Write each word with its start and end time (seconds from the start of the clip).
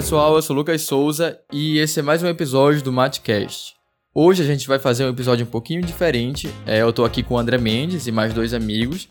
Pessoal, 0.00 0.34
eu 0.34 0.40
sou 0.40 0.56
Lucas 0.56 0.80
Souza 0.80 1.38
e 1.52 1.76
esse 1.76 2.00
é 2.00 2.02
mais 2.02 2.22
um 2.22 2.26
episódio 2.26 2.82
do 2.82 2.90
Matcast. 2.90 3.74
Hoje 4.14 4.42
a 4.42 4.46
gente 4.46 4.66
vai 4.66 4.78
fazer 4.78 5.04
um 5.04 5.10
episódio 5.10 5.44
um 5.44 5.50
pouquinho 5.50 5.82
diferente. 5.82 6.48
É, 6.64 6.80
eu 6.80 6.90
tô 6.90 7.04
aqui 7.04 7.22
com 7.22 7.34
o 7.34 7.38
André 7.38 7.58
Mendes 7.58 8.06
e 8.06 8.10
mais 8.10 8.32
dois 8.32 8.54
amigos. 8.54 9.10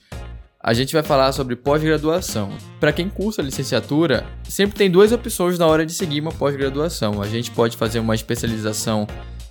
A 0.60 0.74
gente 0.74 0.92
vai 0.92 1.04
falar 1.04 1.32
sobre 1.32 1.56
pós-graduação. 1.56 2.50
Para 2.80 2.92
quem 2.92 3.08
cursa 3.08 3.44
licenciatura, 3.44 4.26
sempre 4.46 4.76
tem 4.76 4.90
duas 4.90 5.12
opções 5.12 5.60
na 5.60 5.68
hora 5.68 5.86
de 5.86 5.94
seguir 5.94 6.22
uma 6.22 6.32
pós-graduação. 6.32 7.22
A 7.22 7.28
gente 7.28 7.52
pode 7.52 7.78
fazer 7.78 8.00
uma 8.00 8.16
especialização 8.16 9.06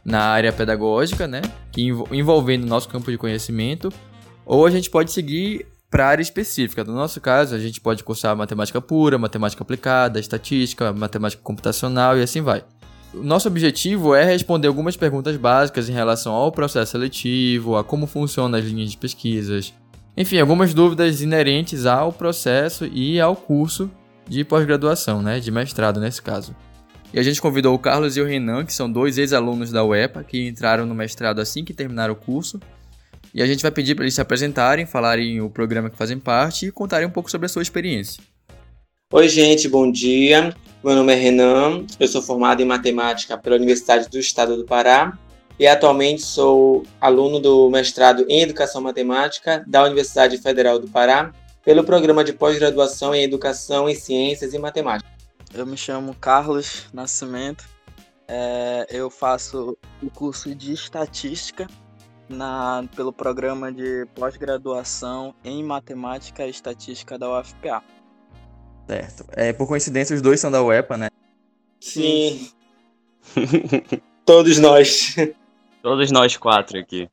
na 0.05 0.23
área 0.23 0.52
pedagógica, 0.52 1.29
né, 1.29 1.43
que 1.70 1.82
envolvendo 2.10 2.65
o 2.65 2.68
nosso 2.68 2.88
campo 2.88 3.12
de 3.12 3.16
conhecimento, 3.16 3.93
ou 4.45 4.66
a 4.66 4.70
gente 4.70 4.91
pode 4.91 5.12
seguir 5.12 5.65
para 5.91 6.06
área 6.06 6.23
específica. 6.23 6.84
No 6.84 6.95
nosso 6.95 7.20
caso, 7.20 7.55
a 7.55 7.59
gente 7.59 7.80
pode 7.80 8.05
cursar 8.05 8.37
matemática 8.37 8.80
pura, 8.80 9.19
matemática 9.19 9.62
aplicada, 9.62 10.20
estatística, 10.20 10.92
matemática 10.92 11.42
computacional 11.42 12.19
e 12.19 12.23
assim 12.23 12.41
vai. 12.41 12.65
O 13.15 13.23
nosso 13.23 13.48
objetivo 13.48 14.15
é 14.15 14.23
responder 14.24 14.69
algumas 14.69 14.96
perguntas 14.96 15.37
básicas 15.37 15.88
em 15.88 15.93
relação 15.93 16.32
ao 16.34 16.52
processo 16.52 16.93
seletivo, 16.93 17.77
a 17.77 17.82
como 17.82 18.06
funcionam 18.06 18.59
as 18.59 18.66
linhas 18.66 18.91
de 18.91 18.98
pesquisas, 18.98 19.73
enfim, 20.15 20.38
algumas 20.38 20.74
dúvidas 20.74 21.23
inerentes 21.23 21.87
ao 21.87 22.12
processo 22.12 22.84
e 22.87 23.20
ao 23.20 23.37
curso 23.37 23.88
de 24.29 24.45
pós-graduação, 24.45 25.23
né, 25.23 25.41
de 25.41 25.51
mestrado 25.51 26.01
nesse 26.01 26.20
caso. 26.20 26.55
E 27.15 27.18
a 27.18 27.23
gente 27.23 27.41
convidou 27.41 27.74
o 27.74 27.79
Carlos 27.79 28.16
e 28.16 28.20
o 28.20 28.26
Renan, 28.26 28.66
que 28.66 28.74
são 28.74 28.91
dois 28.91 29.16
ex-alunos 29.16 29.70
da 29.70 29.82
UEPA, 29.82 30.23
que 30.23 30.46
entraram 30.46 30.85
no 30.85 30.95
mestrado 30.95 31.41
assim 31.41 31.65
que 31.65 31.73
terminaram 31.73 32.13
o 32.13 32.16
curso 32.16 32.60
e 33.34 33.43
a 33.43 33.46
gente 33.46 33.62
vai 33.62 33.71
pedir 33.71 33.95
para 33.95 34.04
eles 34.04 34.15
se 34.15 34.21
apresentarem, 34.21 34.87
falarem 34.87 35.40
o 35.40 35.51
programa 35.51 35.90
que 35.90 35.96
fazem 35.96 36.18
parte 36.18 36.66
e 36.66 36.73
contarem 36.73 37.07
um 37.07 37.10
pouco 37.10 37.30
sobre 37.30 37.46
a 37.46 37.48
sua 37.48 37.62
experiência. 37.62 38.23
Oi, 39.12 39.29
gente, 39.29 39.68
bom 39.68 39.90
dia. 39.90 40.54
Meu 40.85 40.95
nome 40.95 41.12
é 41.12 41.16
Renan, 41.16 41.85
eu 41.98 42.07
sou 42.07 42.23
formado 42.23 42.60
em 42.60 42.65
matemática 42.65 43.37
pela 43.37 43.57
Universidade 43.57 44.09
do 44.09 44.18
Estado 44.18 44.57
do 44.57 44.65
Pará 44.65 45.18
e 45.59 45.66
atualmente 45.66 46.23
sou 46.23 46.85
aluno 47.01 47.40
do 47.40 47.68
mestrado 47.68 48.24
em 48.29 48.43
Educação 48.43 48.80
Matemática 48.80 49.65
da 49.66 49.82
Universidade 49.85 50.38
Federal 50.38 50.79
do 50.79 50.87
Pará 50.88 51.32
pelo 51.65 51.82
programa 51.82 52.23
de 52.23 52.32
pós-graduação 52.32 53.15
em 53.15 53.24
Educação 53.24 53.88
em 53.88 53.95
Ciências 53.95 54.54
e 54.54 54.59
Matemática. 54.59 55.10
Eu 55.52 55.66
me 55.66 55.76
chamo 55.76 56.15
Carlos 56.15 56.85
Nascimento, 56.92 57.65
é, 58.29 58.87
eu 58.90 59.10
faço 59.10 59.76
o 60.02 60.10
curso 60.10 60.54
de 60.54 60.73
Estatística 60.73 61.66
na, 62.29 62.84
pelo 62.95 63.12
programa 63.12 63.73
de 63.73 64.06
pós-graduação 64.15 65.34
em 65.44 65.62
Matemática 65.62 66.47
e 66.47 66.50
Estatística 66.50 67.19
da 67.19 67.41
UFPA. 67.41 67.82
Certo. 68.87 69.25
É, 69.32 69.53
por 69.53 69.66
coincidência, 69.66 70.16
os 70.16 70.22
dois 70.22 70.41
são 70.41 70.50
da 70.50 70.62
UEPA, 70.62 70.97
né? 70.97 71.09
Sim. 71.81 72.50
Todos 74.25 74.59
nós. 74.59 75.15
Todos 75.82 76.10
nós 76.10 76.37
quatro 76.37 76.78
aqui. 76.78 77.09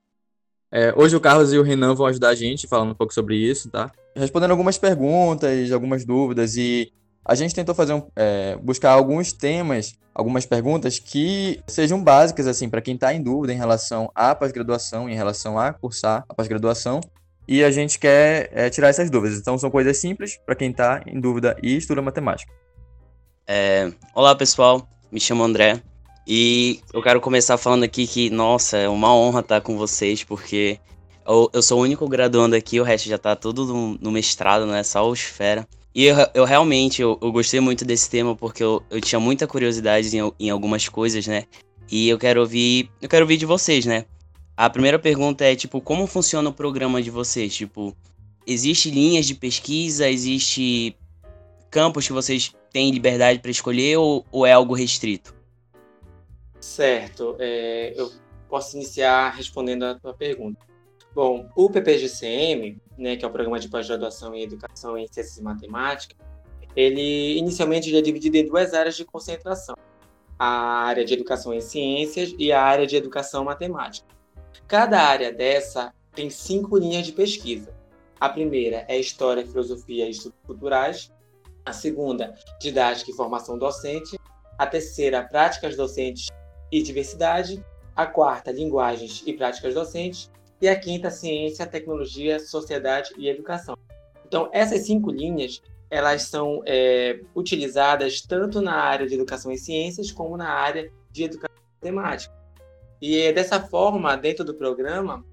É, 0.72 0.94
hoje 0.96 1.16
o 1.16 1.22
Carlos 1.22 1.54
e 1.54 1.58
o 1.58 1.64
Renan 1.64 1.94
vão 1.94 2.08
ajudar 2.08 2.30
a 2.30 2.36
gente 2.36 2.68
falando 2.68 2.92
um 2.92 2.96
pouco 2.96 3.14
sobre 3.14 3.38
isso, 3.38 3.70
tá? 3.70 3.92
Respondendo 4.16 4.52
algumas 4.52 4.78
perguntas, 4.78 5.72
algumas 5.72 6.06
dúvidas 6.06 6.58
e 6.58 6.92
a 7.26 7.34
gente 7.34 7.56
tentou 7.56 7.74
fazer 7.74 7.94
um, 7.94 8.04
é, 8.16 8.56
buscar 8.58 8.92
alguns 8.92 9.34
temas, 9.34 9.96
algumas 10.14 10.46
perguntas 10.46 11.00
que 11.00 11.60
sejam 11.68 12.02
básicas 12.04 12.46
assim 12.46 12.70
para 12.70 12.82
quem 12.82 12.94
está 12.94 13.12
em 13.14 13.22
dúvida 13.22 13.52
em 13.52 13.58
relação 13.58 14.12
à 14.14 14.36
pós-graduação, 14.36 15.10
em 15.10 15.16
relação 15.16 15.58
a 15.58 15.74
cursar 15.74 16.24
a 16.30 16.34
pós-graduação. 16.34 17.02
E 17.48 17.64
a 17.64 17.72
gente 17.72 18.00
quer 18.00 18.50
é, 18.54 18.70
tirar 18.70 18.90
essas 18.90 19.10
dúvidas. 19.10 19.40
Então 19.40 19.58
são 19.58 19.72
coisas 19.72 19.98
simples 19.98 20.38
para 20.46 20.56
quem 20.56 20.70
está 20.70 21.02
em 21.06 21.20
dúvida 21.20 21.58
e 21.62 21.76
estuda 21.76 22.02
matemática. 22.02 22.52
É, 23.48 23.92
olá 24.14 24.36
pessoal, 24.36 24.88
me 25.12 25.20
chamo 25.20 25.44
André 25.44 25.82
e 26.28 26.80
eu 26.94 27.02
quero 27.02 27.22
começar 27.22 27.58
falando 27.58 27.84
aqui 27.84 28.08
que, 28.08 28.30
nossa, 28.30 28.78
é 28.78 28.90
uma 28.90 29.16
honra 29.16 29.42
estar 29.42 29.62
com 29.62 29.78
vocês, 29.78 30.24
porque 30.24 30.80
eu, 31.28 31.50
eu 31.54 31.62
sou 31.62 31.80
o 31.80 31.84
único 31.84 32.08
graduando 32.08 32.56
aqui, 32.56 32.80
o 32.80 32.84
resto 32.84 33.08
já 33.10 33.16
está 33.16 33.36
tudo 33.36 33.66
no, 33.66 33.98
no 34.00 34.12
mestrado, 34.12 34.66
né? 34.66 34.84
Só 34.84 35.08
os 35.08 35.22
fera. 35.22 35.68
E 35.96 36.04
eu, 36.04 36.16
eu 36.34 36.44
realmente, 36.44 37.02
eu, 37.02 37.18
eu, 37.22 37.32
gostei 37.32 37.62
muito 37.62 37.86
desse 37.86 38.10
tema 38.10 38.36
porque 38.36 38.62
eu, 38.62 38.84
eu 38.90 39.00
tinha 39.00 39.18
muita 39.18 39.48
curiosidade 39.48 40.16
em, 40.18 40.34
em 40.38 40.50
algumas 40.50 40.90
coisas, 40.90 41.26
né? 41.26 41.46
E 41.90 42.10
eu 42.10 42.18
quero 42.18 42.42
ouvir, 42.42 42.92
eu 43.02 43.08
quero 43.08 43.24
ouvir 43.24 43.38
de 43.38 43.46
vocês, 43.46 43.86
né? 43.86 44.04
A 44.58 44.70
primeira 44.70 45.00
pergunta 45.00 45.46
é, 45.46 45.56
tipo, 45.56 45.80
como 45.80 46.06
funciona 46.06 46.50
o 46.50 46.54
programa 46.54 47.02
de 47.02 47.10
vocês? 47.10 47.56
Tipo, 47.56 47.96
existe 48.46 48.92
linhas 48.92 49.26
de 49.26 49.36
pesquisa, 49.36 50.10
existe 50.10 50.98
campos 51.72 52.06
que 52.06 52.14
vocês 52.14 52.54
têm 52.74 52.92
liberdade 52.92 53.40
para 53.40 53.52
escolher 53.52 53.98
ou, 53.98 54.26
ou, 54.34 54.46
é 54.46 54.52
algo 54.52 54.74
restrito? 54.74 55.34
Certo, 56.60 57.38
é, 57.40 57.94
eu 57.96 58.12
posso 58.50 58.76
iniciar 58.76 59.30
respondendo 59.30 59.84
a 59.84 59.96
tua 59.96 60.14
pergunta. 60.14 60.66
Bom, 61.16 61.50
o 61.56 61.70
PPGCM, 61.70 62.78
né, 62.98 63.16
que 63.16 63.24
é 63.24 63.28
o 63.28 63.32
Programa 63.32 63.58
de 63.58 63.70
Pós-Graduação 63.70 64.36
em 64.36 64.44
Educação 64.44 64.98
em 64.98 65.08
Ciências 65.08 65.38
e 65.38 65.42
Matemática, 65.42 66.14
ele 66.76 67.38
inicialmente 67.38 67.96
é 67.96 68.02
dividido 68.02 68.36
em 68.36 68.46
duas 68.46 68.74
áreas 68.74 68.98
de 68.98 69.06
concentração: 69.06 69.76
a 70.38 70.46
área 70.84 71.06
de 71.06 71.14
Educação 71.14 71.54
em 71.54 71.62
Ciências 71.62 72.36
e 72.38 72.52
a 72.52 72.62
área 72.62 72.86
de 72.86 72.98
Educação 72.98 73.46
Matemática. 73.46 74.06
Cada 74.68 75.02
área 75.02 75.32
dessa 75.32 75.94
tem 76.14 76.30
cinco 76.30 76.78
linhas 76.78 77.06
de 77.06 77.14
pesquisa. 77.14 77.74
A 78.20 78.28
primeira 78.28 78.84
é 78.90 79.00
História, 79.00 79.48
Filosofia 79.48 80.08
e 80.08 80.12
Estudos 80.12 80.38
Culturais. 80.46 81.14
A 81.66 81.72
segunda, 81.72 82.36
Didática 82.60 83.10
e 83.10 83.14
Formação 83.14 83.58
Docente. 83.58 84.20
A 84.58 84.68
terceira, 84.68 85.24
Práticas 85.24 85.78
Docentes 85.78 86.28
e 86.70 86.84
Diversidade. 86.84 87.64
A 87.96 88.06
quarta, 88.06 88.52
Linguagens 88.52 89.24
e 89.26 89.32
Práticas 89.32 89.74
Docentes 89.74 90.30
e 90.62 90.68
a 90.68 90.80
quinta, 90.80 91.10
ciência, 91.10 91.66
tecnologia, 91.66 92.40
sociedade 92.40 93.12
e 93.18 93.28
educação. 93.28 93.78
Então, 94.26 94.50
essas 94.52 94.82
cinco 94.82 95.12
linhas, 95.12 95.62
elas 95.90 96.24
são 96.24 96.62
é, 96.66 97.20
utilizadas 97.36 98.22
tanto 98.22 98.62
na 98.62 98.74
área 98.74 99.08
de 99.08 99.16
educação 99.16 99.52
em 99.52 99.58
ciências 99.58 100.12
como 100.12 100.36
na 100.38 100.50
área 100.50 100.92
de 101.12 101.24
educação 101.24 101.56
matemática. 101.82 102.34
E 103.02 103.20
é 103.20 103.34
dessa 103.34 103.62
forma, 103.62 104.16
dentro 104.16 104.44
do 104.44 104.54
programa, 104.54 105.24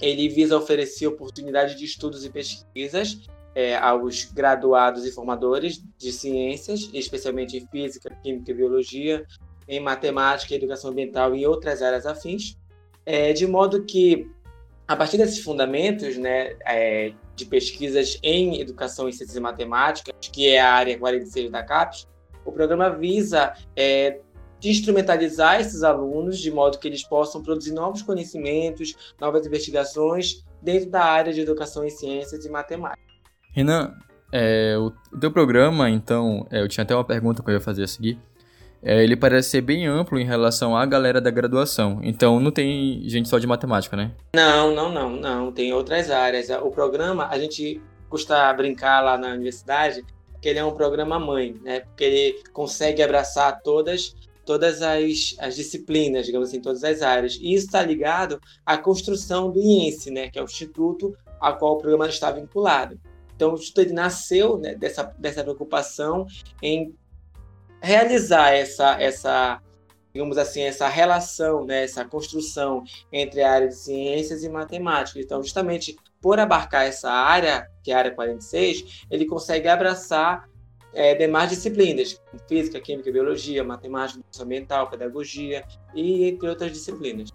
ele 0.00 0.28
visa 0.28 0.56
oferecer 0.56 1.06
oportunidade 1.06 1.76
de 1.76 1.84
estudos 1.84 2.24
e 2.24 2.30
pesquisas 2.30 3.20
é, 3.54 3.76
aos 3.76 4.24
graduados 4.24 5.06
e 5.06 5.12
formadores 5.12 5.82
de 5.96 6.12
ciências, 6.12 6.90
especialmente 6.92 7.56
em 7.56 7.66
física, 7.68 8.10
química 8.22 8.50
e 8.50 8.54
biologia, 8.54 9.24
em 9.68 9.80
matemática, 9.80 10.54
educação 10.54 10.90
ambiental 10.90 11.34
e 11.34 11.46
outras 11.46 11.80
áreas 11.80 12.04
afins, 12.04 12.58
é, 13.06 13.32
de 13.32 13.46
modo 13.46 13.84
que 13.84 14.28
a 14.86 14.96
partir 14.96 15.16
desses 15.16 15.42
fundamentos 15.42 16.16
né, 16.16 16.54
é, 16.66 17.12
de 17.34 17.46
pesquisas 17.46 18.18
em 18.22 18.60
educação 18.60 19.08
em 19.08 19.12
ciências 19.12 19.36
e 19.36 19.40
matemáticas, 19.40 20.14
que 20.20 20.48
é 20.48 20.60
a 20.60 20.72
área 20.72 20.98
46 20.98 21.50
da 21.50 21.62
CAPES, 21.62 22.06
o 22.44 22.52
programa 22.52 22.90
visa 22.90 23.54
é, 23.74 24.20
instrumentalizar 24.62 25.60
esses 25.60 25.82
alunos 25.82 26.38
de 26.38 26.50
modo 26.50 26.78
que 26.78 26.88
eles 26.88 27.02
possam 27.02 27.42
produzir 27.42 27.72
novos 27.72 28.02
conhecimentos, 28.02 29.14
novas 29.20 29.46
investigações 29.46 30.44
dentro 30.62 30.90
da 30.90 31.04
área 31.04 31.32
de 31.32 31.40
educação 31.40 31.84
em 31.84 31.90
ciências 31.90 32.44
e 32.44 32.50
matemática. 32.50 33.02
Renan, 33.52 33.94
é, 34.32 34.76
o, 34.78 34.92
o 35.12 35.18
teu 35.18 35.30
programa, 35.30 35.88
então, 35.88 36.46
é, 36.50 36.60
eu 36.60 36.68
tinha 36.68 36.84
até 36.84 36.94
uma 36.94 37.04
pergunta 37.04 37.42
que 37.42 37.50
eu 37.50 37.54
ia 37.54 37.60
fazer 37.60 37.84
a 37.84 37.88
seguir 37.88 38.18
é, 38.84 39.02
ele 39.02 39.16
parece 39.16 39.48
ser 39.48 39.62
bem 39.62 39.86
amplo 39.86 40.18
em 40.18 40.24
relação 40.24 40.76
à 40.76 40.84
galera 40.84 41.20
da 41.20 41.30
graduação. 41.30 42.00
Então 42.02 42.38
não 42.38 42.50
tem 42.50 43.02
gente 43.08 43.28
só 43.28 43.38
de 43.38 43.46
matemática, 43.46 43.96
né? 43.96 44.12
Não, 44.36 44.74
não, 44.74 44.92
não, 44.92 45.10
não. 45.10 45.50
Tem 45.50 45.72
outras 45.72 46.10
áreas. 46.10 46.50
O 46.50 46.70
programa, 46.70 47.28
a 47.28 47.38
gente 47.38 47.80
custa 48.10 48.52
brincar 48.52 49.00
lá 49.00 49.16
na 49.16 49.28
universidade 49.28 50.04
que 50.40 50.48
ele 50.50 50.58
é 50.58 50.64
um 50.64 50.72
programa 50.72 51.18
mãe, 51.18 51.56
né? 51.64 51.80
Porque 51.80 52.04
ele 52.04 52.42
consegue 52.52 53.02
abraçar 53.02 53.62
todas 53.62 54.14
todas 54.44 54.82
as, 54.82 55.34
as 55.38 55.56
disciplinas, 55.56 56.26
digamos 56.26 56.48
assim, 56.48 56.60
todas 56.60 56.84
as 56.84 57.00
áreas. 57.00 57.38
E 57.40 57.54
isso 57.54 57.64
está 57.64 57.82
ligado 57.82 58.38
à 58.66 58.76
construção 58.76 59.50
do 59.50 59.58
IENSE, 59.58 60.10
né? 60.10 60.28
Que 60.28 60.38
é 60.38 60.42
o 60.42 60.44
instituto 60.44 61.16
a 61.40 61.50
qual 61.52 61.74
o 61.74 61.78
programa 61.78 62.06
está 62.06 62.30
vinculado. 62.30 63.00
Então, 63.34 63.52
o 63.52 63.54
Instituto 63.54 63.92
nasceu 63.92 64.58
né, 64.58 64.74
dessa, 64.74 65.02
dessa 65.18 65.42
preocupação 65.42 66.26
em 66.62 66.94
realizar 67.84 68.52
essa, 68.52 69.00
essa 69.00 69.60
digamos 70.12 70.38
assim, 70.38 70.62
essa 70.62 70.88
relação, 70.88 71.64
né, 71.64 71.82
essa 71.82 72.04
construção 72.04 72.84
entre 73.12 73.42
a 73.42 73.52
área 73.52 73.68
de 73.68 73.74
ciências 73.74 74.44
e 74.44 74.48
matemática. 74.48 75.18
Então, 75.18 75.42
justamente 75.42 75.96
por 76.20 76.38
abarcar 76.38 76.86
essa 76.86 77.10
área, 77.10 77.68
que 77.82 77.90
é 77.90 77.94
a 77.94 77.98
área 77.98 78.10
46, 78.12 79.04
ele 79.10 79.26
consegue 79.26 79.68
abraçar 79.68 80.48
é, 80.94 81.14
demais 81.16 81.50
disciplinas, 81.50 82.20
física, 82.48 82.80
química, 82.80 83.10
biologia, 83.10 83.64
matemática, 83.64 84.22
ambiental, 84.40 84.88
pedagogia 84.88 85.64
e 85.92 86.28
entre 86.28 86.48
outras 86.48 86.72
disciplinas. 86.72 87.30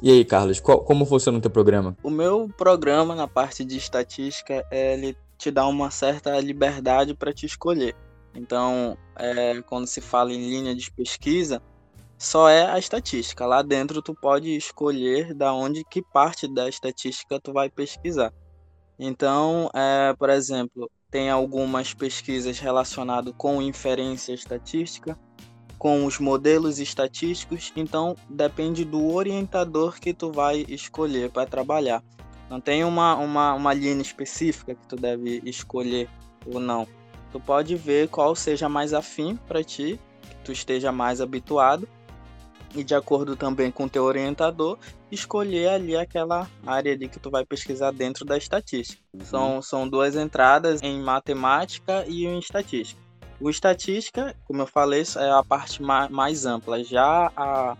E 0.00 0.10
aí, 0.10 0.24
Carlos, 0.24 0.60
qual, 0.60 0.80
como 0.80 1.06
funciona 1.06 1.38
o 1.38 1.40
teu 1.40 1.50
programa? 1.50 1.96
O 2.02 2.10
meu 2.10 2.48
programa 2.56 3.14
na 3.14 3.28
parte 3.28 3.64
de 3.64 3.76
estatística, 3.76 4.64
ele 4.70 5.16
te 5.36 5.50
dá 5.52 5.66
uma 5.66 5.90
certa 5.90 6.38
liberdade 6.40 7.14
para 7.14 7.32
te 7.32 7.46
escolher. 7.46 7.94
Então, 8.38 8.96
é, 9.16 9.60
quando 9.62 9.86
se 9.86 10.00
fala 10.00 10.32
em 10.32 10.48
linha 10.48 10.74
de 10.74 10.90
pesquisa, 10.92 11.60
só 12.16 12.48
é 12.48 12.70
a 12.70 12.78
estatística. 12.78 13.44
Lá 13.44 13.62
dentro 13.62 14.00
tu 14.00 14.14
pode 14.14 14.56
escolher 14.56 15.34
da 15.34 15.52
onde 15.52 15.84
que 15.84 16.00
parte 16.00 16.46
da 16.46 16.68
estatística 16.68 17.40
tu 17.40 17.52
vai 17.52 17.68
pesquisar. 17.68 18.32
Então, 18.96 19.68
é, 19.74 20.14
por 20.16 20.30
exemplo, 20.30 20.88
tem 21.10 21.30
algumas 21.30 21.92
pesquisas 21.94 22.60
relacionadas 22.60 23.34
com 23.36 23.60
inferência 23.60 24.32
estatística, 24.32 25.18
com 25.76 26.04
os 26.06 26.18
modelos 26.18 26.78
estatísticos, 26.78 27.72
então 27.76 28.16
depende 28.28 28.84
do 28.84 29.14
orientador 29.14 29.98
que 30.00 30.12
tu 30.12 30.30
vai 30.30 30.64
escolher 30.68 31.30
para 31.30 31.46
trabalhar. 31.46 32.02
Não 32.48 32.60
tem 32.60 32.84
uma, 32.84 33.14
uma, 33.16 33.54
uma 33.54 33.74
linha 33.74 34.00
específica 34.00 34.74
que 34.74 34.86
tu 34.86 34.96
deve 34.96 35.40
escolher 35.44 36.08
ou 36.46 36.60
não. 36.60 36.86
Tu 37.32 37.40
pode 37.40 37.76
ver 37.76 38.08
qual 38.08 38.34
seja 38.34 38.68
mais 38.68 38.94
afim 38.94 39.36
para 39.46 39.62
ti, 39.62 39.98
que 40.22 40.36
tu 40.44 40.52
esteja 40.52 40.90
mais 40.90 41.20
habituado 41.20 41.88
e 42.74 42.84
de 42.84 42.94
acordo 42.94 43.36
também 43.36 43.70
com 43.70 43.84
o 43.84 43.88
teu 43.88 44.04
orientador, 44.04 44.78
escolher 45.10 45.68
ali 45.68 45.96
aquela 45.96 46.48
área 46.66 46.96
de 46.96 47.08
que 47.08 47.18
tu 47.18 47.30
vai 47.30 47.44
pesquisar 47.44 47.92
dentro 47.92 48.24
da 48.24 48.36
estatística. 48.36 49.02
Uhum. 49.12 49.24
São, 49.24 49.62
são 49.62 49.88
duas 49.88 50.16
entradas 50.16 50.82
em 50.82 51.00
matemática 51.00 52.04
e 52.06 52.26
em 52.26 52.38
estatística. 52.38 53.00
O 53.40 53.48
estatística, 53.48 54.36
como 54.44 54.62
eu 54.62 54.66
falei, 54.66 55.02
é 55.16 55.30
a 55.30 55.44
parte 55.44 55.80
mais 55.82 56.44
ampla. 56.44 56.82
Já 56.82 57.30
a, 57.36 57.76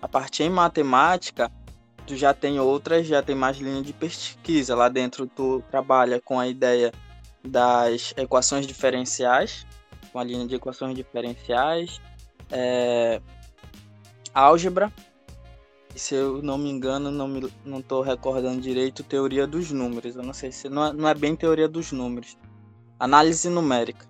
a 0.00 0.08
parte 0.08 0.42
em 0.42 0.50
matemática, 0.50 1.52
tu 2.06 2.16
já 2.16 2.32
tem 2.32 2.58
outras, 2.58 3.06
já 3.06 3.22
tem 3.22 3.36
mais 3.36 3.58
linha 3.58 3.82
de 3.82 3.92
pesquisa. 3.92 4.74
Lá 4.74 4.88
dentro 4.88 5.26
tu 5.26 5.62
trabalha 5.70 6.20
com 6.20 6.40
a 6.40 6.48
ideia 6.48 6.90
das 7.44 8.14
equações 8.16 8.66
diferenciais, 8.66 9.66
com 10.12 10.18
a 10.18 10.24
linha 10.24 10.46
de 10.46 10.54
equações 10.54 10.94
diferenciais, 10.94 12.00
é, 12.50 13.20
álgebra, 14.34 14.92
e 15.94 15.98
se 15.98 16.14
eu 16.14 16.42
não 16.42 16.56
me 16.56 16.70
engano, 16.70 17.10
não 17.10 17.28
me 17.28 17.52
não 17.64 17.82
recordando 18.00 18.60
direito, 18.60 19.02
teoria 19.02 19.46
dos 19.46 19.70
números. 19.70 20.16
Eu 20.16 20.22
não 20.22 20.32
sei 20.32 20.50
se 20.50 20.68
não 20.68 20.86
é, 20.86 20.92
não 20.92 21.08
é 21.08 21.14
bem 21.14 21.36
teoria 21.36 21.68
dos 21.68 21.92
números. 21.92 22.38
Análise 22.98 23.48
numérica, 23.50 24.06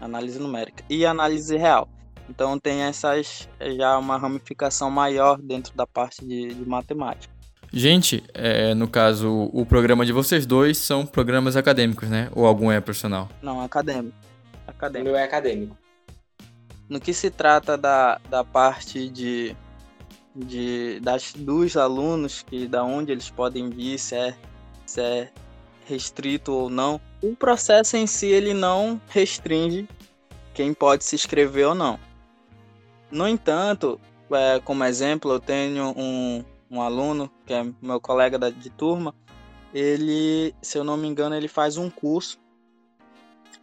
análise 0.00 0.38
numérica 0.38 0.82
e 0.88 1.04
análise 1.04 1.56
real. 1.56 1.88
Então 2.28 2.58
tem 2.58 2.82
essas 2.82 3.48
já 3.76 3.98
uma 3.98 4.16
ramificação 4.16 4.90
maior 4.90 5.40
dentro 5.40 5.76
da 5.76 5.86
parte 5.86 6.24
de, 6.24 6.54
de 6.54 6.68
matemática. 6.68 7.35
Gente, 7.78 8.24
é, 8.32 8.72
no 8.72 8.88
caso, 8.88 9.50
o 9.52 9.66
programa 9.66 10.06
de 10.06 10.10
vocês 10.10 10.46
dois 10.46 10.78
são 10.78 11.04
programas 11.04 11.56
acadêmicos, 11.56 12.08
né? 12.08 12.30
Ou 12.34 12.46
algum 12.46 12.72
é 12.72 12.80
profissional? 12.80 13.28
Não, 13.42 13.60
acadêmico. 13.60 14.16
Acadêmico. 14.66 15.10
O 15.10 15.12
meu 15.12 15.20
é 15.20 15.24
acadêmico. 15.24 15.76
No 16.88 16.98
que 16.98 17.12
se 17.12 17.28
trata 17.30 17.76
da, 17.76 18.18
da 18.30 18.42
parte 18.42 19.10
de 19.10 19.54
de, 20.34 21.00
das, 21.00 21.34
dos 21.34 21.76
alunos, 21.76 22.40
que 22.40 22.66
da 22.66 22.82
onde 22.82 23.12
eles 23.12 23.28
podem 23.28 23.68
vir, 23.68 23.98
se 23.98 24.14
é, 24.14 24.34
se 24.86 25.02
é 25.02 25.30
restrito 25.84 26.54
ou 26.54 26.70
não. 26.70 26.98
O 27.22 27.36
processo 27.36 27.94
em 27.98 28.06
si 28.06 28.28
ele 28.28 28.54
não 28.54 28.98
restringe 29.10 29.86
quem 30.54 30.72
pode 30.72 31.04
se 31.04 31.14
inscrever 31.14 31.66
ou 31.66 31.74
não. 31.74 32.00
No 33.10 33.28
entanto, 33.28 34.00
é, 34.30 34.60
como 34.64 34.82
exemplo, 34.82 35.30
eu 35.30 35.40
tenho 35.40 35.92
um, 35.94 36.42
um 36.70 36.80
aluno 36.80 37.30
que 37.46 37.54
é 37.54 37.64
meu 37.80 38.00
colega 38.00 38.38
da, 38.38 38.50
de 38.50 38.68
turma. 38.70 39.14
Ele, 39.72 40.54
se 40.60 40.76
eu 40.76 40.84
não 40.84 40.96
me 40.96 41.06
engano, 41.06 41.34
ele 41.34 41.48
faz 41.48 41.76
um 41.76 41.88
curso 41.88 42.38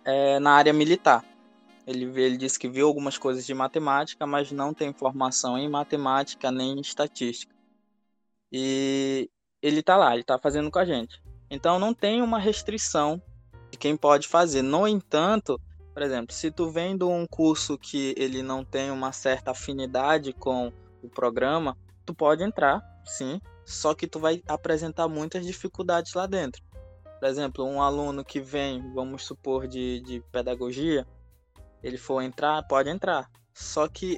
é, 0.05 0.39
na 0.39 0.53
área 0.53 0.73
militar. 0.73 1.23
Ele, 1.85 2.05
ele 2.21 2.37
disse 2.37 2.57
que 2.57 2.69
viu 2.69 2.87
algumas 2.87 3.17
coisas 3.17 3.45
de 3.45 3.53
matemática, 3.53 4.25
mas 4.25 4.51
não 4.51 4.73
tem 4.73 4.93
formação 4.93 5.57
em 5.57 5.69
matemática 5.69 6.51
nem 6.51 6.77
em 6.77 6.81
estatística. 6.81 7.53
E 8.51 9.29
ele 9.61 9.81
está 9.81 9.97
lá, 9.97 10.13
ele 10.13 10.21
está 10.21 10.39
fazendo 10.39 10.71
com 10.71 10.79
a 10.79 10.85
gente. 10.85 11.21
Então 11.49 11.77
não 11.77 11.93
tem 11.93 12.21
uma 12.21 12.39
restrição 12.39 13.21
de 13.71 13.77
quem 13.77 13.97
pode 13.97 14.27
fazer. 14.27 14.61
No 14.61 14.87
entanto, 14.87 15.59
por 15.93 16.01
exemplo, 16.01 16.33
se 16.33 16.49
tu 16.51 16.69
vem 16.69 16.97
de 16.97 17.03
um 17.03 17.25
curso 17.27 17.77
que 17.77 18.13
ele 18.17 18.41
não 18.41 18.63
tem 18.63 18.91
uma 18.91 19.11
certa 19.11 19.51
afinidade 19.51 20.31
com 20.33 20.71
o 21.01 21.09
programa, 21.09 21.77
tu 22.05 22.13
pode 22.13 22.43
entrar, 22.43 22.81
sim, 23.05 23.41
só 23.65 23.93
que 23.93 24.07
tu 24.07 24.19
vai 24.19 24.41
apresentar 24.47 25.07
muitas 25.07 25.45
dificuldades 25.45 26.13
lá 26.13 26.25
dentro. 26.25 26.61
Por 27.19 27.27
exemplo, 27.27 27.65
um 27.65 27.81
aluno 27.81 28.23
que 28.23 28.41
vem, 28.41 28.81
vamos 28.93 29.23
supor, 29.23 29.67
de, 29.67 30.01
de 30.01 30.21
pedagogia, 30.31 31.07
ele 31.81 31.97
for 31.97 32.21
entrar, 32.21 32.61
pode 32.63 32.89
entrar. 32.89 33.29
Só 33.53 33.87
que 33.87 34.17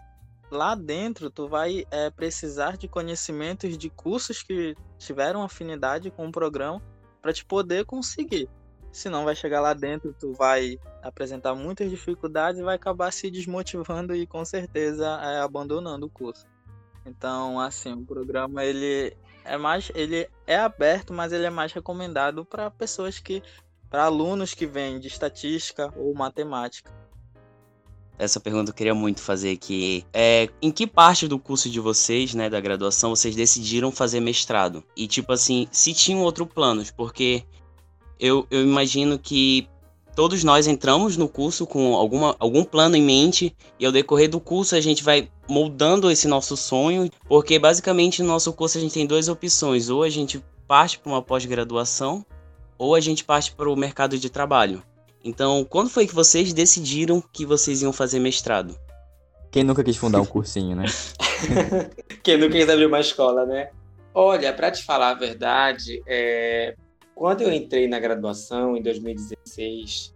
lá 0.51 0.75
dentro 0.75 1.29
tu 1.29 1.47
vai 1.47 1.85
é, 1.91 2.09
precisar 2.09 2.77
de 2.77 2.87
conhecimentos 2.87 3.77
de 3.77 3.89
cursos 3.89 4.41
que 4.41 4.75
tiveram 4.97 5.43
afinidade 5.43 6.09
com 6.09 6.27
o 6.27 6.31
programa 6.31 6.81
para 7.21 7.33
te 7.33 7.43
poder 7.45 7.85
conseguir. 7.85 8.49
Senão 8.91 9.25
vai 9.25 9.35
chegar 9.35 9.59
lá 9.59 9.73
dentro, 9.73 10.15
tu 10.17 10.31
vai 10.33 10.79
apresentar 11.03 11.53
muitas 11.53 11.89
dificuldades 11.89 12.61
e 12.61 12.63
vai 12.63 12.75
acabar 12.75 13.11
se 13.11 13.29
desmotivando 13.29 14.15
e 14.15 14.25
com 14.25 14.45
certeza 14.45 15.05
é, 15.21 15.41
abandonando 15.41 16.05
o 16.05 16.09
curso. 16.09 16.45
Então, 17.05 17.59
assim, 17.59 17.93
o 17.93 18.05
programa 18.05 18.63
ele 18.63 19.15
é 19.45 19.57
mais, 19.57 19.91
ele 19.95 20.29
é 20.45 20.57
aberto, 20.57 21.13
mas 21.13 21.31
ele 21.31 21.45
é 21.45 21.49
mais 21.49 21.71
recomendado 21.71 22.43
para 22.43 22.69
pessoas 22.69 23.19
que, 23.19 23.41
para 23.89 24.05
alunos 24.05 24.53
que 24.53 24.65
vêm 24.65 24.99
de 24.99 25.07
estatística 25.07 25.93
ou 25.95 26.13
matemática 26.13 26.91
essa 28.17 28.39
pergunta 28.39 28.71
eu 28.71 28.73
queria 28.73 28.95
muito 28.95 29.21
fazer 29.21 29.51
aqui. 29.51 30.05
É, 30.13 30.49
em 30.61 30.71
que 30.71 30.87
parte 30.87 31.27
do 31.27 31.37
curso 31.37 31.69
de 31.69 31.79
vocês, 31.79 32.33
né, 32.33 32.49
da 32.49 32.61
graduação, 32.61 33.09
vocês 33.09 33.35
decidiram 33.35 33.91
fazer 33.91 34.19
mestrado? 34.19 34.83
E, 34.95 35.07
tipo 35.07 35.31
assim, 35.33 35.67
se 35.71 35.93
tinham 35.93 36.21
outro 36.21 36.45
planos, 36.45 36.91
porque 36.91 37.43
eu, 38.19 38.47
eu 38.49 38.61
imagino 38.61 39.19
que 39.19 39.67
todos 40.15 40.43
nós 40.43 40.65
entramos 40.65 41.17
no 41.17 41.27
curso 41.27 41.67
com 41.67 41.93
alguma, 41.95 42.35
algum 42.39 42.63
plano 42.63 42.95
em 42.95 43.03
mente 43.03 43.55
e 43.79 43.85
ao 43.85 43.91
decorrer 43.91 44.29
do 44.29 44.39
curso 44.39 44.75
a 44.75 44.81
gente 44.81 45.03
vai 45.03 45.29
moldando 45.47 46.09
esse 46.09 46.27
nosso 46.27 46.55
sonho, 46.55 47.09
porque 47.27 47.59
basicamente 47.59 48.21
no 48.21 48.29
nosso 48.29 48.51
curso 48.53 48.77
a 48.77 48.81
gente 48.81 48.93
tem 48.93 49.05
duas 49.05 49.27
opções, 49.27 49.89
ou 49.89 50.01
a 50.01 50.09
gente 50.09 50.43
parte 50.67 50.97
para 50.97 51.11
uma 51.11 51.21
pós-graduação 51.21 52.25
ou 52.77 52.95
a 52.95 52.99
gente 52.99 53.23
parte 53.23 53.51
para 53.51 53.69
o 53.69 53.75
mercado 53.75 54.17
de 54.17 54.29
trabalho. 54.29 54.81
Então, 55.23 55.65
quando 55.67 55.89
foi 55.89 56.05
que 56.05 56.13
vocês 56.13 56.53
decidiram 56.53 57.23
que 57.33 57.45
vocês 57.45 57.81
iam 57.81 57.91
fazer 57.91 58.19
mestrado? 58.19 58.77
Quem 59.51 59.63
nunca 59.63 59.83
quis 59.83 59.97
fundar 59.97 60.21
um 60.21 60.25
cursinho, 60.25 60.75
né? 60.75 60.85
Quem 62.21 62.37
nunca 62.37 62.53
quis 62.53 62.69
abrir 62.69 62.85
uma 62.85 62.99
escola, 62.99 63.45
né? 63.45 63.69
Olha, 64.13 64.53
para 64.53 64.71
te 64.71 64.83
falar 64.83 65.11
a 65.11 65.13
verdade, 65.13 66.01
é... 66.07 66.75
quando 67.15 67.41
eu 67.41 67.51
entrei 67.51 67.87
na 67.87 67.99
graduação 67.99 68.75
em 68.75 68.81
2016, 68.81 70.13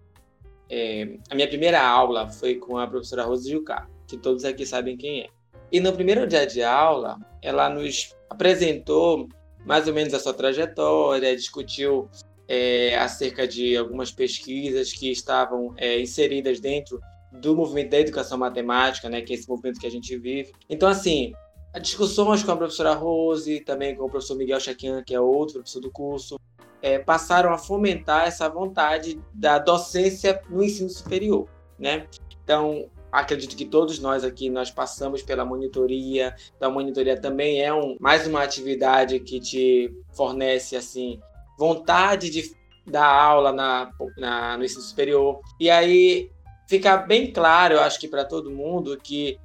é... 0.69 1.17
a 1.29 1.35
minha 1.35 1.47
primeira 1.47 1.81
aula 1.81 2.29
foi 2.29 2.55
com 2.55 2.77
a 2.77 2.85
professora 2.85 3.23
Rose 3.23 3.49
Jucá, 3.49 3.87
que 4.05 4.17
todos 4.17 4.43
aqui 4.43 4.65
sabem 4.65 4.97
quem 4.97 5.21
é. 5.21 5.27
E 5.71 5.79
no 5.79 5.93
primeiro 5.93 6.27
dia 6.27 6.45
de 6.45 6.61
aula, 6.61 7.17
ela 7.41 7.69
nos 7.69 8.15
apresentou 8.29 9.29
mais 9.65 9.87
ou 9.87 9.93
menos 9.93 10.13
a 10.13 10.19
sua 10.19 10.33
trajetória, 10.33 11.35
discutiu 11.35 12.09
é, 12.47 12.97
acerca 12.97 13.47
de 13.47 13.77
algumas 13.77 14.11
pesquisas 14.11 14.91
que 14.91 15.11
estavam 15.11 15.73
é, 15.77 15.99
inseridas 15.99 16.59
dentro 16.59 16.99
do 17.31 17.55
movimento 17.55 17.91
da 17.91 17.99
educação 17.99 18.37
matemática, 18.37 19.07
né, 19.07 19.21
que 19.21 19.33
é 19.33 19.35
esse 19.35 19.47
movimento 19.47 19.79
que 19.79 19.85
a 19.85 19.91
gente 19.91 20.17
vive. 20.17 20.51
Então, 20.67 20.89
assim, 20.89 21.31
discussões 21.79 22.43
com 22.43 22.51
a 22.51 22.57
professora 22.57 22.93
Rose, 22.93 23.59
também 23.61 23.95
com 23.95 24.05
o 24.05 24.09
professor 24.09 24.35
Miguel 24.35 24.59
Chaquian, 24.59 25.03
que 25.03 25.13
é 25.13 25.19
outro 25.19 25.55
professor 25.55 25.79
do 25.79 25.91
curso, 25.91 26.39
é, 26.81 26.99
passaram 26.99 27.51
a 27.51 27.57
fomentar 27.57 28.27
essa 28.27 28.47
vontade 28.49 29.19
da 29.33 29.59
docência 29.59 30.41
no 30.49 30.63
ensino 30.63 30.89
superior, 30.89 31.47
né? 31.77 32.07
Então, 32.43 32.89
acredito 33.11 33.55
que 33.55 33.65
todos 33.65 33.99
nós 33.99 34.23
aqui 34.23 34.49
nós 34.49 34.71
passamos 34.71 35.21
pela 35.21 35.43
monitoria. 35.43 36.35
Então, 36.55 36.69
a 36.69 36.73
monitoria 36.73 37.19
também 37.19 37.61
é 37.61 37.73
um, 37.73 37.97
mais 37.99 38.27
uma 38.27 38.43
atividade 38.43 39.19
que 39.19 39.39
te 39.39 39.93
fornece 40.13 40.75
assim 40.75 41.19
vontade 41.57 42.29
de 42.29 42.55
dar 42.87 43.05
aula 43.05 43.51
na, 43.51 43.91
na, 44.17 44.57
no 44.57 44.63
ensino 44.63 44.81
superior. 44.81 45.41
E 45.59 45.69
aí 45.69 46.31
fica 46.67 46.97
bem 46.97 47.31
claro, 47.31 47.75
eu 47.75 47.81
acho 47.81 47.99
que 47.99 48.07
para 48.07 48.23
todo 48.23 48.49
mundo, 48.49 48.97
que 48.97 49.37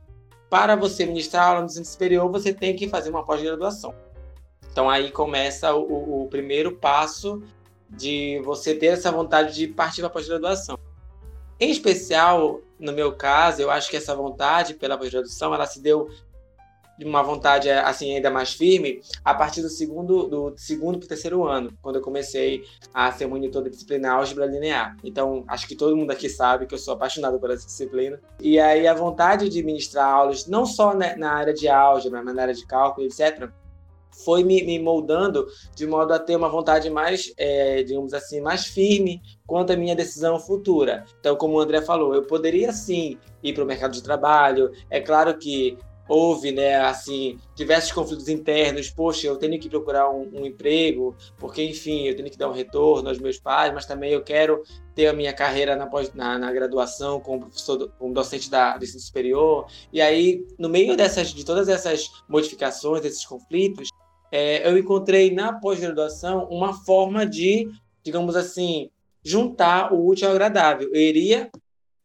para 0.48 0.76
você 0.76 1.04
ministrar 1.04 1.48
aula 1.48 1.60
no 1.60 1.66
ensino 1.66 1.84
superior, 1.84 2.30
você 2.30 2.52
tem 2.54 2.76
que 2.76 2.88
fazer 2.88 3.10
uma 3.10 3.24
pós-graduação. 3.24 3.94
Então 4.74 4.90
aí 4.90 5.12
começa 5.12 5.72
o, 5.72 6.24
o, 6.24 6.28
primeiro 6.28 6.72
passo 6.72 7.40
de 7.88 8.40
você 8.44 8.74
ter 8.74 8.86
essa 8.86 9.12
vontade 9.12 9.54
de 9.54 9.68
partir 9.68 10.00
para 10.00 10.08
a 10.08 10.10
pós-graduação. 10.10 10.76
Em 11.60 11.70
especial, 11.70 12.60
no 12.76 12.92
meu 12.92 13.12
caso, 13.12 13.62
eu 13.62 13.70
acho 13.70 13.88
que 13.88 13.96
essa 13.96 14.16
vontade 14.16 14.74
pela 14.74 14.98
pós-graduação, 14.98 15.54
ela 15.54 15.64
se 15.64 15.80
deu 15.80 16.08
de 16.98 17.04
uma 17.04 17.22
vontade 17.22 17.70
assim 17.70 18.16
ainda 18.16 18.32
mais 18.32 18.52
firme 18.52 19.00
a 19.24 19.32
partir 19.32 19.62
do 19.62 19.68
segundo 19.68 20.26
do 20.26 20.54
segundo 20.56 20.98
para 20.98 21.06
o 21.06 21.08
terceiro 21.08 21.44
ano, 21.44 21.72
quando 21.80 21.96
eu 21.96 22.02
comecei 22.02 22.64
a 22.92 23.12
ser 23.12 23.28
monitor 23.28 23.62
da 23.62 23.70
disciplina 23.70 24.10
álgebra 24.10 24.44
linear. 24.44 24.96
Então, 25.04 25.44
acho 25.46 25.68
que 25.68 25.76
todo 25.76 25.96
mundo 25.96 26.10
aqui 26.10 26.28
sabe 26.28 26.66
que 26.66 26.74
eu 26.74 26.78
sou 26.78 26.94
apaixonado 26.94 27.38
por 27.38 27.48
essa 27.48 27.64
disciplina. 27.64 28.20
E 28.40 28.58
aí 28.58 28.88
a 28.88 28.94
vontade 28.94 29.48
de 29.48 29.62
ministrar 29.62 30.12
aulas 30.12 30.48
não 30.48 30.66
só 30.66 30.92
na 30.94 31.30
área 31.30 31.54
de 31.54 31.68
álgebra, 31.68 32.24
mas 32.24 32.34
na 32.34 32.42
área 32.42 32.54
de 32.54 32.66
cálculo, 32.66 33.06
etc 33.06 33.52
foi 34.24 34.44
me, 34.44 34.62
me, 34.62 34.78
moldando 34.78 35.46
de 35.74 35.86
modo 35.86 36.12
a 36.12 36.18
ter 36.18 36.36
uma 36.36 36.48
vontade 36.48 36.88
mais, 36.90 37.32
é, 37.36 37.82
digamos 37.82 38.14
assim, 38.14 38.40
mais 38.40 38.66
firme 38.66 39.20
quanto 39.46 39.72
à 39.72 39.76
minha 39.76 39.96
decisão 39.96 40.38
futura. 40.38 41.04
Então, 41.20 41.36
como 41.36 41.54
o 41.54 41.60
André 41.60 41.82
falou, 41.82 42.14
eu 42.14 42.22
poderia 42.22 42.72
sim 42.72 43.18
ir 43.42 43.52
para 43.52 43.64
o 43.64 43.66
mercado 43.66 43.92
de 43.92 44.02
trabalho. 44.02 44.70
É 44.90 45.00
claro 45.00 45.36
que 45.36 45.76
houve, 46.08 46.52
né, 46.52 46.76
assim, 46.76 47.38
diversos 47.54 47.92
conflitos 47.92 48.28
internos. 48.28 48.90
Poxa, 48.90 49.26
eu 49.26 49.36
tenho 49.36 49.58
que 49.58 49.68
procurar 49.68 50.10
um, 50.10 50.30
um, 50.34 50.46
emprego, 50.46 51.16
porque, 51.38 51.62
enfim, 51.62 52.06
eu 52.06 52.16
tenho 52.16 52.30
que 52.30 52.36
dar 52.36 52.48
um 52.48 52.52
retorno 52.52 53.08
aos 53.08 53.18
meus 53.18 53.38
pais, 53.38 53.72
mas 53.72 53.86
também 53.86 54.12
eu 54.12 54.22
quero 54.22 54.62
ter 54.94 55.06
a 55.06 55.12
minha 55.12 55.32
carreira 55.32 55.74
na, 55.74 55.88
na, 56.14 56.38
na 56.38 56.52
graduação 56.52 57.20
como 57.20 57.40
professor, 57.40 57.90
como 57.98 58.14
docente 58.14 58.50
da, 58.50 58.76
do 58.76 58.84
ensino 58.84 59.00
superior. 59.00 59.66
E 59.92 60.00
aí, 60.00 60.46
no 60.58 60.68
meio 60.68 60.96
dessas, 60.96 61.28
de 61.28 61.44
todas 61.44 61.68
essas 61.68 62.10
modificações, 62.28 63.02
desses 63.02 63.24
conflitos, 63.24 63.88
é, 64.34 64.68
eu 64.68 64.76
encontrei 64.76 65.32
na 65.32 65.52
pós-graduação 65.52 66.48
uma 66.50 66.72
forma 66.72 67.24
de, 67.24 67.70
digamos 68.02 68.34
assim, 68.34 68.90
juntar 69.22 69.94
o 69.94 70.04
útil 70.08 70.26
ao 70.26 70.34
agradável. 70.34 70.90
Eu 70.92 71.00
iria 71.00 71.48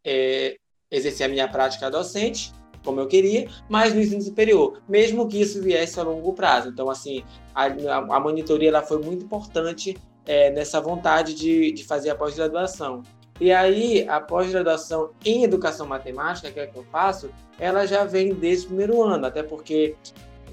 é, 0.06 0.56
exercer 0.92 1.26
a 1.26 1.30
minha 1.30 1.48
prática 1.48 1.90
docente, 1.90 2.54
como 2.84 3.00
eu 3.00 3.08
queria, 3.08 3.50
mas 3.68 3.96
no 3.96 4.00
ensino 4.00 4.22
superior, 4.22 4.80
mesmo 4.88 5.28
que 5.28 5.42
isso 5.42 5.60
viesse 5.60 6.00
a 6.00 6.04
longo 6.04 6.32
prazo. 6.34 6.70
Então, 6.70 6.88
assim, 6.88 7.24
a, 7.56 7.66
a 7.66 8.20
monitoria 8.20 8.70
ela 8.70 8.84
foi 8.84 9.02
muito 9.02 9.26
importante 9.26 9.98
é, 10.24 10.52
nessa 10.52 10.80
vontade 10.80 11.34
de, 11.34 11.72
de 11.72 11.84
fazer 11.84 12.12
a 12.12 12.16
pós-graduação. 12.16 13.02
E 13.42 13.52
aí, 13.52 14.08
a 14.08 14.22
pós-graduação 14.22 15.10
em 15.26 15.44
educação 15.44 15.88
matemática, 15.88 16.52
que 16.52 16.60
é 16.60 16.68
que 16.68 16.78
eu 16.78 16.86
faço, 16.92 17.32
ela 17.58 17.88
já 17.88 18.04
vem 18.04 18.36
desde 18.36 18.66
o 18.66 18.68
primeiro 18.68 19.02
ano, 19.02 19.26
até 19.26 19.42
porque 19.42 19.96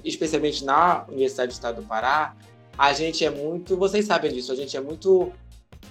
especialmente 0.07 0.63
na 0.63 1.05
Universidade 1.07 1.49
do 1.49 1.53
Estado 1.53 1.81
do 1.81 1.87
Pará, 1.87 2.35
a 2.77 2.93
gente 2.93 3.25
é 3.25 3.29
muito, 3.29 3.75
vocês 3.75 4.05
sabem 4.05 4.31
disso, 4.31 4.51
a 4.51 4.55
gente 4.55 4.77
é 4.77 4.81
muito 4.81 5.31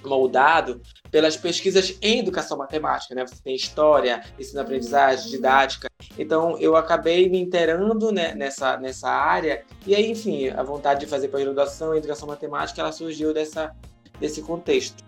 moldado 0.04 0.80
pelas 1.10 1.36
pesquisas 1.36 1.96
em 2.00 2.20
educação 2.20 2.56
matemática, 2.56 3.14
né? 3.14 3.26
Você 3.26 3.42
tem 3.42 3.54
história, 3.54 4.22
ensino-aprendizagem, 4.38 5.30
didática. 5.30 5.88
Então, 6.18 6.56
eu 6.58 6.76
acabei 6.76 7.28
me 7.28 7.40
inteirando 7.40 8.12
né, 8.12 8.34
nessa, 8.34 8.76
nessa 8.76 9.08
área 9.08 9.64
e 9.86 9.94
aí, 9.94 10.10
enfim, 10.10 10.48
a 10.48 10.62
vontade 10.62 11.00
de 11.00 11.06
fazer 11.06 11.28
pós-graduação 11.28 11.94
em 11.94 11.98
educação 11.98 12.28
matemática, 12.28 12.80
ela 12.80 12.92
surgiu 12.92 13.34
dessa, 13.34 13.74
desse 14.20 14.42
contexto. 14.42 15.04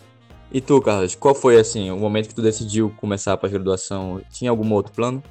E 0.50 0.60
tu, 0.60 0.80
Carlos, 0.80 1.14
qual 1.14 1.34
foi, 1.34 1.58
assim, 1.58 1.90
o 1.90 1.96
momento 1.96 2.28
que 2.28 2.34
tu 2.34 2.42
decidiu 2.42 2.92
começar 2.96 3.34
a 3.34 3.36
pós-graduação? 3.36 4.20
Tinha 4.32 4.50
algum 4.50 4.72
outro 4.72 4.92
plano? 4.92 5.22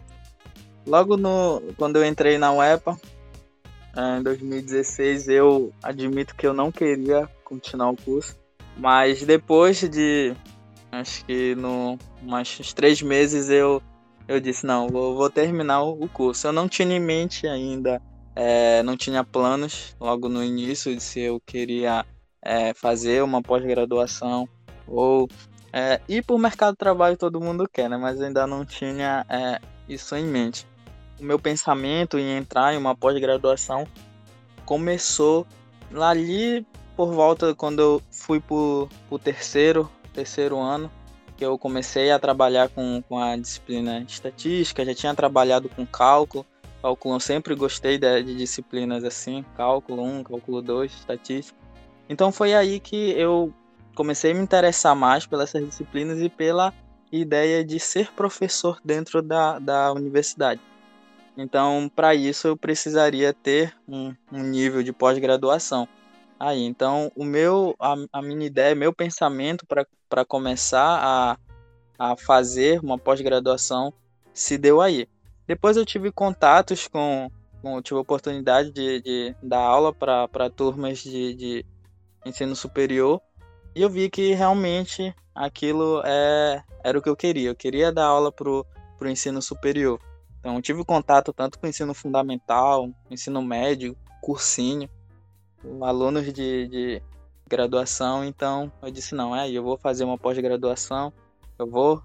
Logo 0.85 1.17
no, 1.17 1.61
quando 1.75 1.97
eu 1.97 2.05
entrei 2.05 2.37
na 2.37 2.53
UEPA, 2.53 2.97
em 3.97 4.21
2016 4.21 5.27
eu 5.27 5.73
admito 5.81 6.35
que 6.35 6.45
eu 6.45 6.53
não 6.53 6.71
queria 6.71 7.27
continuar 7.43 7.89
o 7.89 7.97
curso, 7.97 8.37
mas 8.77 9.23
depois 9.23 9.79
de 9.89 10.35
acho 10.91 11.25
que 11.25 11.55
no 11.55 11.97
mais 12.21 12.59
uns 12.59 12.73
três 12.73 13.01
meses 13.01 13.49
eu 13.49 13.81
eu 14.27 14.39
disse 14.39 14.65
não 14.65 14.87
vou, 14.87 15.15
vou 15.15 15.29
terminar 15.29 15.81
o 15.81 16.07
curso. 16.09 16.47
Eu 16.47 16.53
não 16.53 16.67
tinha 16.67 16.95
em 16.95 16.99
mente 16.99 17.47
ainda, 17.47 18.01
é, 18.35 18.83
não 18.83 18.95
tinha 18.95 19.23
planos 19.23 19.95
logo 19.99 20.29
no 20.29 20.43
início 20.43 20.99
se 20.99 21.21
eu 21.21 21.39
queria 21.39 22.05
é, 22.41 22.73
fazer 22.73 23.23
uma 23.23 23.41
pós-graduação 23.41 24.47
ou 24.85 25.27
é, 25.73 26.01
ir 26.07 26.23
para 26.23 26.35
o 26.35 26.39
mercado 26.39 26.73
de 26.73 26.77
trabalho 26.77 27.17
todo 27.17 27.41
mundo 27.41 27.67
quer, 27.71 27.89
né? 27.89 27.97
Mas 27.97 28.21
ainda 28.21 28.45
não 28.45 28.65
tinha 28.65 29.25
é, 29.29 29.59
isso 29.87 30.15
em 30.15 30.25
mente 30.25 30.67
o 31.19 31.23
meu 31.23 31.39
pensamento 31.39 32.17
em 32.17 32.37
entrar 32.37 32.73
em 32.73 32.77
uma 32.77 32.95
pós-graduação 32.95 33.87
começou 34.65 35.45
lá 35.91 36.09
ali 36.09 36.65
por 36.95 37.13
volta 37.13 37.53
quando 37.53 37.79
eu 37.79 38.01
fui 38.11 38.39
pro, 38.39 38.89
pro 39.07 39.19
terceiro, 39.19 39.89
terceiro 40.13 40.57
ano, 40.57 40.91
que 41.37 41.45
eu 41.45 41.57
comecei 41.57 42.09
a 42.11 42.17
trabalhar 42.17 42.69
com, 42.69 43.03
com 43.07 43.19
a 43.19 43.35
disciplina 43.37 44.03
de 44.03 44.11
estatística, 44.11 44.83
já 44.83 44.95
tinha 44.95 45.13
trabalhado 45.13 45.69
com 45.69 45.85
cálculo, 45.85 46.45
cálculo 46.81 47.15
eu 47.15 47.19
sempre 47.19 47.53
gostei 47.53 47.97
de, 47.97 48.23
de 48.23 48.35
disciplinas 48.35 49.03
assim, 49.03 49.45
cálculo 49.55 50.03
1, 50.03 50.23
cálculo 50.23 50.61
2, 50.61 50.91
estatística. 50.91 51.57
Então 52.09 52.31
foi 52.31 52.53
aí 52.53 52.79
que 52.79 53.11
eu 53.11 53.53
comecei 53.93 54.31
a 54.31 54.33
me 54.33 54.41
interessar 54.41 54.95
mais 54.95 55.25
pelas 55.25 55.51
disciplinas 55.51 56.19
e 56.19 56.29
pela 56.29 56.73
ideia 57.11 57.63
de 57.63 57.79
ser 57.79 58.11
professor 58.13 58.79
dentro 58.83 59.21
da, 59.21 59.59
da 59.59 59.93
universidade. 59.93 60.59
Então, 61.37 61.89
para 61.95 62.15
isso, 62.15 62.47
eu 62.47 62.57
precisaria 62.57 63.31
ter 63.31 63.73
um, 63.87 64.13
um 64.31 64.41
nível 64.41 64.81
de 64.81 64.91
pós-graduação. 64.91 65.87
Aí, 66.39 66.63
então, 66.63 67.11
o 67.15 67.23
meu, 67.23 67.75
a, 67.79 67.95
a 68.11 68.21
minha 68.21 68.45
ideia, 68.45 68.73
meu 68.73 68.91
pensamento 68.91 69.65
para 70.09 70.25
começar 70.25 70.99
a, 71.01 71.37
a 71.99 72.17
fazer 72.17 72.79
uma 72.79 72.97
pós-graduação 72.97 73.93
se 74.33 74.57
deu 74.57 74.81
aí. 74.81 75.07
Depois 75.47 75.77
eu 75.77 75.85
tive 75.85 76.11
contatos 76.11 76.87
com, 76.87 77.29
com 77.61 77.81
tive 77.81 77.97
a 77.97 78.01
oportunidade 78.01 78.71
de, 78.71 79.01
de 79.01 79.35
dar 79.41 79.59
aula 79.59 79.93
para 79.93 80.49
turmas 80.49 80.99
de, 80.99 81.33
de 81.35 81.65
ensino 82.25 82.55
superior 82.55 83.21
e 83.75 83.81
eu 83.81 83.89
vi 83.89 84.09
que 84.09 84.33
realmente 84.33 85.15
aquilo 85.33 86.01
é, 86.03 86.63
era 86.83 86.97
o 86.97 87.01
que 87.01 87.09
eu 87.09 87.15
queria. 87.15 87.49
Eu 87.49 87.55
queria 87.55 87.91
dar 87.91 88.05
aula 88.05 88.31
para 88.31 88.49
o 88.49 88.65
ensino 89.05 89.41
superior. 89.41 89.99
Então, 90.47 90.61
tive 90.61 90.85
contato 90.85 91.33
tanto 91.33 91.59
com 91.59 91.67
ensino 91.67 91.93
fundamental, 91.93 92.89
ensino 93.11 93.41
médio, 93.41 93.97
cursinho, 94.21 94.89
alunos 95.81 96.31
de, 96.31 96.69
de 96.69 97.01
graduação. 97.49 98.23
Então, 98.23 98.71
eu 98.81 98.89
disse: 98.89 99.13
não, 99.13 99.35
é 99.35 99.51
eu 99.51 99.61
vou 99.61 99.77
fazer 99.77 100.05
uma 100.05 100.17
pós-graduação, 100.17 101.11
eu 101.59 101.69
vou 101.69 102.01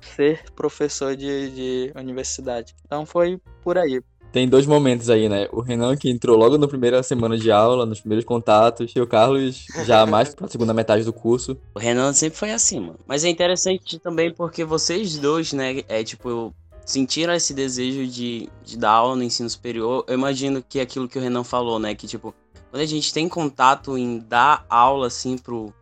ser 0.00 0.42
professor 0.56 1.14
de, 1.14 1.50
de 1.50 1.92
universidade. 1.94 2.74
Então, 2.84 3.06
foi 3.06 3.40
por 3.62 3.78
aí. 3.78 4.02
Tem 4.32 4.48
dois 4.48 4.66
momentos 4.66 5.08
aí, 5.08 5.28
né? 5.28 5.46
O 5.52 5.60
Renan 5.60 5.96
que 5.96 6.10
entrou 6.10 6.36
logo 6.36 6.58
na 6.58 6.66
primeira 6.66 7.00
semana 7.04 7.38
de 7.38 7.52
aula, 7.52 7.86
nos 7.86 8.00
primeiros 8.00 8.24
contatos, 8.24 8.90
e 8.92 9.00
o 9.00 9.06
Carlos 9.06 9.66
já 9.86 10.04
mais 10.10 10.34
pra 10.34 10.48
segunda 10.48 10.74
metade 10.74 11.04
do 11.04 11.12
curso. 11.12 11.56
O 11.72 11.78
Renan 11.78 12.12
sempre 12.12 12.36
foi 12.36 12.50
assim, 12.50 12.80
mano. 12.80 12.98
Mas 13.06 13.24
é 13.24 13.28
interessante 13.28 14.00
também 14.00 14.34
porque 14.34 14.64
vocês 14.64 15.16
dois, 15.16 15.52
né, 15.52 15.84
é 15.86 16.02
tipo, 16.02 16.52
sentiram 16.84 17.34
esse 17.34 17.54
desejo 17.54 18.06
de, 18.06 18.48
de 18.64 18.76
dar 18.76 18.92
aula 18.92 19.16
no 19.16 19.22
ensino 19.22 19.48
superior, 19.48 20.04
eu 20.06 20.14
imagino 20.14 20.62
que 20.62 20.78
é 20.78 20.82
aquilo 20.82 21.08
que 21.08 21.18
o 21.18 21.22
Renan 21.22 21.44
falou, 21.44 21.78
né? 21.78 21.94
Que, 21.94 22.06
tipo, 22.06 22.34
quando 22.70 22.82
a 22.82 22.86
gente 22.86 23.12
tem 23.12 23.28
contato 23.28 23.96
em 23.96 24.18
dar 24.18 24.66
aula, 24.68 25.06
assim, 25.06 25.38
pro, 25.38 25.72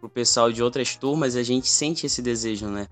pro 0.00 0.08
pessoal 0.08 0.52
de 0.52 0.62
outras 0.62 0.96
turmas, 0.96 1.36
a 1.36 1.42
gente 1.42 1.68
sente 1.68 2.06
esse 2.06 2.22
desejo, 2.22 2.66
né? 2.66 2.86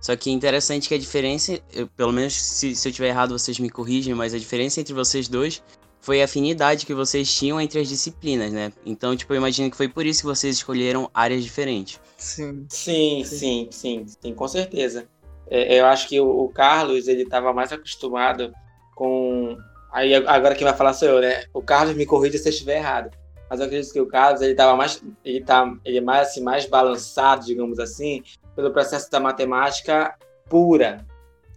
Só 0.00 0.14
que 0.14 0.30
é 0.30 0.32
interessante 0.32 0.88
que 0.88 0.94
a 0.94 0.98
diferença, 0.98 1.60
eu, 1.72 1.86
pelo 1.88 2.12
menos 2.12 2.34
se, 2.34 2.76
se 2.76 2.88
eu 2.88 2.92
tiver 2.92 3.08
errado 3.08 3.36
vocês 3.36 3.58
me 3.58 3.70
corrigem, 3.70 4.14
mas 4.14 4.34
a 4.34 4.38
diferença 4.38 4.80
entre 4.80 4.94
vocês 4.94 5.26
dois 5.26 5.62
foi 6.00 6.22
a 6.22 6.26
afinidade 6.26 6.86
que 6.86 6.94
vocês 6.94 7.34
tinham 7.34 7.60
entre 7.60 7.80
as 7.80 7.88
disciplinas, 7.88 8.52
né? 8.52 8.72
Então, 8.84 9.16
tipo, 9.16 9.32
eu 9.32 9.38
imagino 9.38 9.68
que 9.68 9.76
foi 9.76 9.88
por 9.88 10.06
isso 10.06 10.20
que 10.20 10.26
vocês 10.26 10.56
escolheram 10.56 11.10
áreas 11.12 11.42
diferentes. 11.42 12.00
Sim. 12.16 12.64
Sim, 12.68 13.24
sim, 13.24 13.68
sim, 13.72 14.06
sim, 14.06 14.32
com 14.32 14.46
certeza. 14.46 15.08
É, 15.50 15.80
eu 15.80 15.86
acho 15.86 16.08
que 16.08 16.20
o, 16.20 16.28
o 16.28 16.48
Carlos 16.48 17.08
ele 17.08 17.22
estava 17.22 17.52
mais 17.52 17.72
acostumado 17.72 18.52
com. 18.94 19.56
Aí 19.92 20.14
agora 20.14 20.54
quem 20.54 20.66
vai 20.66 20.76
falar 20.76 20.92
sou 20.92 21.08
eu, 21.08 21.20
né? 21.20 21.44
O 21.54 21.62
Carlos 21.62 21.94
me 21.94 22.04
corrija 22.04 22.38
se 22.38 22.48
eu 22.48 22.52
estiver 22.52 22.78
errado. 22.78 23.10
Mas 23.48 23.60
eu 23.60 23.66
acredito 23.66 23.92
que 23.92 24.00
o 24.00 24.06
Carlos 24.06 24.42
ele 24.42 24.52
estava 24.52 24.76
mais, 24.76 25.02
ele 25.24 25.40
tá, 25.40 25.72
ele 25.84 25.98
é 25.98 26.00
mais 26.00 26.28
assim, 26.28 26.42
mais 26.42 26.66
balançado, 26.66 27.46
digamos 27.46 27.78
assim, 27.78 28.22
pelo 28.56 28.72
processo 28.72 29.10
da 29.10 29.20
matemática 29.20 30.14
pura, 30.48 31.06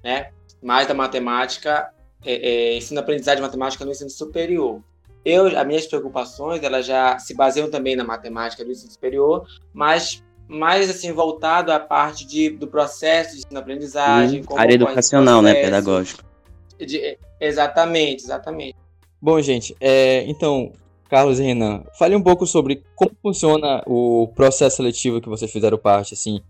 né? 0.04 0.30
Mais 0.62 0.88
da 0.88 0.94
matemática, 0.94 1.92
é, 2.24 2.34
é, 2.34 2.78
ensino-aprendizagem 2.78 3.42
de 3.42 3.48
matemática 3.48 3.86
no 3.86 3.92
ensino 3.92 4.10
superior. 4.10 4.82
Eu, 5.26 5.48
as 5.48 5.68
minhas 5.68 5.86
preocupações, 5.86 6.64
elas 6.64 6.86
já 6.86 7.18
se 7.20 7.34
baseiam 7.34 7.70
também 7.70 7.96
na 7.96 8.04
matemática 8.04 8.64
do 8.64 8.72
ensino 8.72 8.92
superior, 8.92 9.46
mas 9.74 10.24
mais 10.50 10.90
assim 10.90 11.14
voltado 11.14 11.72
à 11.72 11.80
parte 11.80 12.26
de, 12.26 12.50
do 12.50 12.68
processo 12.68 13.34
de 13.36 13.38
ensino-aprendizagem. 13.46 14.42
Hum, 14.42 14.58
área 14.58 14.74
educacional, 14.74 15.44
né, 15.44 15.54
pedagógico. 15.54 16.24
De, 16.80 17.18
exatamente, 17.40 18.24
exatamente. 18.24 18.76
Bom, 19.22 19.40
gente, 19.42 19.76
é, 19.80 20.24
então, 20.28 20.72
Carlos 21.08 21.40
e 21.40 21.44
Renan, 21.44 21.84
fale 21.98 22.16
um 22.16 22.22
pouco 22.22 22.48
sobre 22.48 22.84
como 22.96 23.12
funciona 23.22 23.84
o 23.86 24.32
processo 24.36 24.78
seletivo 24.78 25.22
que 25.22 25.30
vocês 25.30 25.52
fizeram 25.52 25.78
parte, 25.78 26.16
assim, 26.16 26.42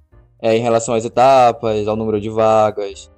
é, 0.42 0.56
em 0.56 0.62
relação 0.62 0.96
às 0.96 1.04
etapas, 1.04 1.88
ao 1.88 1.98
número 1.98 2.22
de 2.22 2.30
vagas, 2.30 3.12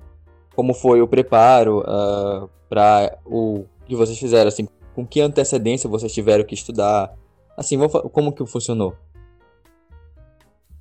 como 0.56 0.74
foi 0.74 1.02
o 1.02 1.08
preparo 1.08 1.80
uh, 1.80 1.84
ah, 1.88 2.48
para 2.68 3.18
o 3.26 3.66
que 3.86 3.96
vocês 3.96 4.18
fizeram, 4.18 4.48
assim, 4.48 4.68
com 4.96 5.06
que 5.06 5.22
antecedência 5.22 5.90
vocês 5.90 6.14
tiveram 6.14 6.44
que 6.44 6.56
estudar? 6.56 7.14
Assim, 7.56 7.78
como 8.12 8.32
que 8.32 8.46
funcionou? 8.46 8.96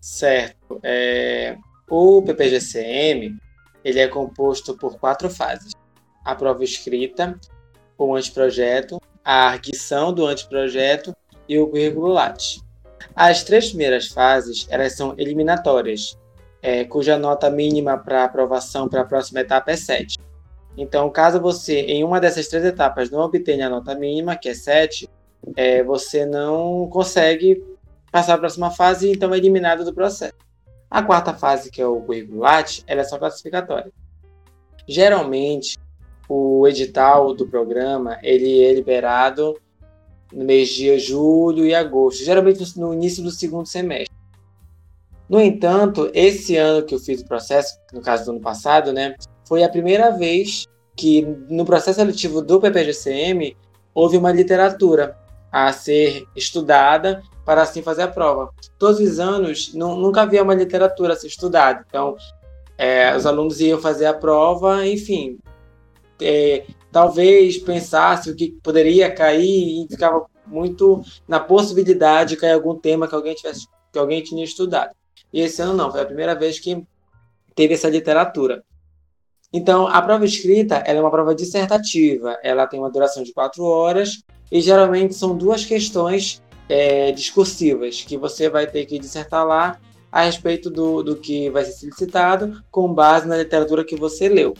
Certo. 0.00 0.80
É, 0.82 1.56
o 1.88 2.22
PPGCM 2.22 3.36
ele 3.84 4.00
é 4.00 4.08
composto 4.08 4.76
por 4.76 4.98
quatro 4.98 5.28
fases: 5.28 5.72
a 6.24 6.34
prova 6.34 6.64
escrita, 6.64 7.38
o 7.98 8.14
anteprojeto, 8.14 9.00
a 9.24 9.48
arguição 9.50 10.12
do 10.12 10.26
anteprojeto 10.26 11.14
e 11.48 11.58
o 11.58 11.68
currículo 11.68 12.08
Lattes. 12.08 12.62
As 13.14 13.44
três 13.44 13.68
primeiras 13.68 14.08
fases 14.08 14.66
elas 14.70 14.94
são 14.94 15.14
eliminatórias, 15.18 16.16
é, 16.62 16.84
cuja 16.84 17.18
nota 17.18 17.50
mínima 17.50 17.98
para 17.98 18.24
aprovação 18.24 18.88
para 18.88 19.02
a 19.02 19.04
próxima 19.04 19.40
etapa 19.40 19.70
é 19.72 19.76
7. 19.76 20.18
Então, 20.76 21.10
caso 21.10 21.40
você, 21.40 21.80
em 21.80 22.04
uma 22.04 22.20
dessas 22.20 22.46
três 22.48 22.64
etapas, 22.64 23.10
não 23.10 23.20
obtenha 23.20 23.66
a 23.66 23.70
nota 23.70 23.94
mínima, 23.94 24.36
que 24.36 24.48
é 24.48 24.54
7, 24.54 25.08
é, 25.56 25.82
você 25.82 26.24
não 26.24 26.88
consegue 26.88 27.62
passar 28.10 28.34
a 28.34 28.38
próxima 28.38 28.70
fase 28.70 29.08
e 29.08 29.12
então 29.12 29.32
é 29.32 29.38
eliminado 29.38 29.84
do 29.84 29.94
processo. 29.94 30.34
A 30.90 31.02
quarta 31.02 31.32
fase, 31.32 31.70
que 31.70 31.80
é 31.80 31.86
o 31.86 32.00
currículo 32.00 32.40
Lattes, 32.40 32.82
ela 32.86 33.00
é 33.00 33.04
só 33.04 33.18
classificatória. 33.18 33.92
Geralmente, 34.88 35.78
o 36.28 36.66
edital 36.66 37.34
do 37.34 37.46
programa 37.46 38.18
ele 38.22 38.62
é 38.62 38.72
liberado 38.74 39.56
no 40.32 40.44
mês 40.44 40.68
de 40.68 40.98
julho 40.98 41.64
e 41.64 41.74
agosto, 41.74 42.24
geralmente 42.24 42.78
no 42.78 42.92
início 42.92 43.22
do 43.22 43.30
segundo 43.30 43.66
semestre. 43.66 44.14
No 45.28 45.40
entanto, 45.40 46.10
esse 46.12 46.56
ano 46.56 46.84
que 46.84 46.94
eu 46.94 46.98
fiz 46.98 47.20
o 47.20 47.26
processo, 47.26 47.78
no 47.92 48.00
caso 48.00 48.24
do 48.24 48.32
ano 48.32 48.40
passado, 48.40 48.92
né, 48.92 49.14
foi 49.46 49.62
a 49.62 49.68
primeira 49.68 50.10
vez 50.10 50.66
que 50.96 51.22
no 51.48 51.64
processo 51.64 52.00
seletivo 52.00 52.42
do 52.42 52.60
PPGCM 52.60 53.56
houve 53.94 54.16
uma 54.16 54.32
literatura 54.32 55.16
a 55.50 55.72
ser 55.72 56.24
estudada 56.36 57.22
para 57.50 57.62
assim 57.62 57.82
fazer 57.82 58.02
a 58.02 58.08
prova. 58.08 58.52
Todos 58.78 59.00
os 59.00 59.18
anos 59.18 59.74
nunca 59.74 60.22
havia 60.22 60.40
uma 60.40 60.54
literatura 60.54 61.14
a 61.14 61.16
ser 61.16 61.26
estudada, 61.26 61.84
então 61.84 62.16
é, 62.78 63.16
os 63.16 63.26
alunos 63.26 63.60
iam 63.60 63.80
fazer 63.80 64.06
a 64.06 64.14
prova, 64.14 64.86
enfim, 64.86 65.36
é, 66.22 66.64
talvez 66.92 67.58
pensasse 67.58 68.30
o 68.30 68.36
que 68.36 68.52
poderia 68.62 69.12
cair 69.12 69.82
e 69.82 69.88
ficava 69.90 70.26
muito 70.46 71.02
na 71.26 71.40
possibilidade 71.40 72.30
de 72.30 72.36
cair 72.36 72.52
algum 72.52 72.76
tema 72.76 73.08
que 73.08 73.16
alguém 73.16 73.34
tivesse 73.34 73.66
que 73.92 73.98
alguém 73.98 74.22
tinha 74.22 74.44
estudado. 74.44 74.94
E 75.32 75.40
esse 75.40 75.60
ano 75.60 75.74
não, 75.74 75.90
foi 75.90 76.02
a 76.02 76.06
primeira 76.06 76.36
vez 76.36 76.60
que 76.60 76.86
teve 77.56 77.74
essa 77.74 77.90
literatura. 77.90 78.62
Então, 79.52 79.88
a 79.88 80.00
prova 80.00 80.24
escrita 80.24 80.76
é 80.76 80.94
uma 81.00 81.10
prova 81.10 81.34
dissertativa. 81.34 82.38
Ela 82.44 82.68
tem 82.68 82.78
uma 82.78 82.92
duração 82.92 83.24
de 83.24 83.32
quatro 83.32 83.64
horas 83.64 84.22
e 84.52 84.60
geralmente 84.60 85.14
são 85.14 85.36
duas 85.36 85.64
questões 85.64 86.40
é, 86.70 87.10
discursivas 87.10 88.02
que 88.02 88.16
você 88.16 88.48
vai 88.48 88.64
ter 88.64 88.86
que 88.86 88.96
dissertar 88.96 89.44
lá 89.44 89.76
a 90.10 90.22
respeito 90.22 90.70
do, 90.70 91.02
do 91.02 91.16
que 91.16 91.50
vai 91.50 91.64
ser 91.64 91.72
solicitado 91.72 92.62
com 92.70 92.94
base 92.94 93.26
na 93.26 93.36
literatura 93.36 93.84
que 93.84 93.96
você 93.96 94.28
leu. 94.28 94.54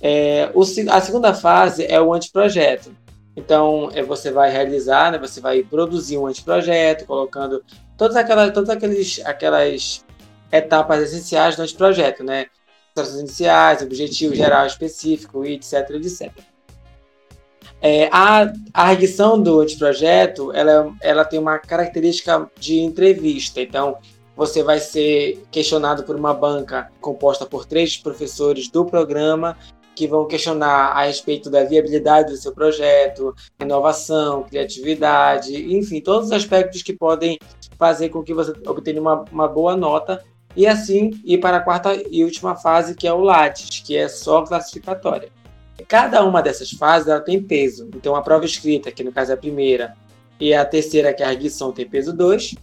É, 0.00 0.50
o, 0.54 0.62
a 0.62 1.00
segunda 1.00 1.34
fase 1.34 1.84
é 1.84 2.00
o 2.00 2.14
anteprojeto. 2.14 2.96
Então, 3.36 3.90
é, 3.92 4.02
você 4.02 4.30
vai 4.30 4.50
realizar, 4.50 5.12
né, 5.12 5.18
você 5.18 5.42
vai 5.42 5.62
produzir 5.62 6.16
um 6.16 6.26
anteprojeto, 6.26 7.04
colocando 7.04 7.62
todas 7.98 8.16
aquelas, 8.16 8.52
todas 8.52 8.70
aqueles, 8.70 9.20
aquelas 9.26 10.04
etapas 10.50 11.02
essenciais 11.02 11.54
do 11.54 11.62
anteprojeto, 11.62 12.24
né? 12.24 12.46
Instruções 12.88 13.20
iniciais, 13.20 13.82
objetivo 13.82 14.34
geral 14.34 14.66
específico, 14.66 15.44
etc, 15.44 15.90
etc. 15.90 16.32
É, 17.82 18.08
a, 18.12 18.52
a 18.74 18.88
arguição 18.88 19.40
do 19.40 19.60
anteprojeto, 19.60 20.52
ela, 20.52 20.92
ela 21.00 21.24
tem 21.24 21.38
uma 21.38 21.58
característica 21.58 22.50
de 22.58 22.80
entrevista. 22.80 23.60
Então, 23.60 23.96
você 24.36 24.62
vai 24.62 24.80
ser 24.80 25.42
questionado 25.50 26.02
por 26.04 26.16
uma 26.16 26.32
banca 26.32 26.90
composta 27.00 27.46
por 27.46 27.64
três 27.64 27.96
professores 27.96 28.68
do 28.68 28.84
programa 28.84 29.56
que 29.94 30.06
vão 30.06 30.26
questionar 30.26 30.92
a 30.92 31.04
respeito 31.04 31.50
da 31.50 31.64
viabilidade 31.64 32.32
do 32.32 32.38
seu 32.38 32.52
projeto, 32.52 33.34
inovação, 33.60 34.44
criatividade, 34.44 35.74
enfim, 35.74 36.00
todos 36.00 36.28
os 36.28 36.32
aspectos 36.32 36.82
que 36.82 36.94
podem 36.94 37.38
fazer 37.78 38.08
com 38.08 38.22
que 38.22 38.32
você 38.32 38.52
obtenha 38.66 39.00
uma, 39.00 39.24
uma 39.30 39.46
boa 39.46 39.76
nota 39.76 40.24
e 40.56 40.66
assim 40.66 41.10
ir 41.24 41.38
para 41.38 41.58
a 41.58 41.60
quarta 41.60 41.94
e 42.10 42.24
última 42.24 42.56
fase, 42.56 42.94
que 42.94 43.06
é 43.06 43.12
o 43.12 43.20
Lattes, 43.20 43.80
que 43.80 43.96
é 43.96 44.08
só 44.08 44.42
classificatória. 44.42 45.28
Cada 45.86 46.24
uma 46.24 46.42
dessas 46.42 46.70
fases 46.70 47.08
ela 47.08 47.20
tem 47.20 47.42
peso. 47.42 47.88
Então, 47.94 48.14
a 48.14 48.22
prova 48.22 48.44
escrita, 48.44 48.90
que 48.90 49.04
no 49.04 49.12
caso 49.12 49.30
é 49.30 49.34
a 49.34 49.38
primeira, 49.38 49.96
e 50.38 50.54
a 50.54 50.64
terceira, 50.64 51.12
que 51.12 51.22
é 51.22 51.26
a 51.26 51.30
arguição, 51.30 51.72
tem 51.72 51.88
peso 51.88 52.12
2, 52.12 52.54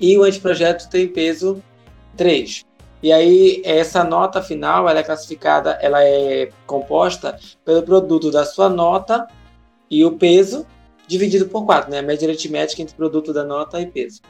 e 0.00 0.18
o 0.18 0.22
anteprojeto 0.22 0.88
tem 0.88 1.08
peso 1.08 1.62
3. 2.16 2.64
E 3.02 3.12
aí 3.12 3.60
essa 3.64 4.04
nota 4.04 4.40
final 4.40 4.88
ela 4.88 5.00
é 5.00 5.02
classificada, 5.02 5.72
ela 5.80 6.04
é 6.04 6.50
composta 6.66 7.36
pelo 7.64 7.82
produto 7.82 8.30
da 8.30 8.44
sua 8.44 8.68
nota 8.68 9.26
e 9.90 10.04
o 10.04 10.12
peso 10.12 10.64
dividido 11.08 11.48
por 11.48 11.66
4, 11.66 11.90
né? 11.90 11.98
A 11.98 12.02
média 12.02 12.28
aritmética 12.28 12.80
entre 12.80 12.94
produto 12.94 13.32
da 13.32 13.42
nota 13.42 13.80
e 13.80 13.86
peso. 13.86 14.20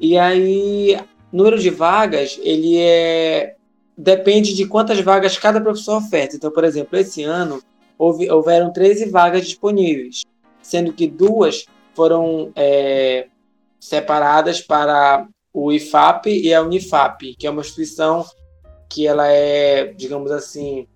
E 0.00 0.16
aí 0.16 0.98
número 1.30 1.58
de 1.58 1.68
vagas, 1.68 2.40
ele 2.42 2.78
é 2.78 3.56
depende 3.98 4.54
de 4.54 4.64
quantas 4.64 5.00
vagas 5.00 5.36
cada 5.36 5.60
professor 5.60 5.96
oferta. 5.96 6.36
Então, 6.36 6.52
por 6.52 6.62
exemplo, 6.62 6.96
esse 6.96 7.24
ano 7.24 7.60
houve, 7.98 8.30
houveram 8.30 8.72
13 8.72 9.10
vagas 9.10 9.44
disponíveis, 9.44 10.22
sendo 10.62 10.92
que 10.92 11.08
duas 11.08 11.66
foram 11.94 12.52
é, 12.54 13.26
separadas 13.80 14.60
para 14.60 15.26
o 15.52 15.72
IFAP 15.72 16.28
e 16.28 16.54
a 16.54 16.62
Unifap, 16.62 17.34
que 17.36 17.46
é 17.46 17.50
uma 17.50 17.62
instituição 17.62 18.24
que 18.88 19.04
ela 19.04 19.26
é, 19.26 19.86
digamos 19.86 20.30
assim, 20.30 20.86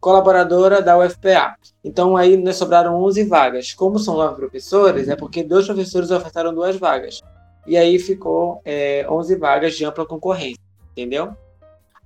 colaboradora 0.00 0.82
da 0.82 0.98
UFPA. 0.98 1.54
Então 1.84 2.16
aí 2.16 2.36
nós 2.36 2.56
sobraram 2.56 3.00
11 3.04 3.22
vagas. 3.24 3.72
Como 3.72 4.00
são 4.00 4.16
nove 4.16 4.34
professores, 4.34 5.08
é 5.08 5.14
porque 5.14 5.44
dois 5.44 5.64
professores 5.64 6.10
ofertaram 6.10 6.52
duas 6.52 6.76
vagas. 6.76 7.20
E 7.64 7.76
aí 7.76 8.00
ficou 8.00 8.60
é, 8.64 9.06
11 9.08 9.36
vagas 9.36 9.76
de 9.76 9.84
ampla 9.84 10.04
concorrência, 10.04 10.60
entendeu? 10.90 11.36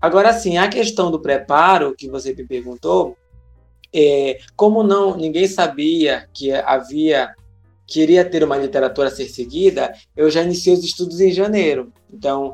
Agora 0.06 0.32
sim, 0.32 0.56
a 0.56 0.68
questão 0.68 1.10
do 1.10 1.20
preparo 1.20 1.92
que 1.96 2.08
você 2.08 2.32
me 2.32 2.46
perguntou, 2.46 3.16
é, 3.92 4.38
como 4.54 4.84
não 4.84 5.16
ninguém 5.16 5.48
sabia 5.48 6.28
que 6.32 6.52
havia 6.52 7.34
queria 7.84 8.24
ter 8.24 8.44
uma 8.44 8.56
literatura 8.56 9.08
a 9.08 9.10
ser 9.10 9.26
seguida, 9.26 9.92
eu 10.16 10.30
já 10.30 10.42
iniciei 10.42 10.74
os 10.74 10.84
estudos 10.84 11.20
em 11.20 11.32
janeiro. 11.32 11.92
Então, 12.12 12.52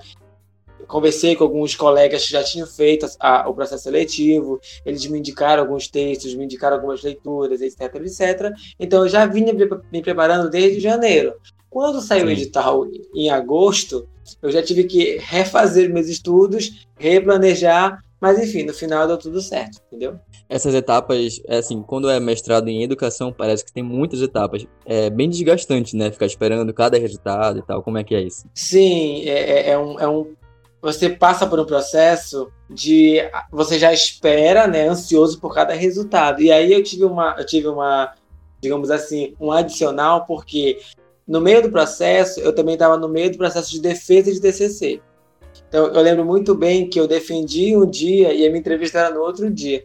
conversei 0.87 1.37
com 1.37 1.45
alguns 1.45 1.75
colegas 1.75 2.25
que 2.25 2.33
já 2.33 2.43
tinham 2.43 2.67
feito 2.67 3.07
a, 3.21 3.47
o 3.49 3.55
processo 3.55 3.83
seletivo, 3.83 4.59
eles 4.85 5.07
me 5.07 5.19
indicaram 5.19 5.63
alguns 5.63 5.89
textos, 5.89 6.35
me 6.35 6.45
indicaram 6.45 6.77
algumas 6.77 7.03
leituras, 7.03 7.61
etc, 7.61 7.95
etc. 7.97 8.53
Então, 8.81 9.03
eu 9.03 9.09
já 9.11 9.27
vinha 9.27 9.53
me 9.55 10.03
preparando 10.03 10.49
desde 10.49 10.81
janeiro. 10.81 11.35
Quando 11.69 12.01
saiu 12.03 12.23
Sim. 12.23 12.27
o 12.27 12.31
edital 12.31 12.87
em 13.15 13.31
agosto, 13.31 14.09
eu 14.41 14.51
já 14.51 14.63
tive 14.63 14.85
que 14.85 15.19
refazer 15.19 15.93
meus 15.93 16.09
estudos, 16.09 16.87
replanejar, 16.99 18.01
mas 18.21 18.39
enfim, 18.39 18.63
no 18.63 18.73
final 18.73 19.07
deu 19.07 19.19
tudo 19.19 19.41
certo, 19.41 19.81
entendeu? 19.87 20.19
Essas 20.49 20.75
etapas, 20.75 21.41
é 21.47 21.59
assim, 21.59 21.83
quando 21.83 22.11
é 22.11 22.21
mestrado 22.21 22.69
em 22.69 22.83
educação, 22.83 23.33
parece 23.33 23.65
que 23.65 23.73
tem 23.73 23.83
muitas 23.83 24.21
etapas. 24.21 24.67
É 24.85 25.09
bem 25.09 25.29
desgastante, 25.29 25.97
né? 25.97 26.11
Ficar 26.11 26.27
esperando 26.27 26.73
cada 26.75 26.99
resultado 26.99 27.59
e 27.59 27.63
tal. 27.63 27.83
Como 27.83 27.99
é 27.99 28.05
que 28.05 28.15
é 28.15 28.21
isso? 28.21 28.47
Sim, 28.55 29.23
é, 29.25 29.31
é, 29.31 29.71
é 29.71 29.79
um, 29.79 29.99
é 29.99 30.09
um. 30.09 30.35
Você 30.83 31.09
passa 31.09 31.47
por 31.47 31.59
um 31.59 31.65
processo 31.65 32.53
de. 32.69 33.19
Você 33.51 33.79
já 33.79 33.93
espera, 33.93 34.67
né? 34.67 34.87
Ansioso 34.89 35.41
por 35.41 35.55
cada 35.55 35.73
resultado. 35.73 36.43
E 36.43 36.53
aí 36.53 36.73
eu 36.73 36.83
tive 36.83 37.05
uma. 37.05 37.35
Eu 37.39 37.47
tive 37.47 37.69
uma 37.69 38.13
digamos 38.63 38.93
assim, 38.93 39.35
um 39.41 39.51
adicional, 39.51 40.25
porque 40.25 40.79
no 41.27 41.41
meio 41.41 41.63
do 41.63 41.71
processo, 41.71 42.41
eu 42.41 42.55
também 42.55 42.75
estava 42.75 42.97
no 42.97 43.09
meio 43.09 43.31
do 43.31 43.39
processo 43.39 43.71
de 43.71 43.81
defesa 43.81 44.33
de 44.33 44.41
TCC. 44.41 45.01
Então, 45.69 45.87
eu 45.87 46.03
lembro 46.03 46.25
muito 46.25 46.55
bem 46.55 46.89
que 46.89 46.99
eu 46.99 47.07
defendi 47.07 47.77
um 47.77 47.89
dia 47.89 48.33
e 48.33 48.45
a 48.45 48.49
minha 48.49 48.61
entrevista 48.61 48.99
era 48.99 49.15
no 49.15 49.21
outro 49.21 49.51
dia. 49.51 49.85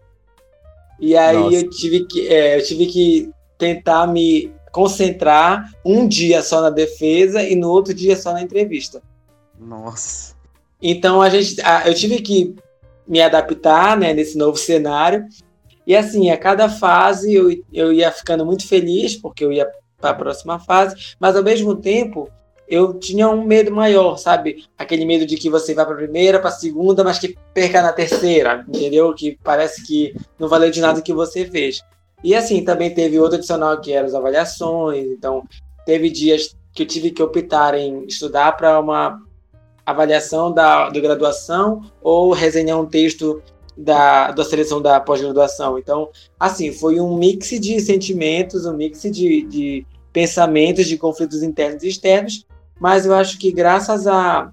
E 1.00 1.15
aí 1.15 1.54
eu 1.54 1.69
tive, 1.69 2.06
que, 2.06 2.28
é, 2.28 2.58
eu 2.58 2.63
tive 2.63 2.88
que 2.88 3.30
tentar 3.58 4.08
me 4.08 4.52
concentrar 4.71 5.69
um 5.86 6.08
dia 6.08 6.41
só 6.41 6.62
na 6.62 6.69
defesa 6.69 7.41
e 7.43 7.56
no 7.56 7.69
outro 7.69 7.93
dia 7.93 8.15
só 8.15 8.34
na 8.34 8.41
entrevista. 8.41 9.02
Nossa. 9.60 10.36
Então 10.82 11.21
a 11.21 11.30
gente, 11.30 11.62
a, 11.62 11.88
eu 11.88 11.93
tive 11.93 12.21
que 12.21 12.56
me 13.08 13.21
adaptar 13.21 13.97
né, 13.97 14.13
nesse 14.13 14.38
novo 14.38 14.58
cenário. 14.58 15.26
E 15.86 15.95
assim, 15.95 16.30
a 16.30 16.38
cada 16.38 16.67
fase 16.67 17.34
eu, 17.34 17.50
eu 17.71 17.93
ia 17.93 18.12
ficando 18.12 18.45
muito 18.45 18.67
feliz, 18.67 19.15
porque 19.15 19.45
eu 19.45 19.52
ia 19.52 19.69
para 20.00 20.12
a 20.12 20.14
próxima 20.14 20.60
fase, 20.60 21.16
mas 21.20 21.36
ao 21.36 21.44
mesmo 21.44 21.76
tempo 21.76 22.30
eu 22.68 22.94
tinha 22.94 23.30
um 23.30 23.46
medo 23.46 23.72
maior, 23.72 24.18
sabe? 24.18 24.66
Aquele 24.78 25.06
medo 25.06 25.26
de 25.26 25.38
que 25.38 25.50
você 25.50 25.74
vá 25.74 25.86
para 25.86 25.94
a 25.94 25.98
primeira, 25.98 26.40
para 26.40 26.50
a 26.50 26.54
segunda, 26.54 27.04
mas 27.04 27.18
que 27.18 27.38
perca 27.54 27.82
na 27.82 27.94
terceira, 27.94 28.66
entendeu? 28.68 29.14
Que 29.14 29.40
parece 29.44 29.86
que 29.86 30.14
não 30.38 30.50
valeu 30.50 30.70
de 30.70 30.82
nada 30.82 31.00
o 31.00 31.04
que 31.04 31.14
você 31.14 31.46
fez. 31.46 31.82
E 32.24 32.36
assim, 32.36 32.64
também 32.64 32.94
teve 32.94 33.20
outro 33.20 33.38
adicional 33.38 33.80
que 33.80 33.94
eram 33.94 34.08
as 34.08 34.14
avaliações. 34.14 35.06
Então, 35.06 35.44
teve 35.86 36.10
dias 36.10 36.58
que 36.74 36.84
eu 36.84 36.88
tive 36.88 37.12
que 37.12 37.24
optar 37.24 37.74
em 37.74 38.06
estudar 38.06 38.58
para 38.58 38.80
uma 38.80 39.22
avaliação 39.86 40.52
da, 40.52 40.90
da 40.90 41.00
graduação 41.00 41.90
ou 42.02 42.34
resenhar 42.34 42.80
um 42.80 42.86
texto 42.86 43.42
da, 43.78 44.32
da 44.32 44.44
seleção 44.44 44.82
da 44.82 45.00
pós-graduação. 45.00 45.78
Então, 45.78 46.10
assim, 46.40 46.72
foi 46.72 47.00
um 47.00 47.16
mix 47.18 47.50
de 47.50 47.80
sentimentos, 47.80 48.66
um 48.66 48.74
mix 48.74 49.02
de, 49.04 49.44
de 49.44 49.86
pensamentos, 50.12 50.88
de 50.88 50.98
conflitos 50.98 51.44
internos 51.44 51.84
e 51.84 51.90
externos, 51.90 52.46
mas 52.80 53.06
eu 53.06 53.13
acho 53.13 53.38
que 53.38 53.52
graças 53.52 54.08
a, 54.08 54.52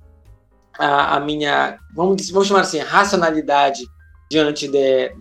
a, 0.79 1.17
a 1.17 1.21
minha, 1.21 1.79
vamos, 1.95 2.29
vamos 2.31 2.49
chamar 2.49 2.61
assim, 2.61 2.79
racionalidade 2.79 3.85
diante 4.31 4.69
de, 4.69 5.15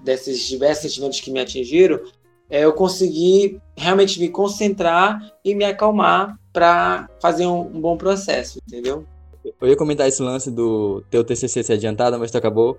desses 0.00 0.46
diversos 0.46 0.82
sentimentos 0.90 1.20
que 1.20 1.30
me 1.30 1.40
atingiram, 1.40 2.00
é, 2.50 2.64
eu 2.64 2.72
consegui 2.72 3.60
realmente 3.76 4.18
me 4.18 4.28
concentrar 4.28 5.20
e 5.44 5.54
me 5.54 5.64
acalmar 5.64 6.38
para 6.52 7.08
fazer 7.20 7.46
um, 7.46 7.60
um, 7.60 7.80
bom 7.80 7.96
processo, 7.96 8.58
entendeu? 8.66 9.04
Eu 9.60 9.68
ia 9.68 9.76
comentar 9.76 10.08
esse 10.08 10.22
lance 10.22 10.50
do 10.50 11.02
teu 11.10 11.22
TCC 11.22 11.62
ser 11.62 11.74
adiantado, 11.74 12.18
mas 12.18 12.30
tu 12.30 12.38
acabou 12.38 12.78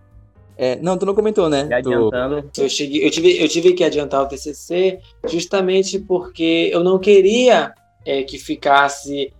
é, 0.61 0.75
não, 0.75 0.97
tu 0.97 1.05
não 1.05 1.15
comentou, 1.15 1.49
né? 1.49 1.63
Tu... 1.67 1.73
Adiantando. 1.73 2.49
Eu, 2.57 2.67
cheguei, 2.67 3.07
eu, 3.07 3.09
tive, 3.09 3.41
eu 3.41 3.47
tive 3.47 3.71
que 3.71 3.81
adiantar 3.81 4.21
o 4.21 4.27
TCC 4.27 4.99
justamente 5.25 5.97
porque 5.97 6.69
eu 6.73 6.83
não 6.83 6.99
queria 6.99 7.73
é, 8.05 8.23
que 8.23 8.37
ficasse 8.37 9.31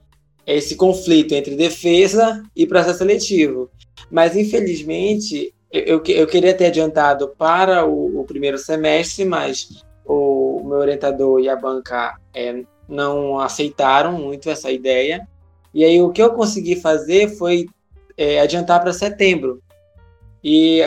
esse 0.47 0.77
conflito 0.77 1.36
entre 1.36 1.58
defesa 1.58 2.41
e 2.55 2.65
processo 2.65 2.99
seletivo. 2.99 3.69
Mas, 4.10 4.34
infelizmente, 4.38 5.53
eu, 5.69 6.01
eu 6.08 6.25
queria 6.25 6.53
ter 6.53 6.67
adiantado 6.67 7.27
para 7.38 7.86
o, 7.86 8.21
o 8.21 8.23
primeiro 8.23 8.58
semestre, 8.58 9.25
mas 9.25 9.84
o, 10.05 10.62
o, 10.62 10.69
meu 10.69 10.77
orientador 10.77 11.41
e 11.41 11.49
a 11.49 11.55
banca 11.58 12.17
é, 12.34 12.63
não 12.88 13.38
aceitaram 13.41 14.13
muito 14.13 14.49
essa 14.49 14.71
ideia. 14.71 15.27
E 15.73 15.84
aí, 15.84 16.01
o 16.01 16.12
que 16.12 16.21
eu 16.21 16.32
consegui 16.32 16.77
fazer 16.77 17.27
foi 17.27 17.67
é, 18.15 18.39
adiantar 18.39 18.79
para 18.79 18.93
setembro. 18.93 19.62
E 20.41 20.82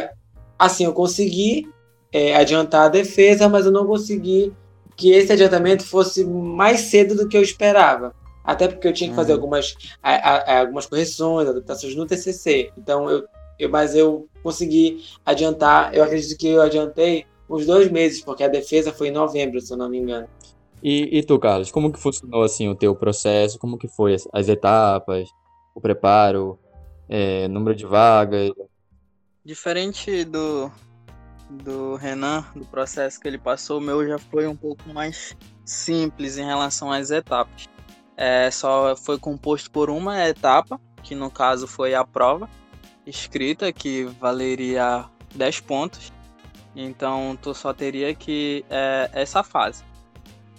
Assim, 0.62 0.84
eu 0.84 0.92
consegui 0.92 1.68
é, 2.12 2.36
adiantar 2.36 2.86
a 2.86 2.88
defesa, 2.88 3.48
mas 3.48 3.66
eu 3.66 3.72
não 3.72 3.84
consegui 3.84 4.52
que 4.96 5.10
esse 5.10 5.32
adiantamento 5.32 5.84
fosse 5.84 6.24
mais 6.24 6.82
cedo 6.82 7.16
do 7.16 7.28
que 7.28 7.36
eu 7.36 7.42
esperava. 7.42 8.14
Até 8.44 8.68
porque 8.68 8.86
eu 8.86 8.92
tinha 8.92 9.10
que 9.10 9.16
fazer 9.16 9.32
uhum. 9.32 9.38
algumas, 9.38 9.74
a, 10.00 10.12
a, 10.12 10.60
algumas 10.60 10.86
correções, 10.86 11.48
adaptações 11.48 11.96
no 11.96 12.06
TCC. 12.06 12.70
Então, 12.78 13.10
eu, 13.10 13.24
eu, 13.58 13.68
mas 13.68 13.96
eu 13.96 14.28
consegui 14.40 15.02
adiantar. 15.26 15.92
Eu 15.92 16.04
acredito 16.04 16.38
que 16.38 16.46
eu 16.46 16.62
adiantei 16.62 17.26
uns 17.50 17.66
dois 17.66 17.90
meses, 17.90 18.20
porque 18.20 18.44
a 18.44 18.48
defesa 18.48 18.92
foi 18.92 19.08
em 19.08 19.12
novembro, 19.12 19.60
se 19.60 19.72
eu 19.72 19.76
não 19.76 19.88
me 19.88 19.98
engano. 19.98 20.28
E, 20.80 21.18
e 21.18 21.24
tu, 21.24 21.40
Carlos, 21.40 21.72
como 21.72 21.92
que 21.92 21.98
funcionou 21.98 22.44
assim 22.44 22.68
o 22.68 22.76
teu 22.76 22.94
processo? 22.94 23.58
Como 23.58 23.76
que 23.76 23.88
foi 23.88 24.14
as, 24.14 24.28
as 24.32 24.48
etapas, 24.48 25.28
o 25.74 25.80
preparo, 25.80 26.56
é, 27.08 27.48
número 27.48 27.74
de 27.74 27.84
vagas? 27.84 28.52
Diferente 29.44 30.24
do, 30.24 30.70
do 31.50 31.96
Renan, 31.96 32.44
do 32.54 32.64
processo 32.64 33.20
que 33.20 33.26
ele 33.26 33.38
passou, 33.38 33.78
o 33.78 33.80
meu 33.80 34.06
já 34.06 34.18
foi 34.18 34.46
um 34.46 34.56
pouco 34.56 34.88
mais 34.90 35.36
simples 35.64 36.38
em 36.38 36.44
relação 36.44 36.92
às 36.92 37.10
etapas. 37.10 37.68
É, 38.16 38.50
só 38.50 38.94
foi 38.94 39.18
composto 39.18 39.70
por 39.70 39.90
uma 39.90 40.28
etapa, 40.28 40.80
que 41.02 41.14
no 41.14 41.30
caso 41.30 41.66
foi 41.66 41.94
a 41.94 42.04
prova 42.04 42.48
escrita, 43.06 43.72
que 43.72 44.04
valeria 44.04 45.08
10 45.34 45.60
pontos. 45.60 46.12
Então 46.74 47.36
tu 47.40 47.54
só 47.54 47.72
teria 47.72 48.14
que 48.14 48.64
é, 48.70 49.10
essa 49.12 49.42
fase. 49.42 49.84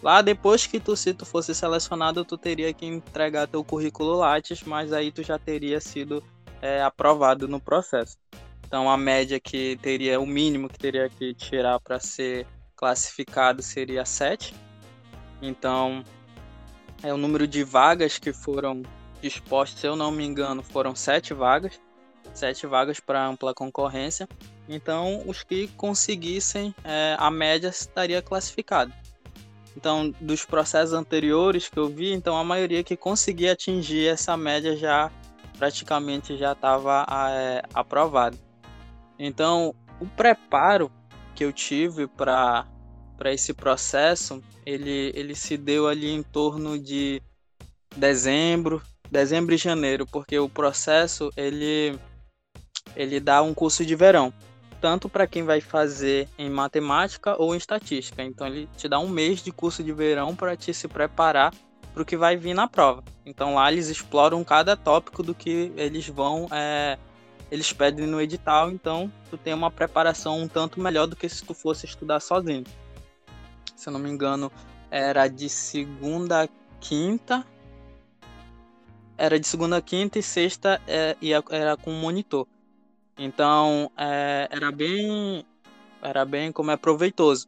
Lá 0.02 0.22
depois 0.22 0.67
que 0.67 0.80
tu, 0.80 0.96
se 0.98 1.13
tu 1.13 1.26
fosse 1.26 1.56
selecionado, 1.56 2.26
tu 2.26 2.38
teria 2.38 2.74
que 2.74 2.86
entregar 2.86 3.48
teu 3.48 3.63
currículo 3.63 4.17
Lattes, 4.17 4.62
mas 4.63 4.91
aí 4.91 5.12
tu 5.12 5.24
já 5.24 5.39
teria 5.39 5.80
sido 5.80 6.22
é, 6.62 6.84
aprovado 6.84 7.48
no 7.48 7.60
processo. 7.60 8.17
Então 8.73 8.89
a 8.89 8.97
média 8.97 9.39
que 9.39 9.77
teria, 9.83 10.19
o 10.19 10.25
mínimo 10.25 10.67
que 10.67 10.79
teria 10.79 11.07
que 11.07 11.31
tirar 11.36 11.79
para 11.79 11.99
ser 11.99 12.47
classificado 12.75 13.62
seria 13.62 14.03
7. 14.03 14.51
Então 15.39 16.03
é 17.03 17.13
o 17.13 17.17
número 17.17 17.47
de 17.47 17.63
vagas 17.63 18.17
que 18.17 18.33
foram 18.33 18.81
dispostas, 19.21 19.79
se 19.79 19.86
eu 19.86 19.95
não 19.95 20.09
me 20.09 20.25
engano, 20.25 20.63
foram 20.63 20.95
7 20.95 21.36
vagas. 21.36 21.79
7 22.33 22.65
vagas 22.65 22.99
para 22.99 23.23
ampla 23.23 23.53
concorrência. 23.53 24.27
Então 24.67 25.21
os 25.27 25.43
que 25.43 25.67
conseguissem 25.77 26.73
é, 26.83 27.15
a 27.19 27.29
média 27.29 27.67
estaria 27.67 28.23
classificado. 28.23 28.91
Então, 29.77 30.09
dos 30.19 30.45
processos 30.45 30.93
anteriores 30.93 31.69
que 31.69 31.77
eu 31.77 31.89
vi, 31.89 32.12
então 32.12 32.36
a 32.36 32.43
maioria 32.43 32.83
que 32.83 32.97
conseguia 32.97 33.53
atingir 33.53 34.07
essa 34.07 34.36
média 34.36 34.75
já 34.75 35.12
praticamente 35.59 36.36
já 36.36 36.53
estava 36.53 37.05
é, 37.29 37.62
aprovado. 37.71 38.36
Então, 39.17 39.73
o 39.99 40.06
preparo 40.06 40.91
que 41.36 41.43
eu 41.43 41.52
tive 41.52 42.08
para 42.08 42.65
esse 43.26 43.54
processo, 43.54 44.41
ele, 44.65 45.12
ele 45.15 45.36
se 45.36 45.58
deu 45.58 45.88
ali 45.88 46.12
em 46.12 46.23
torno 46.23 46.78
de 46.78 47.21
dezembro, 47.95 48.82
dezembro 49.10 49.54
e 49.54 49.58
janeiro, 49.58 50.06
porque 50.06 50.38
o 50.38 50.49
processo 50.49 51.32
ele 51.38 51.97
ele 52.95 53.19
dá 53.19 53.41
um 53.41 53.54
curso 53.54 53.86
de 53.86 53.95
verão, 53.95 54.34
tanto 54.82 55.08
para 55.08 55.26
quem 55.26 55.43
vai 55.43 55.62
fazer 55.62 56.28
em 56.38 56.49
matemática 56.49 57.36
ou 57.41 57.56
em 57.56 57.58
estatística. 57.58 58.21
Então 58.23 58.45
ele 58.45 58.69
te 58.78 58.88
dá 58.88 58.99
um 58.99 59.08
mês 59.08 59.41
de 59.41 59.52
curso 59.52 59.84
de 59.84 59.93
verão 59.93 60.36
para 60.36 60.56
te 60.56 60.73
se 60.73 60.88
preparar 60.88 61.54
para 61.93 62.04
o 62.04 62.06
que 62.06 62.17
vai 62.17 62.36
vir 62.36 62.54
na 62.54 62.67
prova. 62.67 63.04
Então 63.26 63.56
lá 63.56 63.71
eles 63.71 63.88
exploram 63.88 64.43
cada 64.43 64.76
tópico 64.76 65.23
do 65.23 65.34
que 65.34 65.71
eles 65.76 66.08
vão 66.08 66.47
é, 66.52 66.97
eles 67.53 67.71
pedem 67.71 68.07
no 68.07 68.19
edital, 68.19 68.71
então 68.71 69.13
tu 69.29 69.37
tem 69.37 69.53
uma 69.53 69.69
preparação 69.69 70.41
um 70.41 70.47
tanto 70.47 70.81
melhor 70.81 71.05
do 71.05 71.15
que 71.15 71.29
se 71.29 71.45
tu 71.45 71.53
fosse 71.53 71.85
estudar 71.85 72.19
sozinho. 72.19 72.63
Se 73.75 73.89
eu 73.89 73.93
não 73.93 73.99
me 73.99 74.09
engano, 74.09 74.51
era 74.89 75.27
de 75.27 75.47
segunda 75.47 76.45
a 76.45 76.47
quinta. 76.81 77.45
Era 79.15 79.39
de 79.39 79.45
segunda 79.45 79.77
a 79.77 79.81
quinta 79.83 80.17
e 80.17 80.23
sexta 80.23 80.81
é, 80.87 81.15
era 81.51 81.77
com 81.77 81.91
monitor. 81.91 82.47
Então 83.15 83.91
é, 83.95 84.47
era 84.49 84.71
bem. 84.71 85.45
Era 86.01 86.25
bem 86.25 86.51
como 86.51 86.71
é 86.71 86.75
proveitoso. 86.75 87.47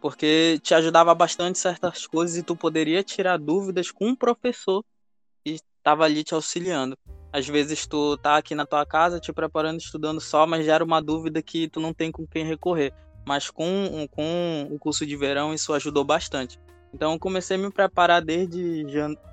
Porque 0.00 0.58
te 0.64 0.74
ajudava 0.74 1.14
bastante 1.14 1.60
certas 1.60 2.08
coisas 2.08 2.36
e 2.36 2.42
tu 2.42 2.56
poderia 2.56 3.04
tirar 3.04 3.38
dúvidas 3.38 3.92
com 3.92 4.08
um 4.08 4.16
professor 4.16 4.84
que 5.44 5.52
estava 5.52 6.04
ali 6.04 6.24
te 6.24 6.34
auxiliando. 6.34 6.98
Às 7.36 7.46
vezes 7.46 7.86
tu 7.86 8.16
tá 8.16 8.38
aqui 8.38 8.54
na 8.54 8.64
tua 8.64 8.86
casa 8.86 9.20
te 9.20 9.30
preparando, 9.30 9.78
estudando 9.78 10.22
só, 10.22 10.46
mas 10.46 10.64
gera 10.64 10.82
uma 10.82 11.02
dúvida 11.02 11.42
que 11.42 11.68
tu 11.68 11.78
não 11.78 11.92
tem 11.92 12.10
com 12.10 12.26
quem 12.26 12.46
recorrer. 12.46 12.94
Mas 13.26 13.50
com, 13.50 14.08
com 14.10 14.66
o 14.70 14.78
curso 14.78 15.04
de 15.04 15.14
verão 15.18 15.52
isso 15.52 15.74
ajudou 15.74 16.02
bastante. 16.02 16.58
Então 16.94 17.12
eu 17.12 17.18
comecei 17.18 17.58
a 17.58 17.60
me 17.60 17.70
preparar 17.70 18.22
desde 18.22 18.86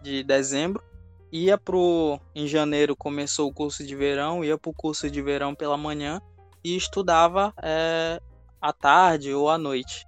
de 0.03 0.21
dezembro. 0.21 0.83
Ia 1.31 1.57
pro 1.57 2.19
em 2.35 2.45
janeiro 2.45 2.93
começou 2.93 3.47
o 3.47 3.53
curso 3.53 3.87
de 3.87 3.95
verão, 3.95 4.43
ia 4.43 4.57
pro 4.57 4.73
curso 4.73 5.09
de 5.09 5.21
verão 5.21 5.55
pela 5.55 5.77
manhã 5.77 6.21
e 6.61 6.75
estudava 6.75 7.53
é, 7.63 8.21
à 8.61 8.73
tarde 8.73 9.33
ou 9.33 9.49
à 9.49 9.57
noite. 9.57 10.05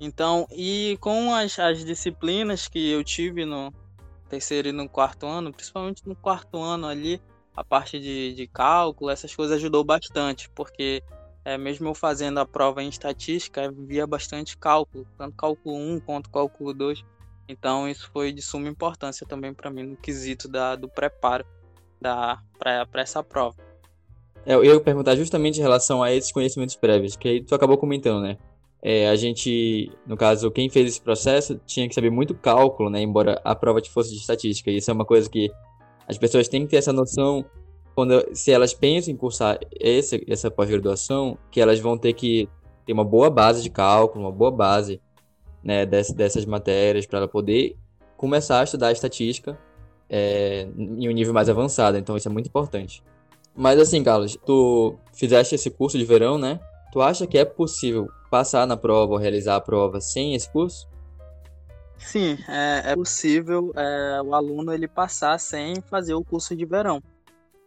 Então, 0.00 0.46
e 0.52 0.96
com 1.00 1.34
as, 1.34 1.58
as 1.58 1.84
disciplinas 1.84 2.68
que 2.68 2.92
eu 2.92 3.02
tive 3.02 3.44
no, 3.44 3.74
terceiro 4.26 4.68
e 4.68 4.72
no 4.72 4.88
quarto 4.88 5.26
ano, 5.26 5.52
principalmente 5.52 6.06
no 6.06 6.14
quarto 6.14 6.58
ano 6.58 6.86
ali, 6.86 7.20
a 7.56 7.64
parte 7.64 7.98
de, 7.98 8.34
de 8.34 8.46
cálculo, 8.46 9.10
essas 9.10 9.34
coisas 9.34 9.56
ajudou 9.56 9.82
bastante, 9.82 10.50
porque 10.50 11.02
é, 11.44 11.56
mesmo 11.56 11.88
eu 11.88 11.94
fazendo 11.94 12.38
a 12.38 12.46
prova 12.46 12.82
em 12.82 12.88
estatística, 12.88 13.72
via 13.72 14.06
bastante 14.06 14.58
cálculo, 14.58 15.06
tanto 15.16 15.36
cálculo 15.36 15.76
1 15.76 16.00
quanto 16.00 16.28
cálculo 16.28 16.74
2. 16.74 17.04
Então 17.48 17.88
isso 17.88 18.10
foi 18.12 18.32
de 18.32 18.42
suma 18.42 18.68
importância 18.68 19.26
também 19.26 19.54
para 19.54 19.70
mim 19.70 19.84
no 19.84 19.96
quesito 19.96 20.48
da, 20.48 20.74
do 20.74 20.88
preparo 20.88 21.46
para 22.00 22.86
essa 22.94 23.22
prova. 23.22 23.56
É, 24.44 24.54
eu 24.54 24.64
ia 24.64 24.80
perguntar 24.80 25.16
justamente 25.16 25.58
em 25.58 25.62
relação 25.62 26.02
a 26.02 26.12
esses 26.12 26.32
conhecimentos 26.32 26.76
prévios, 26.76 27.16
que 27.16 27.28
aí 27.28 27.42
tu 27.42 27.54
acabou 27.54 27.78
comentando, 27.78 28.22
né? 28.22 28.36
É, 28.88 29.08
a 29.08 29.16
gente, 29.16 29.90
no 30.06 30.16
caso, 30.16 30.48
quem 30.48 30.70
fez 30.70 30.86
esse 30.86 31.00
processo 31.00 31.60
tinha 31.66 31.88
que 31.88 31.94
saber 31.96 32.08
muito 32.08 32.36
cálculo, 32.36 32.88
né? 32.88 33.00
Embora 33.02 33.40
a 33.42 33.52
prova 33.52 33.80
fosse 33.90 34.10
de 34.12 34.18
estatística. 34.18 34.70
Isso 34.70 34.88
é 34.88 34.94
uma 34.94 35.04
coisa 35.04 35.28
que 35.28 35.50
as 36.06 36.16
pessoas 36.16 36.46
têm 36.46 36.62
que 36.62 36.68
ter 36.68 36.76
essa 36.76 36.92
noção 36.92 37.44
quando, 37.96 38.24
se 38.32 38.52
elas 38.52 38.72
pensam 38.72 39.12
em 39.12 39.16
cursar 39.16 39.58
esse, 39.72 40.24
essa 40.28 40.52
pós-graduação, 40.52 41.36
que 41.50 41.60
elas 41.60 41.80
vão 41.80 41.98
ter 41.98 42.12
que 42.12 42.48
ter 42.86 42.92
uma 42.92 43.04
boa 43.04 43.28
base 43.28 43.60
de 43.60 43.70
cálculo, 43.70 44.24
uma 44.24 44.30
boa 44.30 44.52
base 44.52 45.00
né, 45.64 45.84
dessas, 45.84 46.14
dessas 46.14 46.44
matérias 46.44 47.06
para 47.06 47.18
ela 47.18 47.28
poder 47.28 47.76
começar 48.16 48.60
a 48.60 48.62
estudar 48.62 48.92
estatística 48.92 49.58
é, 50.08 50.68
em 50.78 51.08
um 51.08 51.12
nível 51.12 51.34
mais 51.34 51.48
avançado. 51.48 51.98
Então 51.98 52.16
isso 52.16 52.28
é 52.28 52.30
muito 52.30 52.46
importante. 52.46 53.02
Mas 53.52 53.80
assim, 53.80 54.04
Carlos, 54.04 54.38
tu 54.46 54.94
fizeste 55.12 55.56
esse 55.56 55.72
curso 55.72 55.98
de 55.98 56.04
verão, 56.04 56.38
né? 56.38 56.60
Tu 56.96 57.02
acha 57.02 57.26
que 57.26 57.36
é 57.36 57.44
possível 57.44 58.10
passar 58.30 58.66
na 58.66 58.74
prova 58.74 59.12
ou 59.12 59.18
realizar 59.18 59.56
a 59.56 59.60
prova 59.60 60.00
sem 60.00 60.34
esse 60.34 60.50
curso? 60.50 60.88
Sim, 61.98 62.38
é, 62.48 62.92
é 62.92 62.94
possível 62.94 63.70
é, 63.76 64.22
o 64.22 64.34
aluno 64.34 64.72
ele 64.72 64.88
passar 64.88 65.38
sem 65.38 65.74
fazer 65.90 66.14
o 66.14 66.24
curso 66.24 66.56
de 66.56 66.64
verão. 66.64 67.02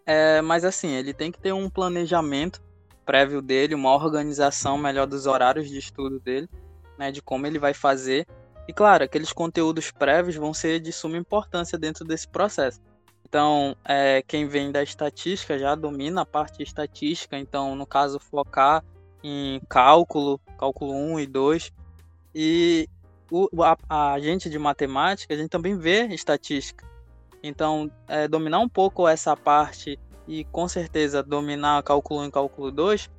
É, 0.04 0.42
mas 0.42 0.66
assim, 0.66 0.96
ele 0.96 1.14
tem 1.14 1.32
que 1.32 1.40
ter 1.40 1.54
um 1.54 1.70
planejamento 1.70 2.60
prévio 3.06 3.40
dele, 3.40 3.76
uma 3.76 3.94
organização 3.94 4.80
melhor 4.80 5.06
dos 5.06 5.28
horários 5.28 5.70
de 5.70 5.78
estudo 5.78 6.20
dele, 6.20 6.50
né, 6.98 7.12
de 7.12 7.22
como 7.22 7.46
ele 7.46 7.60
vai 7.60 7.76
fazer. 7.76 8.26
E 8.68 8.74
claro, 8.74 9.04
aqueles 9.04 9.32
conteúdos 9.32 9.92
prévios 9.92 10.38
vão 10.38 10.56
ser 10.56 10.80
de 10.80 10.92
suma 10.92 11.18
importância 11.18 11.78
dentro 11.78 12.04
desse 12.04 12.28
processo. 12.28 12.80
Então, 13.24 13.76
é, 13.86 14.24
quem 14.28 14.48
vem 14.48 14.72
da 14.72 14.82
estatística 14.82 15.60
já 15.60 15.76
domina 15.76 16.22
a 16.22 16.26
parte 16.26 16.64
estatística, 16.64 17.38
então, 17.38 17.76
no 17.76 17.86
caso, 17.86 18.20
focar 18.20 18.84
em 19.24 19.62
cálculo, 19.68 20.40
cálculo 20.58 20.94
1 20.94 21.20
e 21.20 21.28
2. 21.28 21.72
E 22.34 22.90
o, 23.32 23.48
a, 23.64 24.14
a 24.14 24.20
gente 24.20 24.50
de 24.50 24.60
matemática, 24.60 25.34
a 25.34 25.38
gente 25.38 25.50
também 25.50 25.78
vê 25.78 26.08
estatística. 26.08 26.88
Então, 27.42 27.90
é, 28.08 28.28
dominar 28.28 28.60
um 28.60 28.70
pouco 28.70 29.08
essa 29.08 29.36
parte 29.36 29.98
e 30.28 30.44
com 30.46 30.68
certeza 30.68 31.24
dominar 31.24 31.82
cálculo 31.84 32.22
1 32.22 32.26
e 32.26 32.32
cálculo 32.32 32.72
2, 32.72 33.10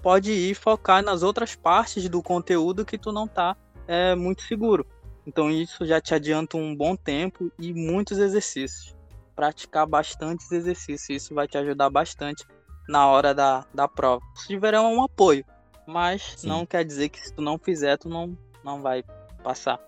pode 0.00 0.32
ir 0.32 0.54
focar 0.54 1.02
nas 1.02 1.22
outras 1.22 1.54
partes 1.54 2.08
do 2.08 2.22
conteúdo 2.22 2.84
que 2.84 2.98
tu 2.98 3.12
não 3.12 3.28
tá 3.28 3.56
é, 3.86 4.14
muito 4.14 4.42
seguro. 4.42 4.86
Então 5.26 5.50
isso 5.50 5.86
já 5.86 6.00
te 6.00 6.14
adianta 6.14 6.56
um 6.56 6.74
bom 6.74 6.96
tempo 6.96 7.50
e 7.58 7.72
muitos 7.72 8.18
exercícios. 8.18 8.94
Praticar 9.34 9.86
bastantes 9.86 10.50
exercícios, 10.50 11.24
isso 11.24 11.34
vai 11.34 11.46
te 11.46 11.56
ajudar 11.56 11.90
bastante 11.90 12.44
na 12.88 13.06
hora 13.06 13.34
da, 13.34 13.64
da 13.72 13.88
prova. 13.88 14.22
Se 14.34 14.48
tiver 14.48 14.78
um 14.78 15.02
apoio, 15.02 15.44
mas 15.86 16.34
sim. 16.36 16.48
não 16.48 16.66
quer 16.66 16.84
dizer 16.84 17.08
que 17.08 17.20
se 17.20 17.32
tu 17.32 17.42
não 17.42 17.58
fizer, 17.58 17.96
tu 17.96 18.08
não, 18.08 18.36
não 18.64 18.80
vai 18.80 19.04
passar. 19.42 19.80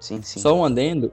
Sim, 0.00 0.22
sim. 0.22 0.40
Só 0.40 0.54
um 0.54 0.64
adendo, 0.64 1.12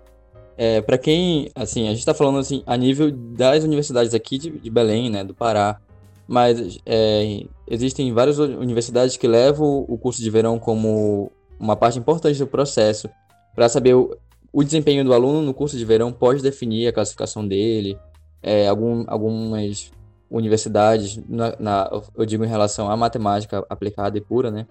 é, 0.58 0.82
para 0.82 0.98
quem, 0.98 1.50
assim, 1.56 1.86
a 1.88 1.89
gente 1.89 2.00
está 2.00 2.13
falando 2.13 2.39
assim 2.39 2.63
a 2.65 2.78
nível 2.78 3.12
das 3.12 3.63
universidades 3.63 4.13
aqui 4.13 4.38
de, 4.38 4.52
de 4.52 4.70
Belém, 4.70 5.10
né, 5.10 5.24
do 5.24 5.34
Pará, 5.34 5.80
mas 6.28 6.80
é, 6.86 7.44
existem 7.68 8.12
várias 8.13 8.39
universidades 8.39 9.18
que 9.18 9.28
levam 9.28 9.86
o 9.88 9.98
curso 9.98 10.22
de 10.22 10.30
verão 10.30 10.58
como 10.58 11.32
uma 11.60 11.76
parte 11.76 12.00
importante 12.00 12.39
do 12.39 12.48
processo 12.48 13.10
para 13.54 13.70
saber 13.70 13.96
o, 13.96 14.18
o, 14.52 14.63
desempenho 14.63 15.04
do 15.04 15.13
aluno 15.13 15.41
no 15.41 15.54
curso 15.54 15.78
de 15.78 15.86
verão 15.86 16.12
pode 16.12 16.41
definir 16.41 16.88
a 16.88 16.94
classificação 16.94 17.48
dele. 17.48 17.98
É, 18.41 18.68
algum, 18.68 19.04
algumas 19.08 19.91
universidades, 20.30 21.18
na, 21.28 21.56
na, 21.60 22.02
eu 22.16 22.26
digo 22.26 22.44
em 22.44 22.48
relação 22.48 22.90
à 22.90 22.98
matemática 22.98 23.66
aplicada 23.70 24.18
e 24.18 24.22
pura, 24.22 24.52
né? 24.52 24.68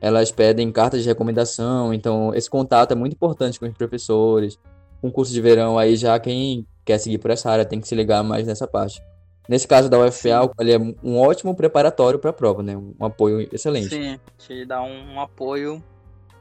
Elas 0.00 0.30
pedem 0.30 0.70
cartas 0.70 1.02
de 1.02 1.08
recomendação, 1.08 1.92
então 1.94 2.34
esse 2.34 2.50
contato 2.50 2.92
é 2.92 2.94
muito 2.94 3.14
importante 3.14 3.58
com 3.58 3.66
os 3.66 3.72
professores, 3.72 4.58
um 5.02 5.10
curso 5.10 5.32
de 5.32 5.40
verão, 5.40 5.78
aí 5.78 5.96
já 5.96 6.18
quem 6.18 6.66
quer 6.84 6.98
seguir 6.98 7.18
por 7.18 7.30
essa 7.30 7.50
área 7.50 7.64
tem 7.64 7.80
que 7.80 7.88
se 7.88 7.94
ligar 7.94 8.22
mais 8.22 8.46
nessa 8.46 8.66
parte. 8.66 9.02
Nesse 9.48 9.66
caso 9.66 9.88
da 9.88 9.98
UFA, 9.98 10.50
ele 10.58 10.72
é 10.72 10.78
um 10.78 11.18
ótimo 11.18 11.54
preparatório 11.54 12.18
para 12.18 12.30
a 12.30 12.32
prova, 12.32 12.62
né? 12.62 12.76
Um 12.76 13.04
apoio 13.04 13.48
excelente. 13.52 13.90
Sim, 13.90 14.18
te 14.36 14.66
dá 14.66 14.82
um, 14.82 15.14
um 15.14 15.20
apoio 15.20 15.82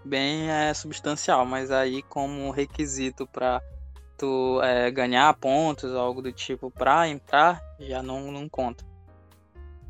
bem 0.04 0.50
é, 0.50 0.74
substancial, 0.74 1.46
mas 1.46 1.72
aí 1.72 2.02
como 2.04 2.50
requisito 2.52 3.28
para 3.28 3.62
tu 4.18 4.62
é, 4.62 4.90
ganhar 4.92 5.34
pontos, 5.36 5.94
algo 5.94 6.22
do 6.22 6.32
tipo 6.32 6.72
para 6.72 7.08
entrar, 7.08 7.62
já 7.80 8.02
não, 8.02 8.32
não 8.32 8.48
conta. 8.50 8.86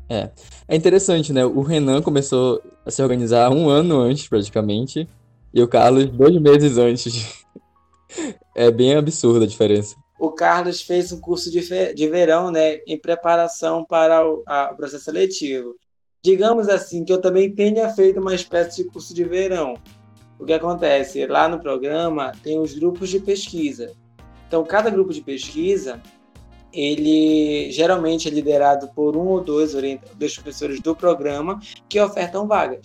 É. 0.08 0.30
É 0.68 0.76
interessante, 0.76 1.32
né? 1.32 1.44
O 1.44 1.62
Renan 1.62 2.00
começou 2.00 2.62
a 2.84 2.90
se 2.90 3.02
organizar 3.02 3.50
um 3.50 3.68
ano 3.68 4.00
antes, 4.00 4.28
praticamente, 4.28 5.08
e 5.52 5.62
o 5.62 5.68
Carlos 5.68 6.06
dois 6.10 6.40
meses 6.40 6.78
antes. 6.78 7.44
É 8.54 8.70
bem 8.70 8.94
absurda 8.94 9.44
a 9.44 9.48
diferença. 9.48 9.94
O 10.18 10.30
Carlos 10.30 10.80
fez 10.80 11.12
um 11.12 11.20
curso 11.20 11.50
de, 11.50 11.60
de 11.92 12.08
verão, 12.08 12.50
né, 12.50 12.76
em 12.86 12.98
preparação 12.98 13.84
para 13.84 14.26
o, 14.26 14.42
a, 14.46 14.70
o 14.72 14.76
processo 14.76 15.04
seletivo. 15.04 15.76
Digamos 16.24 16.66
assim 16.68 17.04
que 17.04 17.12
eu 17.12 17.20
também 17.20 17.54
tenha 17.54 17.90
feito 17.90 18.18
uma 18.18 18.34
espécie 18.34 18.82
de 18.82 18.88
curso 18.88 19.12
de 19.12 19.24
verão. 19.24 19.74
O 20.38 20.46
que 20.46 20.54
acontece? 20.54 21.26
Lá 21.26 21.48
no 21.48 21.60
programa 21.60 22.32
tem 22.42 22.58
os 22.58 22.72
grupos 22.72 23.10
de 23.10 23.20
pesquisa. 23.20 23.92
Então, 24.46 24.64
cada 24.64 24.90
grupo 24.90 25.12
de 25.12 25.20
pesquisa, 25.20 26.00
ele 26.72 27.70
geralmente 27.70 28.28
é 28.28 28.30
liderado 28.30 28.88
por 28.94 29.16
um 29.16 29.26
ou 29.26 29.40
dois, 29.40 29.72
dois 30.14 30.34
professores 30.34 30.80
do 30.80 30.94
programa 30.94 31.60
que 31.88 32.00
ofertam 32.00 32.46
vagas. 32.46 32.82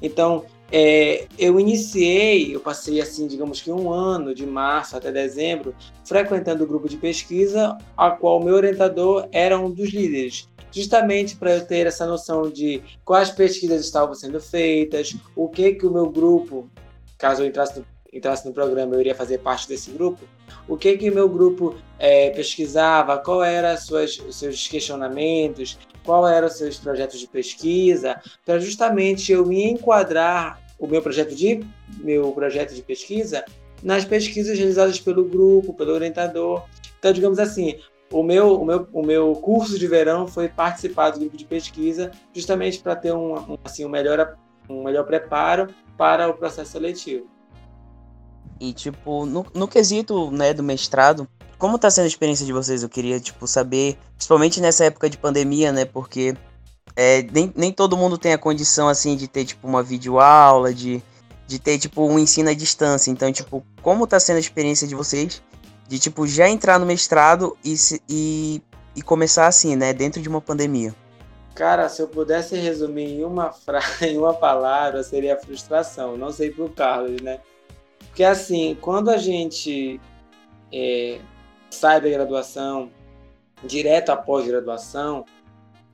Então, 0.00 0.44
é, 0.70 1.26
eu 1.38 1.60
iniciei, 1.60 2.54
eu 2.54 2.60
passei 2.60 3.00
assim, 3.00 3.26
digamos 3.26 3.60
que 3.60 3.70
um 3.70 3.90
ano, 3.90 4.34
de 4.34 4.44
março 4.44 4.96
até 4.96 5.12
dezembro, 5.12 5.74
frequentando 6.04 6.64
o 6.64 6.66
grupo 6.66 6.88
de 6.88 6.96
pesquisa, 6.96 7.78
a 7.96 8.10
qual 8.10 8.42
meu 8.42 8.54
orientador 8.54 9.28
era 9.30 9.58
um 9.58 9.70
dos 9.70 9.90
líderes, 9.90 10.48
justamente 10.72 11.36
para 11.36 11.54
eu 11.54 11.64
ter 11.64 11.86
essa 11.86 12.04
noção 12.04 12.50
de 12.50 12.82
quais 13.04 13.30
pesquisas 13.30 13.84
estavam 13.84 14.14
sendo 14.14 14.40
feitas, 14.40 15.16
o 15.36 15.48
que 15.48 15.74
que 15.74 15.86
o 15.86 15.92
meu 15.92 16.10
grupo, 16.10 16.68
caso 17.16 17.42
eu 17.42 17.46
entrasse 17.46 17.78
no, 17.78 17.86
entrasse 18.12 18.46
no 18.46 18.52
programa, 18.52 18.94
eu 18.94 19.00
iria 19.00 19.14
fazer 19.14 19.38
parte 19.38 19.68
desse 19.68 19.90
grupo, 19.92 20.24
o 20.68 20.76
que 20.76 20.96
que 20.96 21.10
meu 21.10 21.28
grupo 21.28 21.76
é, 21.98 22.30
pesquisava, 22.30 23.18
qual 23.18 23.42
eram 23.42 23.74
os 23.74 24.36
seus 24.36 24.68
questionamentos, 24.68 25.78
qual 26.04 26.26
eram 26.26 26.48
seus 26.48 26.78
projetos 26.78 27.18
de 27.18 27.26
pesquisa, 27.26 28.20
para 28.44 28.58
justamente 28.58 29.32
eu 29.32 29.44
me 29.44 29.64
enquadrar 29.64 30.60
o 30.78 30.86
meu 30.86 31.02
projeto 31.02 31.34
de 31.34 31.60
meu 31.98 32.32
projeto 32.32 32.74
de 32.74 32.82
pesquisa 32.82 33.44
nas 33.82 34.04
pesquisas 34.04 34.58
realizadas 34.58 35.00
pelo 35.00 35.24
grupo, 35.24 35.74
pelo 35.74 35.92
orientador. 35.92 36.64
Então, 36.98 37.12
digamos 37.12 37.38
assim, 37.38 37.78
o 38.10 38.22
meu, 38.22 38.60
o 38.60 38.64
meu, 38.64 38.88
o 38.92 39.02
meu 39.04 39.32
curso 39.32 39.78
de 39.78 39.86
verão 39.86 40.26
foi 40.26 40.48
participar 40.48 41.10
do 41.10 41.20
grupo 41.20 41.36
de 41.36 41.44
pesquisa 41.44 42.10
justamente 42.32 42.78
para 42.78 42.96
ter 42.96 43.12
um, 43.12 43.34
um, 43.34 43.58
assim, 43.64 43.84
um, 43.84 43.88
melhor, 43.88 44.36
um 44.68 44.84
melhor 44.84 45.04
preparo 45.04 45.68
para 45.96 46.28
o 46.28 46.34
processo 46.34 46.72
seletivo. 46.72 47.26
E, 48.60 48.72
tipo, 48.72 49.26
no, 49.26 49.46
no 49.54 49.68
quesito 49.68 50.30
né, 50.30 50.52
do 50.52 50.62
mestrado, 50.62 51.28
como 51.58 51.76
está 51.76 51.90
sendo 51.90 52.04
a 52.04 52.08
experiência 52.08 52.44
de 52.44 52.52
vocês? 52.52 52.82
Eu 52.82 52.88
queria, 52.88 53.20
tipo, 53.20 53.46
saber, 53.46 53.98
principalmente 54.14 54.60
nessa 54.60 54.84
época 54.84 55.10
de 55.10 55.18
pandemia, 55.18 55.72
né? 55.72 55.84
Porque 55.84 56.34
é, 56.94 57.22
nem, 57.22 57.52
nem 57.54 57.72
todo 57.72 57.96
mundo 57.96 58.16
tem 58.16 58.32
a 58.32 58.38
condição, 58.38 58.88
assim, 58.88 59.16
de 59.16 59.28
ter, 59.28 59.44
tipo, 59.44 59.66
uma 59.66 59.82
videoaula, 59.82 60.72
de, 60.72 61.02
de 61.46 61.58
ter, 61.58 61.78
tipo, 61.78 62.06
um 62.06 62.18
ensino 62.18 62.50
à 62.50 62.54
distância. 62.54 63.10
Então, 63.10 63.30
tipo, 63.32 63.64
como 63.82 64.04
está 64.04 64.18
sendo 64.18 64.36
a 64.36 64.40
experiência 64.40 64.86
de 64.86 64.94
vocês 64.94 65.42
de, 65.88 65.98
tipo, 65.98 66.26
já 66.26 66.48
entrar 66.48 66.78
no 66.78 66.86
mestrado 66.86 67.56
e, 67.64 67.74
e, 68.08 68.62
e 68.94 69.02
começar 69.02 69.46
assim, 69.46 69.76
né? 69.76 69.92
Dentro 69.92 70.20
de 70.20 70.28
uma 70.28 70.40
pandemia? 70.40 70.94
Cara, 71.54 71.88
se 71.88 72.02
eu 72.02 72.08
pudesse 72.08 72.56
resumir 72.56 73.20
em 73.20 73.24
uma 73.24 73.52
frase, 73.52 74.06
em 74.06 74.18
uma 74.18 74.34
palavra, 74.34 75.02
seria 75.02 75.38
frustração. 75.38 76.16
Não 76.16 76.30
sei 76.30 76.50
pro 76.50 76.68
Carlos, 76.68 77.20
né? 77.22 77.40
Porque 78.16 78.24
assim, 78.24 78.74
quando 78.80 79.10
a 79.10 79.18
gente 79.18 80.00
é, 80.72 81.20
sai 81.68 82.00
da 82.00 82.08
graduação, 82.08 82.90
direto 83.62 84.08
após 84.08 84.46
graduação, 84.46 85.22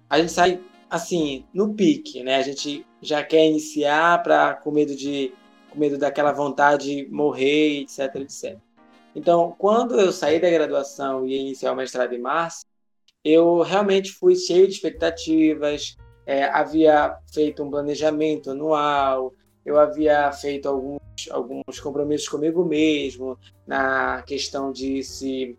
a 0.09 0.21
gente 0.21 0.31
sai 0.31 0.61
assim 0.89 1.45
no 1.53 1.75
pique, 1.75 2.23
né? 2.23 2.37
A 2.37 2.43
gente 2.43 2.87
já 3.01 3.25
quer 3.25 3.45
iniciar 3.45 4.23
para 4.23 4.55
com 4.55 4.71
medo 4.71 4.95
de 4.95 5.35
com 5.69 5.81
medo 5.81 5.99
daquela 5.99 6.31
vontade 6.31 6.95
de 6.95 7.11
morrer, 7.11 7.81
etc, 7.81 8.15
etc. 8.15 8.57
Então, 9.17 9.57
quando 9.59 9.99
eu 9.99 10.13
saí 10.13 10.39
da 10.39 10.49
graduação 10.49 11.27
e 11.27 11.37
iniciar 11.37 11.73
o 11.73 11.77
mestrado 11.77 12.13
em 12.13 12.21
março, 12.21 12.65
eu 13.25 13.63
realmente 13.63 14.13
fui 14.13 14.37
cheio 14.37 14.69
de 14.69 14.75
expectativas, 14.75 15.97
é, 16.25 16.45
havia 16.45 17.17
feito 17.35 17.65
um 17.65 17.71
planejamento 17.71 18.53
anual, 18.53 19.35
eu 19.65 19.79
havia 19.79 20.31
feito 20.33 20.69
alguns, 20.69 21.01
alguns 21.31 21.81
compromissos 21.81 22.29
comigo 22.29 22.65
mesmo 22.65 23.39
na 23.67 24.23
questão 24.23 24.73
de 24.73 25.03
se 25.03 25.57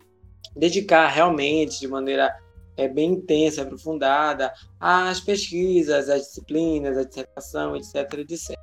dedicar 0.54 1.08
realmente 1.08 1.80
de 1.80 1.88
maneira 1.88 2.34
é, 2.76 2.88
bem 2.88 3.12
intensa, 3.12 3.62
aprofundada, 3.62 4.52
às 4.78 5.20
pesquisas, 5.20 6.08
às 6.08 6.22
disciplinas, 6.22 6.98
à 6.98 7.04
dissertação, 7.04 7.76
etc, 7.76 7.94
etc. 8.18 8.58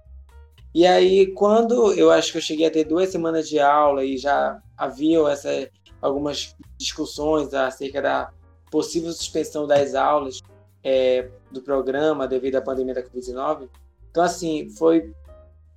E 0.74 0.86
aí, 0.86 1.34
quando 1.34 1.94
eu 1.94 2.12
acho 2.12 2.32
que 2.32 2.38
eu 2.38 2.42
cheguei 2.42 2.68
a 2.68 2.72
ter 2.72 2.86
duas 2.86 3.10
semanas 3.10 3.50
de 3.50 3.60
aula 3.60 4.06
e 4.06 4.18
já 4.18 4.62
havia 4.78 5.20
essa, 5.30 5.70
algumas 6.02 6.56
discussões 6.78 7.54
acerca 7.54 8.02
da 8.02 8.32
possível 8.70 9.12
suspensão 9.12 9.68
das 9.68 9.96
aulas 9.96 10.42
é, 10.84 11.30
do 11.52 11.62
programa 11.62 12.28
devido 12.28 12.56
à 12.56 12.62
pandemia 12.62 12.94
da 12.94 13.04
Covid-19, 13.04 13.68
então, 14.12 14.24
assim, 14.24 14.70
foi 14.70 15.14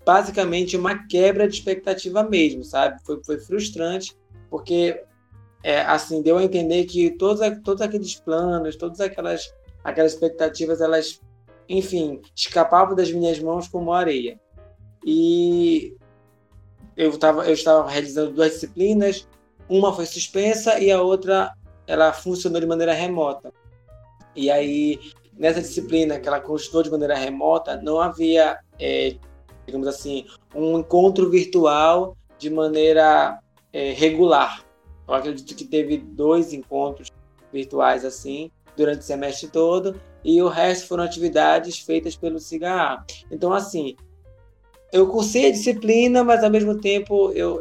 basicamente 0.05 0.77
uma 0.77 1.07
quebra 1.07 1.49
de 1.49 1.55
expectativa 1.55 2.23
mesmo, 2.23 2.65
sabe? 2.65 3.01
Foi, 3.05 3.23
foi 3.25 3.39
frustrante, 3.39 4.17
porque, 4.51 5.03
é, 5.63 5.81
assim, 5.81 6.23
deu 6.23 6.39
a 6.39 6.45
entender 6.45 6.85
que 6.85 7.11
todos, 7.11 7.41
todos 7.63 7.83
aqueles 7.83 8.15
planos, 8.17 8.77
todas 8.77 9.01
aquelas, 9.01 9.53
aquelas 9.83 10.13
expectativas, 10.13 10.81
elas 10.81 11.21
enfim, 11.69 12.21
escapava 12.35 12.95
das 12.95 13.11
minhas 13.11 13.39
mãos 13.39 13.69
como 13.69 13.93
areia. 13.93 14.39
E 15.05 15.97
eu, 16.97 17.17
tava, 17.19 17.47
eu 17.47 17.55
estava 17.55 17.89
realizando 17.89 18.33
duas 18.33 18.53
disciplinas, 18.53 19.27
uma 19.69 19.95
foi 19.95 20.07
suspensa 20.07 20.79
e 20.79 20.91
a 20.91 21.01
outra 21.01 21.53
ela 21.87 22.13
funcionou 22.13 22.61
de 22.61 22.67
maneira 22.67 22.93
remota. 22.93 23.53
E 24.35 24.51
aí, 24.51 24.99
nessa 25.37 25.61
disciplina 25.61 26.19
que 26.19 26.29
ela 26.29 26.41
continuou 26.41 26.83
de 26.83 26.91
maneira 26.91 27.15
remota, 27.15 27.77
não 27.77 28.01
havia, 28.01 28.59
é, 28.79 29.17
digamos 29.67 29.87
assim, 29.87 30.27
um 30.55 30.79
encontro 30.79 31.31
virtual 31.31 32.17
de 32.39 32.51
maneira 32.51 33.39
é, 33.73 33.93
regular. 33.93 34.65
Eu 35.07 35.15
acredito 35.15 35.55
que 35.55 35.65
teve 35.65 35.99
dois 35.99 36.53
encontros 36.53 37.09
virtuais 37.53 38.05
assim 38.05 38.51
durante 38.77 39.01
o 39.01 39.05
semestre 39.05 39.49
todo 39.49 40.01
e 40.25 40.41
o 40.43 40.49
resto 40.49 40.89
foram 40.89 41.05
atividades 41.05 41.79
feitas 41.79 42.17
pelo 42.17 42.41
CIGA. 42.41 43.05
Então, 43.31 43.53
assim, 43.53 43.95
eu 44.93 45.07
cursei 45.09 45.49
a 45.49 45.53
disciplina, 45.53 46.25
mas 46.25 46.43
ao 46.43 46.51
mesmo 46.51 46.81
tempo 46.81 47.31
eu 47.33 47.61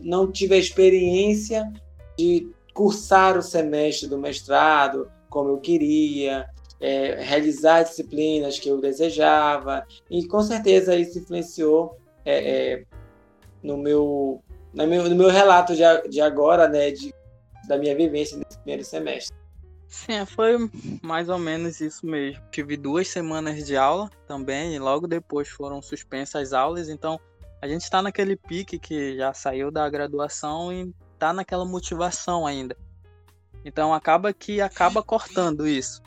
não 0.00 0.30
tive 0.30 0.54
a 0.54 0.58
experiência 0.58 1.70
de 2.16 2.48
cursar 2.72 3.36
o 3.36 3.42
semestre 3.42 4.08
do 4.08 4.18
mestrado 4.18 5.10
como 5.28 5.50
eu 5.50 5.58
queria, 5.58 6.48
é, 6.84 7.14
realizar 7.22 7.82
disciplinas 7.82 8.58
que 8.58 8.68
eu 8.68 8.78
desejava, 8.78 9.86
e 10.10 10.26
com 10.26 10.42
certeza 10.42 10.94
isso 10.94 11.18
influenciou 11.18 11.98
é, 12.26 12.72
é, 12.74 12.84
no, 13.62 13.78
meu, 13.78 14.42
no, 14.74 14.86
meu, 14.86 15.08
no 15.08 15.16
meu 15.16 15.30
relato 15.30 15.74
de, 15.74 15.82
de 16.10 16.20
agora, 16.20 16.68
né, 16.68 16.90
de, 16.90 17.14
da 17.66 17.78
minha 17.78 17.96
vivência 17.96 18.36
nesse 18.36 18.58
primeiro 18.58 18.84
semestre. 18.84 19.34
Sim, 19.88 20.26
foi 20.26 20.58
mais 21.02 21.30
ou 21.30 21.38
menos 21.38 21.80
isso 21.80 22.04
mesmo. 22.04 22.42
Tive 22.50 22.76
duas 22.76 23.08
semanas 23.08 23.64
de 23.64 23.78
aula 23.78 24.10
também, 24.26 24.74
e 24.74 24.78
logo 24.78 25.06
depois 25.06 25.48
foram 25.48 25.80
suspensas 25.80 26.48
as 26.48 26.52
aulas, 26.52 26.90
então 26.90 27.18
a 27.62 27.66
gente 27.66 27.84
está 27.84 28.02
naquele 28.02 28.36
pique 28.36 28.78
que 28.78 29.16
já 29.16 29.32
saiu 29.32 29.70
da 29.70 29.88
graduação 29.88 30.70
e 30.70 30.92
está 31.14 31.32
naquela 31.32 31.64
motivação 31.64 32.46
ainda. 32.46 32.76
Então 33.64 33.94
acaba 33.94 34.34
que 34.34 34.60
acaba 34.60 35.02
cortando 35.02 35.66
isso. 35.66 36.02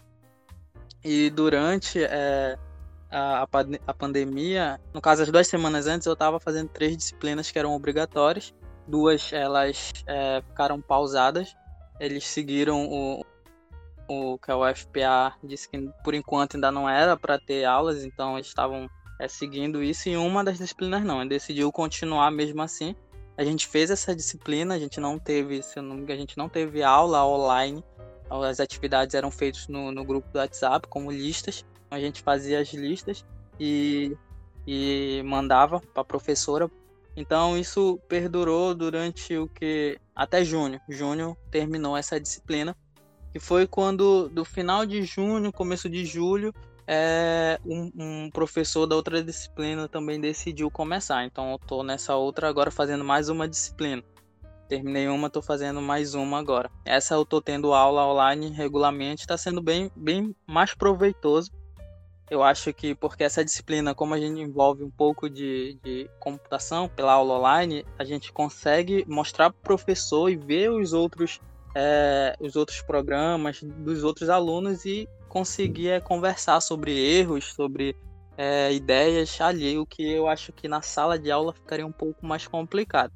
E 1.10 1.30
durante 1.30 2.04
é, 2.04 2.58
a, 3.10 3.48
a, 3.88 3.94
pandemia, 3.94 4.78
no 4.94 5.00
caso, 5.00 5.24
as 5.24 5.32
duas 5.32 5.48
semanas 5.48 5.88
antes, 5.88 6.06
eu 6.06 6.12
estava 6.12 6.38
fazendo 6.38 6.68
três 6.68 6.98
disciplinas 6.98 7.50
que 7.50 7.58
eram 7.58 7.74
obrigatórias. 7.74 8.54
Duas 8.86 9.32
elas 9.32 9.94
é, 10.06 10.42
ficaram 10.42 10.82
pausadas. 10.82 11.56
Eles 11.98 12.28
seguiram 12.28 12.86
o, 12.90 13.26
o 14.10 14.38
que 14.38 14.52
é 14.52 14.54
o 14.54 14.76
FPA 14.76 15.34
disse 15.42 15.70
que 15.70 15.90
por 16.04 16.14
enquanto 16.14 16.56
ainda 16.56 16.74
não 16.74 16.90
era 16.90 17.16
para 17.16 17.40
ter 17.40 17.64
aulas, 17.64 18.04
então 18.04 18.36
eles 18.36 18.48
estavam 18.48 18.90
é, 19.18 19.30
seguindo 19.30 19.82
isso. 19.82 20.10
E 20.10 20.18
uma 20.18 20.44
das 20.44 20.58
disciplinas 20.58 21.06
não, 21.06 21.22
ele 21.22 21.30
decidiu 21.30 21.72
continuar 21.72 22.32
mesmo 22.32 22.62
assim. 22.62 22.94
A 23.38 23.46
gente 23.46 23.66
fez 23.66 23.90
essa 23.90 24.14
disciplina, 24.14 24.76
a 24.76 24.80
gente 24.80 25.00
não 25.00 25.18
teve, 25.18 25.64
se 25.64 25.80
não, 25.80 26.04
a 26.06 26.16
gente 26.18 26.38
não 26.38 26.50
teve 26.50 26.84
aula 26.84 27.26
online. 27.26 27.82
As 28.30 28.60
atividades 28.60 29.16
eram 29.16 29.32
feitas 29.32 29.68
no, 29.68 29.92
no 29.92 30.04
grupo 30.04 30.28
do 30.32 30.40
WhatsApp 30.40 30.88
como 30.88 31.12
listas. 31.12 31.66
A 31.90 32.00
gente 32.00 32.22
fazia 32.22 32.60
as 32.60 32.74
listas 32.74 33.26
e, 33.60 34.16
e 34.66 35.22
mandava 35.26 35.80
para 35.80 36.02
a 36.02 36.06
professora. 36.06 36.70
Então 37.16 37.58
isso 37.58 38.00
perdurou 38.08 38.76
durante 38.76 39.36
o 39.38 39.48
que 39.48 39.98
até 40.16 40.44
junho. 40.44 40.80
Junho 40.90 41.38
terminou 41.50 41.96
essa 41.98 42.20
disciplina 42.20 42.76
e 43.34 43.40
foi 43.40 43.68
quando, 43.68 44.30
do 44.30 44.44
final 44.44 44.86
de 44.86 45.04
junho, 45.04 45.52
começo 45.52 45.90
de 45.90 46.06
julho, 46.06 46.54
é, 46.88 47.60
um, 47.66 47.92
um, 47.96 48.30
professor 48.32 48.88
da 48.88 48.96
outra 48.96 49.22
disciplina 49.22 49.88
também 49.88 50.20
decidiu 50.20 50.72
começar. 50.72 51.26
Então 51.26 51.52
eu 51.52 51.60
tô 51.60 51.84
nessa 51.84 52.16
outra 52.16 52.48
agora 52.48 52.72
fazendo 52.72 53.04
mais 53.04 53.30
uma 53.30 53.48
disciplina. 53.48 54.04
Terminei 54.68 55.08
uma, 55.08 55.30
tô 55.30 55.42
fazendo 55.42 55.82
mais 55.82 56.14
uma 56.14 56.40
agora. 56.40 56.70
Essa 56.84 57.16
eu 57.16 57.26
tô 57.26 57.42
tendo 57.42 57.74
aula 57.74 58.06
online 58.06 58.50
regularmente, 58.50 59.22
está 59.22 59.38
sendo 59.38 59.62
bem, 59.62 59.90
bem 59.96 60.36
mais 60.46 60.74
proveitoso. 60.74 61.52
Eu 62.30 62.44
acho 62.44 62.74
que 62.74 62.94
porque 62.94 63.24
essa 63.24 63.46
disciplina, 63.46 63.96
como 63.96 64.14
a 64.14 64.20
gente 64.20 64.42
envolve 64.42 64.84
um 64.84 64.90
pouco 64.90 65.30
de, 65.30 65.80
de 65.82 66.10
computação 66.20 66.90
pela 66.90 67.14
aula 67.14 67.40
online, 67.40 67.86
a 67.98 68.04
gente 68.04 68.34
consegue 68.34 69.06
mostrar 69.08 69.50
para 69.50 69.60
o 69.60 69.64
professor 69.64 70.30
e 70.30 70.36
ver 70.36 70.70
os 70.70 70.92
outros 70.92 71.40
é, 71.74 72.36
os 72.40 72.56
outros 72.56 72.82
programas 72.82 73.62
dos 73.62 74.04
outros 74.04 74.30
alunos 74.30 74.84
e 74.84 75.08
conseguir 75.30 75.90
é, 75.90 76.00
conversar 76.02 76.60
sobre 76.60 76.92
erros, 76.92 77.54
sobre 77.54 77.96
é, 78.38 78.74
ideias 78.74 79.40
ali, 79.40 79.78
o 79.78 79.86
que 79.86 80.04
eu 80.12 80.28
acho 80.28 80.52
que 80.52 80.68
na 80.68 80.82
sala 80.82 81.18
de 81.18 81.32
aula 81.32 81.54
ficaria 81.54 81.86
um 81.86 81.92
pouco 81.92 82.26
mais 82.26 82.48
complicado, 82.48 83.14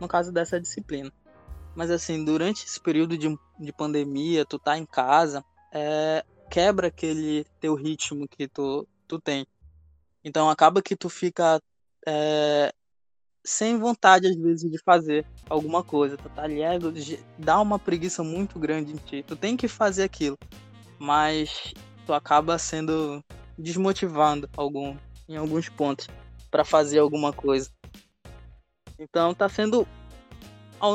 no 0.00 0.08
caso 0.08 0.32
dessa 0.32 0.60
disciplina. 0.60 1.12
Mas 1.74 1.90
assim, 1.90 2.24
durante 2.24 2.64
esse 2.64 2.80
período 2.80 3.18
de, 3.18 3.28
de 3.58 3.72
pandemia, 3.72 4.44
tu 4.46 4.58
tá 4.58 4.78
em 4.78 4.86
casa, 4.86 5.44
é, 5.72 6.24
quebra 6.50 6.88
aquele 6.88 7.44
teu 7.60 7.74
ritmo 7.74 8.26
que 8.26 8.48
tu, 8.48 8.88
tu 9.06 9.20
tem. 9.20 9.46
Então 10.24 10.48
acaba 10.48 10.82
que 10.82 10.96
tu 10.96 11.08
fica 11.08 11.60
é, 12.06 12.72
sem 13.44 13.78
vontade, 13.78 14.26
às 14.26 14.36
vezes, 14.36 14.70
de 14.70 14.78
fazer 14.78 15.24
alguma 15.48 15.84
coisa. 15.84 16.16
Tu 16.16 16.28
tá 16.30 16.42
ali, 16.42 16.62
é, 16.62 16.78
dá 17.38 17.60
uma 17.60 17.78
preguiça 17.78 18.24
muito 18.24 18.58
grande 18.58 18.92
em 18.92 18.96
ti. 18.96 19.22
Tu 19.22 19.36
tem 19.36 19.56
que 19.56 19.68
fazer 19.68 20.02
aquilo. 20.02 20.36
Mas 20.98 21.72
tu 22.06 22.12
acaba 22.12 22.58
sendo 22.58 23.22
desmotivando 23.58 24.48
algum, 24.56 24.96
em 25.28 25.36
alguns 25.36 25.68
pontos 25.68 26.08
para 26.50 26.64
fazer 26.64 26.98
alguma 26.98 27.32
coisa. 27.32 27.70
Então 28.98 29.34
tá 29.34 29.48
sendo 29.48 29.86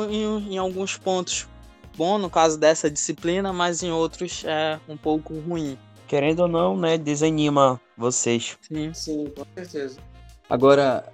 em, 0.10 0.54
em, 0.54 0.58
alguns 0.58 0.98
pontos 0.98 1.48
bom 1.96 2.18
no 2.18 2.30
caso 2.30 2.58
dessa 2.58 2.90
disciplina, 2.90 3.52
mas 3.54 3.84
em 3.84 3.92
outros 3.92 4.44
é 4.46 4.80
um 4.88 4.98
pouco 4.98 5.40
ruim. 5.40 5.78
Querendo 6.08 6.42
ou 6.42 6.48
não, 6.48 6.76
né, 6.76 6.98
desanima 6.98 7.80
vocês. 7.98 8.58
Sim, 8.62 8.94
sim, 8.94 9.32
com 9.36 9.46
certeza. 9.56 9.98
Agora, 10.50 11.06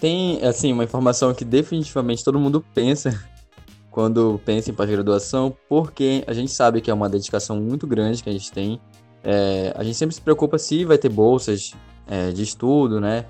tem, 0.00 0.42
assim, 0.42 0.72
uma 0.72 0.84
informação 0.84 1.34
que 1.34 1.44
definitivamente 1.44 2.24
todo 2.24 2.38
mundo 2.38 2.64
pensa 2.74 3.22
quando 3.90 4.40
pensa 4.44 4.70
em 4.70 4.74
pós-graduação, 4.74 5.54
porque 5.68 6.24
a 6.26 6.32
gente 6.32 6.50
sabe 6.50 6.80
que 6.80 6.90
é 6.90 6.94
uma 6.94 7.08
dedicação 7.08 7.60
muito 7.60 7.86
grande 7.86 8.22
que 8.22 8.30
a 8.30 8.32
gente 8.32 8.50
tem. 8.50 8.80
É, 9.22 9.74
a 9.76 9.84
gente 9.84 9.96
sempre 9.96 10.14
se 10.14 10.20
preocupa 10.20 10.58
se 10.58 10.84
vai 10.84 10.96
ter 10.96 11.08
bolsas 11.08 11.74
é, 12.06 12.30
de 12.30 12.42
estudo, 12.42 13.00
né? 13.00 13.26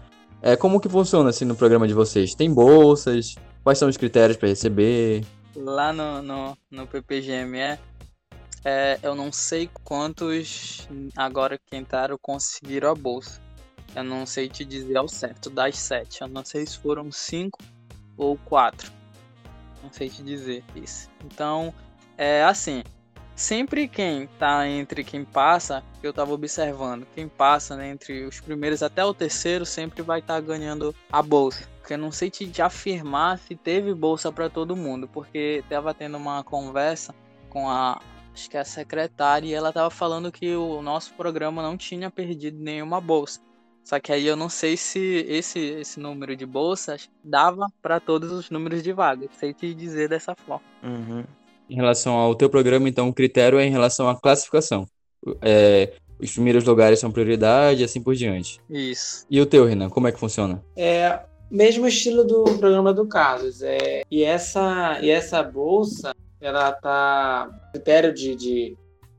É, 0.47 0.57
como 0.57 0.79
que 0.79 0.91
funciona 0.91 1.31
assim 1.31 1.47
no 1.47 1.57
programa 1.57 1.89
de 1.89 1.95
vocês? 1.95 2.35
Tem 2.35 2.53
bolsas? 2.53 3.35
Quais 3.63 3.79
são 3.79 3.89
os 3.89 3.97
critérios 3.97 4.37
para 4.37 4.51
receber? 4.51 5.25
Lá 5.57 5.91
no, 5.91 6.21
no, 6.21 6.59
no 6.71 6.87
PPGME, 6.87 7.79
é, 8.63 8.99
eu 9.03 9.15
não 9.15 9.33
sei 9.33 9.71
quantos 9.83 10.87
agora 11.17 11.57
que 11.57 11.75
entraram 11.75 12.19
conseguiram 12.21 12.91
a 12.91 12.95
bolsa. 12.95 13.41
Eu 13.97 14.05
não 14.05 14.27
sei 14.27 14.47
te 14.47 14.67
dizer 14.67 14.99
ao 14.99 15.09
certo 15.09 15.49
das 15.49 15.79
sete. 15.79 16.21
Eu 16.21 16.29
não 16.29 16.45
sei 16.45 16.67
se 16.67 16.79
foram 16.79 17.11
cinco 17.11 17.59
ou 18.15 18.37
quatro. 18.45 18.93
Não 19.83 19.91
sei 19.91 20.11
te 20.11 20.23
dizer 20.23 20.63
isso. 20.77 21.09
Então, 21.25 21.73
é 22.19 22.45
assim. 22.45 22.83
Sempre 23.37 23.89
quem 23.89 24.29
tá 24.39 24.69
entre 24.69 25.03
quem 25.03 25.25
passa, 25.25 25.83
eu 26.03 26.13
tava 26.13 26.33
observando, 26.33 27.05
quem 27.15 27.27
passa 27.27 27.75
né, 27.75 27.91
entre 27.91 28.25
os 28.25 28.41
primeiros 28.41 28.81
até 28.81 29.05
o 29.05 29.13
terceiro 29.13 29.67
sempre 29.67 30.03
vai 30.03 30.21
estar 30.21 30.35
tá 30.35 30.41
ganhando 30.41 30.95
a 31.11 31.21
bolsa. 31.21 31.69
Porque 31.81 31.95
eu 31.95 31.99
não 31.99 32.13
sei 32.13 32.31
te 32.31 32.63
afirmar 32.63 33.39
se 33.39 33.57
teve 33.57 33.93
bolsa 33.93 34.31
para 34.31 34.49
todo 34.49 34.77
mundo, 34.77 35.09
porque 35.09 35.65
tava 35.69 35.93
tendo 35.93 36.17
uma 36.17 36.45
conversa 36.45 37.15
com 37.51 37.69
a 37.69 38.01
acho 38.33 38.51
que 38.51 38.57
a 38.57 38.65
secretária 38.65 39.47
e 39.47 39.55
ela 39.55 39.73
tava 39.73 39.91
falando 39.91 40.33
que 40.33 40.55
o 40.57 40.83
nosso 40.83 41.15
programa 41.15 41.63
não 41.63 41.77
tinha 41.77 42.11
perdido 42.11 42.59
nenhuma 42.59 43.01
bolsa. 43.01 43.41
Só 43.85 44.01
que 44.01 44.13
aí 44.13 44.27
eu 44.27 44.35
não 44.35 44.49
sei 44.49 44.77
se 44.77 44.99
esse, 45.29 45.61
esse 45.61 46.01
número 46.01 46.35
de 46.35 46.47
bolsas 46.47 47.11
dava 47.23 47.69
para 47.83 48.01
todos 48.01 48.33
os 48.33 48.51
números 48.51 48.83
de 48.83 48.93
vagas. 48.93 49.29
Sei 49.39 49.53
te 49.53 49.75
dizer 49.75 50.09
dessa 50.09 50.35
forma. 50.35 50.65
Uhum. 50.83 51.25
Em 51.69 51.77
relação 51.77 52.15
ao 52.15 52.35
teu 52.35 52.51
programa, 52.51 52.89
então, 52.89 53.09
o 53.09 53.15
critério 53.15 53.59
é 53.59 53.65
em 53.65 53.71
relação 53.71 54.09
à 54.09 54.15
classificação. 54.15 54.87
É, 55.41 55.93
os 56.21 56.33
primeiros 56.33 56.65
lugares 56.65 56.99
são 56.99 57.11
prioridade 57.11 57.83
e 57.83 57.85
assim 57.85 58.03
por 58.03 58.15
diante. 58.15 58.61
Isso. 58.69 59.27
E 59.31 59.41
o 59.41 59.47
teu, 59.47 59.65
Renan, 59.65 59.89
como 59.89 60.07
é 60.07 60.13
que 60.13 60.21
funciona? 60.21 60.63
É 60.77 61.21
mesmo 61.51 61.87
estilo 61.87 62.25
do 62.25 62.45
programa 62.59 62.93
do 62.93 63.07
Carlos. 63.07 63.63
É, 63.63 64.03
e, 64.11 64.23
essa, 64.23 64.99
e 65.01 65.11
essa 65.11 65.43
bolsa, 65.43 66.15
ela 66.41 66.73
tá. 66.73 67.49
O 67.69 67.73
critério 67.73 68.13
de, 68.13 68.35
de, 68.35 68.77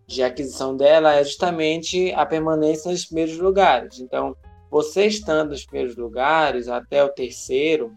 de 0.07 0.23
aquisição 0.23 0.75
dela 0.75 1.13
é 1.13 1.23
justamente 1.23 2.11
a 2.13 2.25
permanência 2.25 2.91
nos 2.91 3.05
primeiros 3.05 3.37
lugares. 3.37 3.99
Então, 3.99 4.35
você 4.69 5.05
estando 5.05 5.49
nos 5.49 5.65
primeiros 5.65 5.95
lugares 5.95 6.67
até 6.67 7.03
o 7.03 7.09
terceiro, 7.09 7.93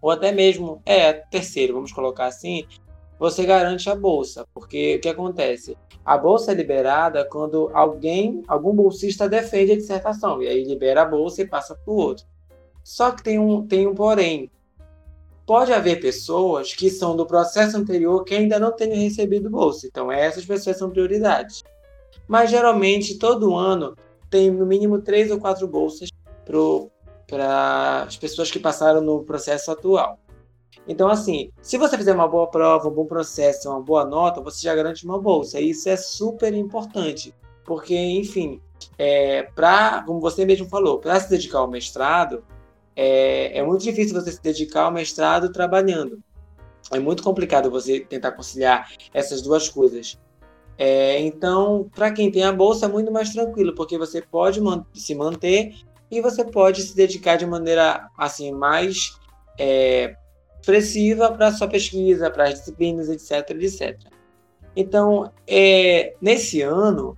ou 0.00 0.10
até 0.10 0.32
mesmo, 0.32 0.80
é, 0.86 1.12
terceiro, 1.12 1.74
vamos 1.74 1.92
colocar 1.92 2.26
assim, 2.26 2.64
você 3.18 3.44
garante 3.44 3.90
a 3.90 3.96
bolsa, 3.96 4.46
porque 4.54 4.96
o 4.96 5.00
que 5.00 5.08
acontece? 5.08 5.76
A 6.04 6.16
bolsa 6.16 6.52
é 6.52 6.54
liberada 6.54 7.24
quando 7.24 7.70
alguém, 7.74 8.42
algum 8.46 8.74
bolsista 8.74 9.28
defende 9.28 9.72
a 9.72 9.76
dissertação, 9.76 10.42
e 10.42 10.48
aí 10.48 10.64
libera 10.64 11.02
a 11.02 11.04
bolsa 11.04 11.42
e 11.42 11.46
passa 11.46 11.74
para 11.74 11.92
o 11.92 11.96
outro. 11.96 12.24
Só 12.84 13.10
que 13.10 13.22
tem 13.22 13.38
um, 13.38 13.66
tem 13.66 13.86
um 13.86 13.94
porém. 13.94 14.50
Pode 15.44 15.72
haver 15.72 16.00
pessoas 16.00 16.74
que 16.74 16.90
são 16.90 17.16
do 17.16 17.26
processo 17.26 17.76
anterior 17.76 18.24
que 18.24 18.34
ainda 18.34 18.58
não 18.58 18.70
tenham 18.70 18.96
recebido 18.96 19.50
bolsa, 19.50 19.86
então 19.86 20.12
essas 20.12 20.44
pessoas 20.44 20.78
são 20.78 20.90
prioridades. 20.90 21.62
Mas 22.26 22.50
geralmente, 22.50 23.18
todo 23.18 23.56
ano, 23.56 23.96
tem 24.30 24.50
no 24.50 24.66
mínimo 24.66 25.00
três 25.00 25.30
ou 25.30 25.38
quatro 25.38 25.66
bolsas 25.66 26.10
para 27.26 28.04
as 28.06 28.16
pessoas 28.16 28.50
que 28.50 28.58
passaram 28.58 29.00
no 29.00 29.24
processo 29.24 29.70
atual. 29.70 30.18
Então, 30.86 31.08
assim, 31.08 31.50
se 31.60 31.76
você 31.76 31.96
fizer 31.96 32.14
uma 32.14 32.28
boa 32.28 32.46
prova, 32.46 32.88
um 32.88 32.92
bom 32.92 33.04
processo, 33.04 33.68
uma 33.68 33.80
boa 33.80 34.04
nota, 34.04 34.40
você 34.40 34.62
já 34.62 34.74
garante 34.74 35.04
uma 35.04 35.20
bolsa. 35.20 35.60
E 35.60 35.70
isso 35.70 35.88
é 35.88 35.96
super 35.96 36.54
importante, 36.54 37.34
porque, 37.64 37.94
enfim, 37.94 38.60
é, 38.96 39.42
para, 39.54 40.02
como 40.04 40.20
você 40.20 40.44
mesmo 40.44 40.68
falou, 40.68 40.98
para 40.98 41.18
se 41.20 41.28
dedicar 41.28 41.58
ao 41.58 41.70
mestrado, 41.70 42.42
é, 42.96 43.58
é 43.58 43.62
muito 43.62 43.82
difícil 43.82 44.14
você 44.14 44.32
se 44.32 44.42
dedicar 44.42 44.84
ao 44.84 44.92
mestrado 44.92 45.52
trabalhando. 45.52 46.18
É 46.90 46.98
muito 46.98 47.22
complicado 47.22 47.70
você 47.70 48.00
tentar 48.00 48.32
conciliar 48.32 48.90
essas 49.12 49.42
duas 49.42 49.68
coisas. 49.68 50.18
É, 50.78 51.20
então, 51.20 51.90
para 51.94 52.10
quem 52.10 52.30
tem 52.30 52.44
a 52.44 52.52
bolsa, 52.52 52.86
é 52.86 52.88
muito 52.88 53.12
mais 53.12 53.30
tranquilo, 53.30 53.74
porque 53.74 53.98
você 53.98 54.22
pode 54.22 54.60
man 54.60 54.86
se 54.94 55.14
manter 55.14 55.74
e 56.10 56.20
você 56.20 56.44
pode 56.44 56.82
se 56.82 56.96
dedicar 56.96 57.36
de 57.36 57.44
maneira 57.44 58.08
assim 58.16 58.52
mais 58.52 59.18
é, 59.58 60.14
expressiva 60.60 61.32
para 61.32 61.52
sua 61.52 61.68
pesquisa, 61.68 62.30
para 62.30 62.44
as 62.44 62.54
disciplinas, 62.54 63.08
etc, 63.08 63.50
etc. 63.50 63.98
Então, 64.76 65.30
é, 65.46 66.14
nesse 66.20 66.62
ano, 66.62 67.16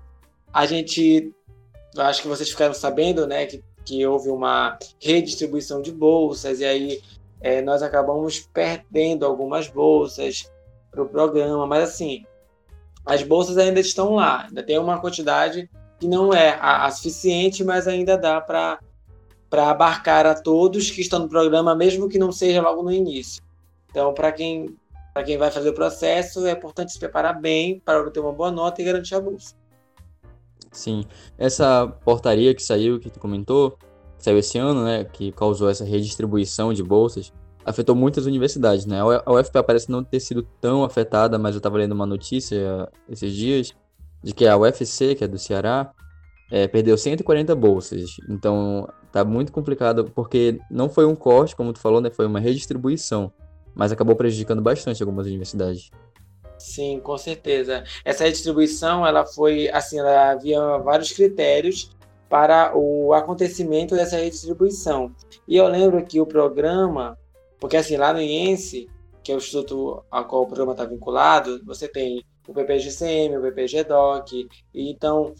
a 0.52 0.66
gente, 0.66 1.32
acho 1.96 2.22
que 2.22 2.28
vocês 2.28 2.50
ficaram 2.50 2.74
sabendo, 2.74 3.26
né, 3.26 3.46
que, 3.46 3.62
que 3.84 4.06
houve 4.06 4.30
uma 4.30 4.78
redistribuição 5.00 5.82
de 5.82 5.92
bolsas, 5.92 6.60
e 6.60 6.64
aí 6.64 7.02
é, 7.40 7.60
nós 7.60 7.82
acabamos 7.82 8.40
perdendo 8.52 9.26
algumas 9.26 9.68
bolsas 9.68 10.50
para 10.90 11.02
o 11.02 11.08
programa, 11.08 11.66
mas 11.66 11.90
assim, 11.90 12.24
as 13.04 13.22
bolsas 13.22 13.56
ainda 13.58 13.80
estão 13.80 14.14
lá, 14.14 14.46
ainda 14.46 14.62
tem 14.62 14.78
uma 14.78 15.00
quantidade 15.00 15.70
que 15.98 16.08
não 16.08 16.32
é 16.32 16.58
a, 16.60 16.86
a 16.86 16.90
suficiente, 16.90 17.62
mas 17.62 17.86
ainda 17.86 18.16
dá 18.16 18.40
para 18.40 18.78
para 19.50 19.68
abarcar 19.68 20.24
a 20.24 20.34
todos 20.34 20.90
que 20.90 21.00
estão 21.00 21.18
no 21.18 21.28
programa, 21.28 21.74
mesmo 21.74 22.08
que 22.08 22.18
não 22.18 22.30
seja 22.30 22.62
logo 22.62 22.82
no 22.82 22.92
início. 22.92 23.42
Então, 23.90 24.14
para 24.14 24.30
quem 24.30 24.76
quem 25.24 25.36
vai 25.36 25.50
fazer 25.50 25.68
o 25.68 25.74
processo, 25.74 26.46
é 26.46 26.52
importante 26.52 26.92
se 26.92 26.98
preparar 26.98 27.38
bem 27.38 27.80
para 27.84 28.00
obter 28.00 28.20
uma 28.20 28.32
boa 28.32 28.50
nota 28.50 28.80
e 28.80 28.84
garantir 28.84 29.14
a 29.14 29.20
bolsa. 29.20 29.54
Sim, 30.70 31.04
essa 31.36 31.86
portaria 32.04 32.54
que 32.54 32.62
saiu, 32.62 33.00
que 33.00 33.10
tu 33.10 33.18
comentou, 33.18 33.76
saiu 34.18 34.38
esse 34.38 34.56
ano, 34.56 34.84
né, 34.84 35.04
que 35.04 35.32
causou 35.32 35.68
essa 35.68 35.84
redistribuição 35.84 36.72
de 36.72 36.82
bolsas, 36.82 37.32
afetou 37.64 37.94
muitas 37.94 38.24
universidades, 38.24 38.86
né? 38.86 39.00
A 39.00 39.32
UFP 39.32 39.62
parece 39.62 39.90
não 39.90 40.02
ter 40.02 40.20
sido 40.20 40.42
tão 40.60 40.84
afetada, 40.84 41.38
mas 41.38 41.54
eu 41.54 41.58
estava 41.58 41.76
lendo 41.76 41.92
uma 41.92 42.06
notícia 42.06 42.88
esses 43.08 43.34
dias 43.34 43.74
de 44.22 44.32
que 44.32 44.46
a 44.46 44.56
UFC, 44.56 45.14
que 45.14 45.24
é 45.24 45.28
do 45.28 45.38
Ceará, 45.38 45.92
é, 46.50 46.66
perdeu 46.66 46.96
140 46.96 47.54
bolsas. 47.54 48.16
Então, 48.28 48.88
tá 49.12 49.24
muito 49.24 49.52
complicado, 49.52 50.10
porque 50.14 50.60
não 50.70 50.88
foi 50.88 51.04
um 51.04 51.14
corte, 51.14 51.56
como 51.56 51.72
tu 51.72 51.80
falou, 51.80 52.00
né? 52.00 52.10
Foi 52.10 52.26
uma 52.26 52.40
redistribuição, 52.40 53.32
mas 53.74 53.92
acabou 53.92 54.14
prejudicando 54.16 54.62
bastante 54.62 55.02
algumas 55.02 55.26
universidades. 55.26 55.90
Sim, 56.58 57.00
com 57.00 57.16
certeza. 57.16 57.84
Essa 58.04 58.24
redistribuição, 58.24 59.06
ela 59.06 59.24
foi, 59.24 59.68
assim, 59.70 59.98
ela 59.98 60.30
havia 60.30 60.78
vários 60.78 61.10
critérios 61.10 61.90
para 62.28 62.76
o 62.76 63.12
acontecimento 63.12 63.96
dessa 63.96 64.16
redistribuição. 64.16 65.10
E 65.48 65.56
eu 65.56 65.66
lembro 65.66 66.04
que 66.04 66.20
o 66.20 66.26
programa, 66.26 67.18
porque 67.58 67.76
assim, 67.76 67.96
lá 67.96 68.12
no 68.12 68.20
IENSE, 68.20 68.88
que 69.22 69.32
é 69.32 69.34
o 69.34 69.38
instituto 69.38 70.04
ao 70.10 70.24
qual 70.26 70.42
o 70.42 70.46
programa 70.46 70.72
está 70.72 70.84
vinculado, 70.84 71.60
você 71.64 71.88
tem 71.88 72.24
o 72.46 72.54
PPGCM, 72.54 73.36
o 73.36 73.42
PPGDoc, 73.42 74.48
e 74.72 74.90
então 74.90 75.34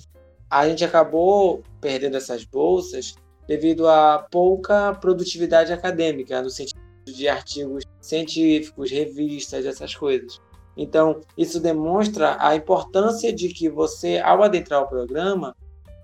a 0.49 0.69
gente 0.69 0.85
acabou 0.85 1.63
perdendo 1.81 2.17
essas 2.17 2.45
bolsas 2.45 3.15
devido 3.51 3.89
a 3.89 4.25
pouca 4.31 4.95
produtividade 4.95 5.73
acadêmica, 5.73 6.41
no 6.41 6.49
sentido 6.49 6.81
de 7.05 7.27
artigos 7.27 7.83
científicos, 8.01 8.93
revistas, 8.93 9.67
essas 9.67 9.93
coisas. 9.93 10.41
Então, 10.77 11.21
isso 11.37 11.59
demonstra 11.59 12.37
a 12.39 12.55
importância 12.55 13.33
de 13.33 13.49
que 13.49 13.69
você, 13.69 14.19
ao 14.19 14.45
adentrar 14.45 14.83
o 14.83 14.87
programa, 14.87 15.57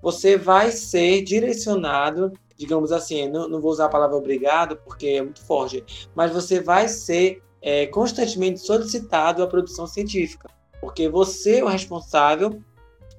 você 0.03 0.37
vai 0.37 0.73
ser 0.73 1.23
direcionado 1.23 2.33
digamos 2.59 2.91
assim, 2.91 3.29
não, 3.29 3.47
não 3.47 3.61
vou 3.61 3.71
usar 3.71 3.85
a 3.85 3.91
palavra 3.91 4.17
obrigado 4.17 4.79
porque 4.79 5.09
é 5.09 5.23
muito 5.23 5.45
forte, 5.45 5.85
mas 6.15 6.33
você 6.33 6.59
vai 6.59 6.89
ser 6.89 7.43
é, 7.61 7.87
constantemente 7.87 8.61
solicitado 8.61 9.43
à 9.43 9.47
produção 9.47 9.87
científica, 9.87 10.49
porque 10.81 11.07
você 11.07 11.59
é 11.59 11.65
o 11.65 11.69
responsável 11.69 12.59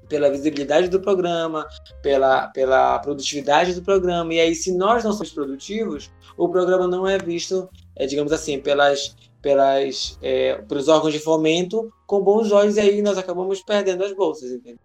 pela 0.08 0.30
visibilidade 0.30 0.88
do 0.88 1.00
programa, 1.00 1.68
pela, 2.02 2.48
pela 2.48 3.00
produtividade 3.00 3.74
do 3.74 3.82
programa, 3.82 4.34
e 4.34 4.40
aí 4.40 4.56
se 4.56 4.76
nós 4.76 5.04
não 5.04 5.14
somos 5.14 5.32
produtivos, 5.32 6.12
o 6.38 6.50
programa 6.50 6.88
não 6.88 7.08
é 7.08 7.18
visto, 7.18 7.70
é, 7.96 8.06
digamos 8.06 8.32
assim, 8.32 8.60
pelas, 8.60 9.16
pelas, 9.42 10.18
é, 10.22 10.56
pelos 10.68 10.88
órgãos 10.88 11.14
de 11.14 11.20
fomento 11.20 11.92
com 12.06 12.22
bons 12.22 12.52
olhos, 12.52 12.78
e 12.78 12.80
aí 12.80 13.02
nós 13.02 13.18
acabamos 13.18 13.62
perdendo 13.62 14.04
as 14.04 14.14
bolsas, 14.14 14.52
entendeu? 14.52 14.80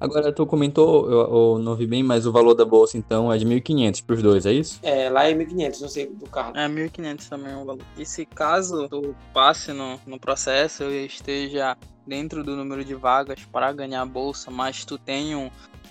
Agora, 0.00 0.32
tu 0.32 0.46
comentou, 0.46 1.10
eu, 1.10 1.18
eu, 1.18 1.58
não 1.58 1.74
vi 1.74 1.84
bem, 1.84 2.04
mas 2.04 2.24
o 2.24 2.30
valor 2.30 2.54
da 2.54 2.64
bolsa, 2.64 2.96
então, 2.96 3.32
é 3.32 3.36
de 3.36 3.44
1.500 3.44 4.04
para 4.04 4.14
os 4.14 4.22
dois, 4.22 4.46
é 4.46 4.52
isso? 4.52 4.78
É, 4.82 5.10
lá 5.10 5.28
é 5.28 5.34
1.500, 5.34 5.80
não 5.80 5.88
sei 5.88 6.06
do 6.06 6.26
carro. 6.26 6.56
É, 6.56 6.68
1.500 6.68 7.28
também 7.28 7.52
é 7.52 7.56
o 7.56 7.64
valor. 7.64 7.82
E 7.96 8.06
se 8.06 8.24
caso 8.24 8.88
tu 8.88 9.14
passe 9.34 9.72
no, 9.72 9.98
no 10.06 10.20
processo 10.20 10.84
e 10.84 11.06
esteja 11.06 11.76
dentro 12.08 12.42
do 12.42 12.56
número 12.56 12.84
de 12.84 12.94
vagas 12.94 13.44
para 13.52 13.72
ganhar 13.72 14.02
a 14.02 14.06
bolsa, 14.06 14.50
mas 14.50 14.84
tu 14.84 14.96
tem 14.96 15.36
um, 15.36 15.50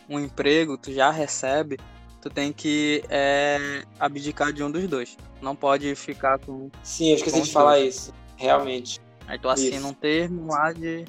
um 0.09 0.19
emprego, 0.19 0.77
tu 0.77 0.91
já 0.91 1.11
recebe, 1.11 1.77
tu 2.21 2.29
tem 2.29 2.51
que 2.51 3.03
é, 3.09 3.83
abdicar 3.99 4.51
de 4.51 4.63
um 4.63 4.71
dos 4.71 4.87
dois. 4.87 5.17
Não 5.41 5.55
pode 5.55 5.93
ficar 5.95 6.39
com. 6.39 6.69
Sim, 6.83 7.09
eu 7.09 7.15
esqueci 7.15 7.41
de 7.41 7.51
falar 7.51 7.79
isso. 7.79 8.13
Realmente. 8.35 8.99
Aí 9.27 9.37
tu 9.37 9.47
assina 9.49 9.77
isso. 9.77 9.87
um 9.87 9.93
termo 9.93 10.51
lá 10.51 10.73
de 10.73 11.05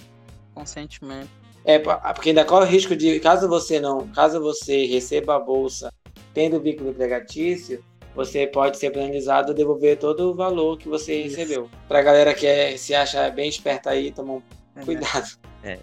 consentimento. 0.54 1.30
É, 1.64 1.78
porque 1.78 2.30
ainda 2.30 2.44
corre 2.44 2.66
o 2.66 2.68
risco 2.68 2.96
de, 2.96 3.20
caso 3.20 3.48
você 3.48 3.78
não, 3.78 4.08
caso 4.08 4.40
você 4.40 4.86
receba 4.86 5.36
a 5.36 5.38
bolsa 5.38 5.92
tendo 6.32 6.60
vínculo 6.60 6.90
empregatício, 6.90 7.84
você 8.14 8.46
pode 8.46 8.78
ser 8.78 8.90
penalizado 8.90 9.52
a 9.52 9.54
devolver 9.54 9.98
todo 9.98 10.30
o 10.30 10.34
valor 10.34 10.78
que 10.78 10.88
você 10.88 11.22
Isso. 11.22 11.36
recebeu. 11.36 11.68
Pra 11.86 12.02
galera 12.02 12.34
que 12.34 12.46
é, 12.46 12.76
se 12.76 12.94
acha 12.94 13.30
bem 13.30 13.48
esperta 13.48 13.90
aí, 13.90 14.10
toma 14.10 14.34
um. 14.34 14.42
Cuidado. 14.84 15.38
É. 15.62 15.78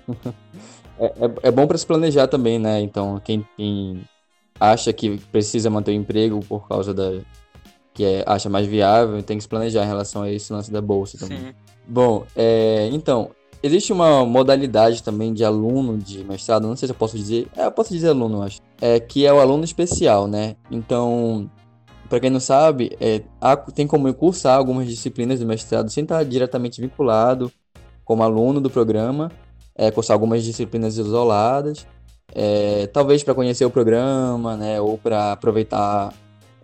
é, 1.00 1.06
é, 1.06 1.32
é 1.44 1.52
bom 1.52 1.68
para 1.68 1.78
se 1.78 1.86
planejar 1.86 2.28
também, 2.28 2.60
né? 2.60 2.80
Então, 2.82 3.20
quem, 3.24 3.46
quem, 3.58 4.02
acha 4.60 4.92
que 4.94 5.18
precisa 5.32 5.70
manter 5.70 5.92
o 5.92 5.96
emprego 5.96 6.40
por 6.48 6.68
causa 6.68 6.94
da. 6.94 7.20
que 7.94 8.04
é, 8.04 8.24
acha 8.26 8.50
mais 8.50 8.68
viável, 8.68 9.22
tem 9.22 9.38
que 9.38 9.44
se 9.44 9.50
planejar 9.50 9.84
em 9.84 9.88
relação 9.88 10.22
a 10.24 10.32
esse 10.32 10.52
lance 10.52 10.72
da 10.72 10.82
bolsa 10.82 11.18
também. 11.18 11.40
Sim. 11.40 11.54
Bom, 11.88 12.26
é, 12.36 12.90
então, 12.92 13.32
Existe 13.66 13.92
uma 13.92 14.24
modalidade 14.24 15.02
também 15.02 15.34
de 15.34 15.44
aluno 15.44 15.98
de 15.98 16.24
mestrado, 16.24 16.68
não 16.68 16.76
sei 16.76 16.88
se 16.88 16.94
eu 16.94 16.96
posso 16.96 17.18
dizer, 17.18 17.48
é, 17.58 17.66
eu 17.66 17.72
posso 17.72 17.92
dizer 17.92 18.10
aluno, 18.10 18.44
acho, 18.44 18.62
é, 18.80 19.00
que 19.00 19.26
é 19.26 19.34
o 19.34 19.40
aluno 19.40 19.64
especial, 19.64 20.28
né? 20.28 20.56
Então, 20.70 21.50
para 22.08 22.20
quem 22.20 22.30
não 22.30 22.40
sabe, 22.40 22.96
é, 23.02 23.24
há, 23.42 23.58
tem 23.58 23.88
como 23.88 24.14
cursar 24.14 24.56
algumas 24.56 24.88
disciplinas 24.88 25.40
do 25.40 25.48
mestrado 25.48 25.90
sem 25.90 26.04
estar 26.04 26.24
diretamente 26.24 26.80
vinculado 26.80 27.52
como 28.06 28.24
aluno 28.24 28.62
do 28.62 28.70
programa, 28.70 29.32
é, 29.76 29.92
cursar 29.92 30.14
algumas 30.14 30.44
disciplinas 30.44 30.98
isoladas, 30.98 31.86
é, 32.34 32.88
talvez 32.88 33.24
para 33.24 33.34
conhecer 33.34 33.66
o 33.66 33.70
programa, 33.70 34.56
né, 34.56 34.80
ou 34.80 34.98
para 34.98 35.34
aproveitar 35.34 36.14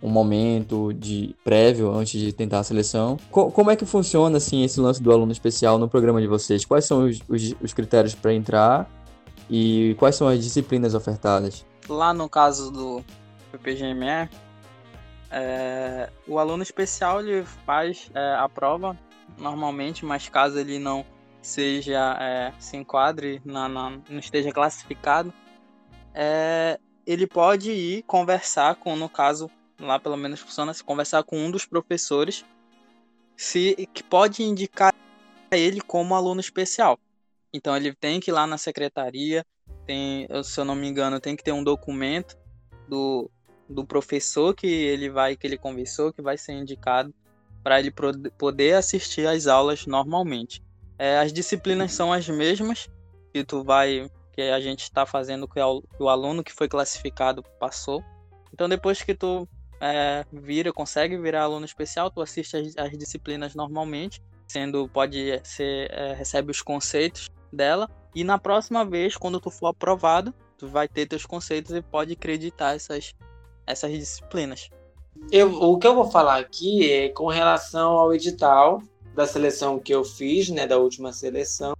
um 0.02 0.08
momento 0.08 0.92
de 0.92 1.34
prévio 1.44 1.92
antes 1.92 2.20
de 2.20 2.32
tentar 2.32 2.58
a 2.58 2.64
seleção. 2.64 3.16
Co 3.30 3.50
como 3.50 3.70
é 3.70 3.76
que 3.76 3.86
funciona 3.86 4.38
assim 4.38 4.64
esse 4.64 4.80
lance 4.80 5.00
do 5.00 5.12
aluno 5.12 5.30
especial 5.30 5.78
no 5.78 5.88
programa 5.88 6.20
de 6.20 6.26
vocês? 6.26 6.64
Quais 6.64 6.84
são 6.84 7.04
os, 7.04 7.20
os, 7.28 7.54
os 7.62 7.72
critérios 7.72 8.14
para 8.14 8.34
entrar 8.34 8.90
e 9.48 9.94
quais 9.98 10.16
são 10.16 10.26
as 10.26 10.42
disciplinas 10.42 10.94
ofertadas? 10.94 11.64
Lá 11.88 12.12
no 12.12 12.28
caso 12.28 12.70
do 12.70 13.04
PPGME, 13.52 14.28
é, 15.30 16.10
o 16.26 16.38
aluno 16.38 16.62
especial 16.62 17.20
ele 17.20 17.44
faz 17.64 18.10
é, 18.14 18.34
a 18.34 18.48
prova 18.48 18.98
normalmente, 19.38 20.04
mas 20.04 20.28
caso 20.28 20.58
ele 20.58 20.78
não 20.78 21.04
seja 21.42 22.16
é, 22.20 22.52
se 22.58 22.76
enquadre, 22.76 23.42
na, 23.44 23.68
na, 23.68 23.90
não 24.08 24.18
esteja 24.18 24.52
classificado, 24.52 25.34
é, 26.14 26.78
ele 27.06 27.26
pode 27.26 27.72
ir 27.72 28.02
conversar 28.04 28.76
com, 28.76 28.94
no 28.96 29.08
caso, 29.08 29.50
lá 29.78 29.98
pelo 29.98 30.16
menos 30.16 30.40
funciona 30.40 30.72
se 30.72 30.84
conversar 30.84 31.24
com 31.24 31.36
um 31.36 31.50
dos 31.50 31.66
professores 31.66 32.44
se 33.36 33.88
que 33.92 34.04
pode 34.04 34.42
indicar 34.42 34.94
ele 35.50 35.80
como 35.80 36.14
aluno 36.14 36.40
especial. 36.40 36.98
Então 37.52 37.76
ele 37.76 37.94
tem 37.94 38.20
que 38.20 38.30
ir 38.30 38.32
lá 38.32 38.46
na 38.46 38.56
secretaria, 38.56 39.44
tem, 39.84 40.28
se 40.44 40.60
eu 40.60 40.64
não 40.64 40.74
me 40.74 40.86
engano, 40.86 41.20
tem 41.20 41.34
que 41.34 41.42
ter 41.42 41.52
um 41.52 41.64
documento 41.64 42.38
do, 42.88 43.30
do 43.68 43.84
professor 43.84 44.54
que 44.54 44.66
ele 44.66 45.10
vai, 45.10 45.36
que 45.36 45.46
ele 45.46 45.58
conversou, 45.58 46.12
que 46.12 46.22
vai 46.22 46.38
ser 46.38 46.52
indicado 46.52 47.12
para 47.62 47.78
ele 47.78 47.92
poder 48.38 48.74
assistir 48.74 49.26
às 49.26 49.46
aulas 49.46 49.86
normalmente. 49.86 50.62
É, 51.02 51.18
as 51.18 51.32
disciplinas 51.32 51.92
são 51.92 52.12
as 52.12 52.28
mesmas 52.28 52.88
que 53.32 53.42
tu 53.42 53.64
vai, 53.64 54.08
que 54.32 54.40
a 54.40 54.60
gente 54.60 54.84
está 54.84 55.04
fazendo 55.04 55.48
que 55.48 55.58
o 55.98 56.08
aluno 56.08 56.44
que 56.44 56.52
foi 56.52 56.68
classificado 56.68 57.42
passou. 57.58 58.04
Então 58.54 58.68
depois 58.68 59.02
que 59.02 59.12
tu 59.12 59.48
é, 59.80 60.24
vira, 60.32 60.72
consegue 60.72 61.18
virar 61.18 61.42
aluno 61.42 61.64
especial, 61.64 62.08
tu 62.08 62.22
assiste 62.22 62.56
as, 62.56 62.76
as 62.76 62.96
disciplinas 62.96 63.52
normalmente, 63.52 64.22
sendo 64.46 64.88
pode 64.88 65.40
ser 65.42 65.90
é, 65.90 66.14
recebe 66.14 66.52
os 66.52 66.62
conceitos 66.62 67.28
dela 67.52 67.90
e 68.14 68.22
na 68.22 68.38
próxima 68.38 68.84
vez, 68.84 69.16
quando 69.16 69.40
tu 69.40 69.50
for 69.50 69.66
aprovado, 69.66 70.32
tu 70.56 70.68
vai 70.68 70.86
ter 70.86 71.06
teus 71.06 71.26
conceitos 71.26 71.72
e 71.72 71.82
pode 71.82 72.12
acreditar 72.12 72.76
essas, 72.76 73.12
essas 73.66 73.90
disciplinas. 73.90 74.70
Eu, 75.32 75.52
o 75.52 75.78
que 75.78 75.86
eu 75.86 75.96
vou 75.96 76.08
falar 76.08 76.38
aqui 76.38 76.88
é 76.88 77.08
com 77.08 77.26
relação 77.26 77.90
ao 77.90 78.14
edital 78.14 78.80
da 79.14 79.26
seleção 79.26 79.78
que 79.78 79.94
eu 79.94 80.04
fiz, 80.04 80.48
né, 80.48 80.66
da 80.66 80.78
última 80.78 81.12
seleção, 81.12 81.76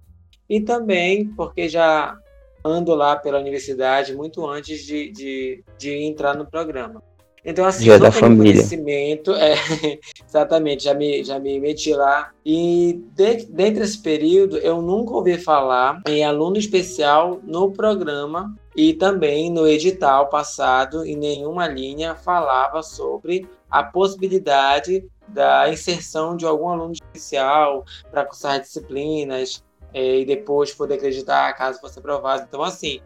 e 0.49 0.61
também 0.61 1.27
porque 1.29 1.67
já 1.67 2.17
ando 2.63 2.95
lá 2.95 3.15
pela 3.15 3.39
universidade 3.39 4.15
muito 4.15 4.45
antes 4.47 4.83
de, 4.85 5.11
de, 5.11 5.63
de 5.77 5.91
entrar 6.03 6.35
no 6.35 6.45
programa. 6.45 7.01
Então, 7.45 7.65
assim, 7.65 7.83
Dia 7.83 7.99
da 7.99 8.09
família. 8.09 8.53
conhecimento, 8.53 9.33
é, 9.33 9.55
exatamente, 10.25 10.85
já 10.85 10.93
me, 10.93 11.23
já 11.25 11.37
me 11.39 11.59
meti 11.59 11.93
lá. 11.93 12.31
E 12.45 13.01
de, 13.13 13.45
dentro 13.47 13.81
desse 13.81 14.01
período, 14.01 14.57
eu 14.57 14.81
nunca 14.81 15.13
ouvi 15.13 15.37
falar 15.37 16.01
em 16.07 16.23
aluno 16.23 16.57
especial 16.57 17.41
no 17.43 17.71
programa 17.71 18.55
e 18.75 18.93
também 18.93 19.51
no 19.51 19.67
edital 19.67 20.29
passado, 20.29 21.05
em 21.05 21.17
nenhuma 21.17 21.67
linha 21.67 22.15
falava 22.15 22.81
sobre 22.81 23.45
a 23.69 23.83
possibilidade 23.83 25.03
da 25.33 25.69
inserção 25.69 26.37
de 26.37 26.45
algum 26.45 26.69
aluno 26.69 26.93
especial 26.93 27.83
para 28.11 28.25
cursar 28.25 28.59
disciplinas 28.59 29.63
é, 29.93 30.19
e 30.19 30.25
depois 30.25 30.73
poder 30.73 30.95
acreditar 30.95 31.53
caso 31.53 31.79
fosse 31.79 31.99
aprovado. 31.99 32.45
Então, 32.47 32.63
assim, 32.63 32.99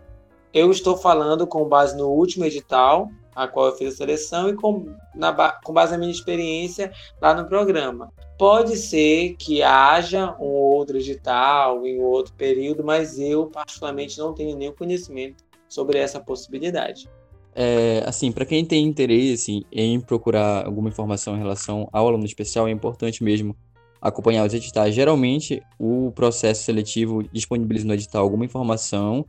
eu 0.54 0.72
estou 0.72 0.98
falando 0.98 1.46
com 1.46 1.68
base 1.68 1.96
no 1.96 2.10
último 2.10 2.46
edital 2.46 3.10
a 3.36 3.48
qual 3.48 3.68
eu 3.68 3.76
fiz 3.76 3.94
a 3.94 3.98
seleção 3.98 4.50
e 4.50 4.56
com, 4.56 4.96
na, 5.14 5.52
com 5.64 5.72
base 5.72 5.92
na 5.92 5.98
minha 6.00 6.12
experiência 6.12 6.92
lá 7.22 7.36
no 7.36 7.48
programa. 7.48 8.12
Pode 8.36 8.76
ser 8.76 9.36
que 9.36 9.62
haja 9.62 10.36
um 10.40 10.48
outro 10.48 10.98
edital 10.98 11.86
em 11.86 12.02
outro 12.02 12.34
período, 12.34 12.84
mas 12.84 13.20
eu 13.20 13.46
particularmente 13.46 14.18
não 14.18 14.34
tenho 14.34 14.58
nenhum 14.58 14.74
conhecimento 14.74 15.44
sobre 15.70 16.00
essa 16.00 16.20
possibilidade. 16.20 17.08
É, 17.60 18.04
assim, 18.06 18.32
para 18.32 18.46
quem 18.46 18.64
tem 18.64 18.86
interesse 18.86 19.66
em 19.72 20.00
procurar 20.00 20.68
alguma 20.68 20.90
informação 20.90 21.36
em 21.36 21.40
relação 21.40 21.90
ao 21.92 22.08
aluno 22.08 22.24
especial, 22.24 22.68
é 22.68 22.72
importante 22.72 23.24
mesmo 23.24 23.58
acompanhar 24.00 24.46
os 24.46 24.54
editais. 24.54 24.94
Geralmente, 24.94 25.64
o 25.80 26.12
processo 26.12 26.64
seletivo 26.64 27.24
disponibiliza 27.34 27.88
no 27.88 27.96
edital 27.96 28.22
alguma 28.22 28.46
informação, 28.46 29.26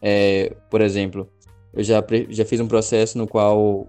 é, 0.00 0.54
por 0.70 0.80
exemplo, 0.80 1.28
eu 1.72 1.82
já, 1.82 2.00
já 2.28 2.44
fiz 2.44 2.60
um 2.60 2.68
processo 2.68 3.18
no 3.18 3.26
qual 3.26 3.88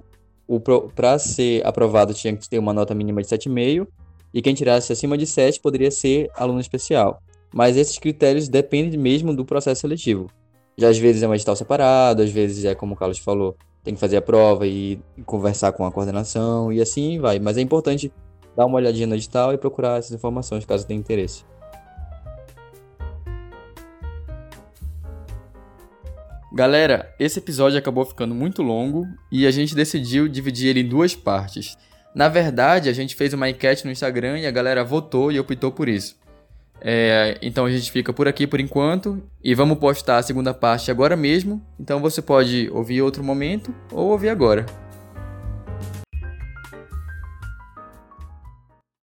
para 0.96 1.20
ser 1.20 1.64
aprovado 1.64 2.12
tinha 2.12 2.36
que 2.36 2.50
ter 2.50 2.58
uma 2.58 2.74
nota 2.74 2.96
mínima 2.96 3.22
de 3.22 3.28
7,5 3.28 3.88
e 4.34 4.42
quem 4.42 4.56
tirasse 4.56 4.92
acima 4.94 5.16
de 5.16 5.28
7 5.28 5.60
poderia 5.60 5.92
ser 5.92 6.28
aluno 6.36 6.60
especial. 6.60 7.22
Mas 7.54 7.78
esses 7.78 8.00
critérios 8.00 8.50
dependem 8.50 9.00
mesmo 9.00 9.32
do 9.32 9.46
processo 9.46 9.82
seletivo. 9.82 10.28
Já 10.76 10.90
às 10.90 10.98
vezes 10.98 11.22
é 11.22 11.28
um 11.28 11.36
edital 11.36 11.56
separado, 11.56 12.24
às 12.24 12.32
vezes 12.32 12.66
é 12.66 12.74
como 12.74 12.96
o 12.96 12.98
Carlos 12.98 13.20
falou, 13.20 13.56
tem 13.86 13.94
que 13.94 14.00
fazer 14.00 14.18
a 14.18 14.22
prova 14.22 14.66
e 14.66 15.00
conversar 15.28 15.72
com 15.72 15.86
a 15.86 15.92
coordenação 15.92 16.74
e 16.74 16.82
assim 16.82 17.20
vai. 17.20 17.38
Mas 17.40 17.56
é 17.56 17.62
importante 17.62 18.12
dar 18.58 18.66
uma 18.66 18.78
olhadinha 18.78 19.06
no 19.06 19.14
edital 19.14 19.54
e 19.54 19.58
procurar 19.58 20.00
essas 20.00 20.12
informações 20.12 20.66
caso 20.66 20.88
tenha 20.88 21.00
interesse. 21.00 21.46
Galera, 26.52 27.14
esse 27.20 27.38
episódio 27.38 27.78
acabou 27.78 28.06
ficando 28.06 28.34
muito 28.34 28.64
longo 28.64 29.06
e 29.32 29.46
a 29.46 29.52
gente 29.52 29.76
decidiu 29.76 30.28
dividir 30.28 30.70
ele 30.70 30.80
em 30.80 30.88
duas 30.88 31.14
partes. 31.14 31.78
Na 32.16 32.28
verdade, 32.30 32.90
a 32.90 32.94
gente 32.94 33.14
fez 33.14 33.34
uma 33.34 33.50
enquete 33.50 33.86
no 33.86 33.92
Instagram 33.92 34.40
e 34.40 34.48
a 34.48 34.52
galera 34.52 34.84
votou 34.84 35.32
e 35.32 35.40
optou 35.40 35.72
por 35.72 35.88
isso. 35.88 36.18
É, 36.82 37.38
então 37.42 37.66
a 37.66 37.72
gente 37.72 37.92
fica 37.92 38.14
por 38.14 38.28
aqui 38.28 38.46
por 38.46 38.60
enquanto 38.60 39.24
e 39.44 39.56
vamos 39.56 39.80
postar 39.80 40.18
a 40.18 40.24
segunda 40.24 40.54
parte 40.54 40.92
agora 40.92 41.16
mesmo. 41.16 41.62
Então 41.80 42.00
você 42.00 42.22
pode 42.22 42.70
ouvir 42.72 43.02
outro 43.02 43.24
momento 43.24 43.74
ou 43.92 44.12
ouvir 44.12 44.30
agora. 44.30 44.66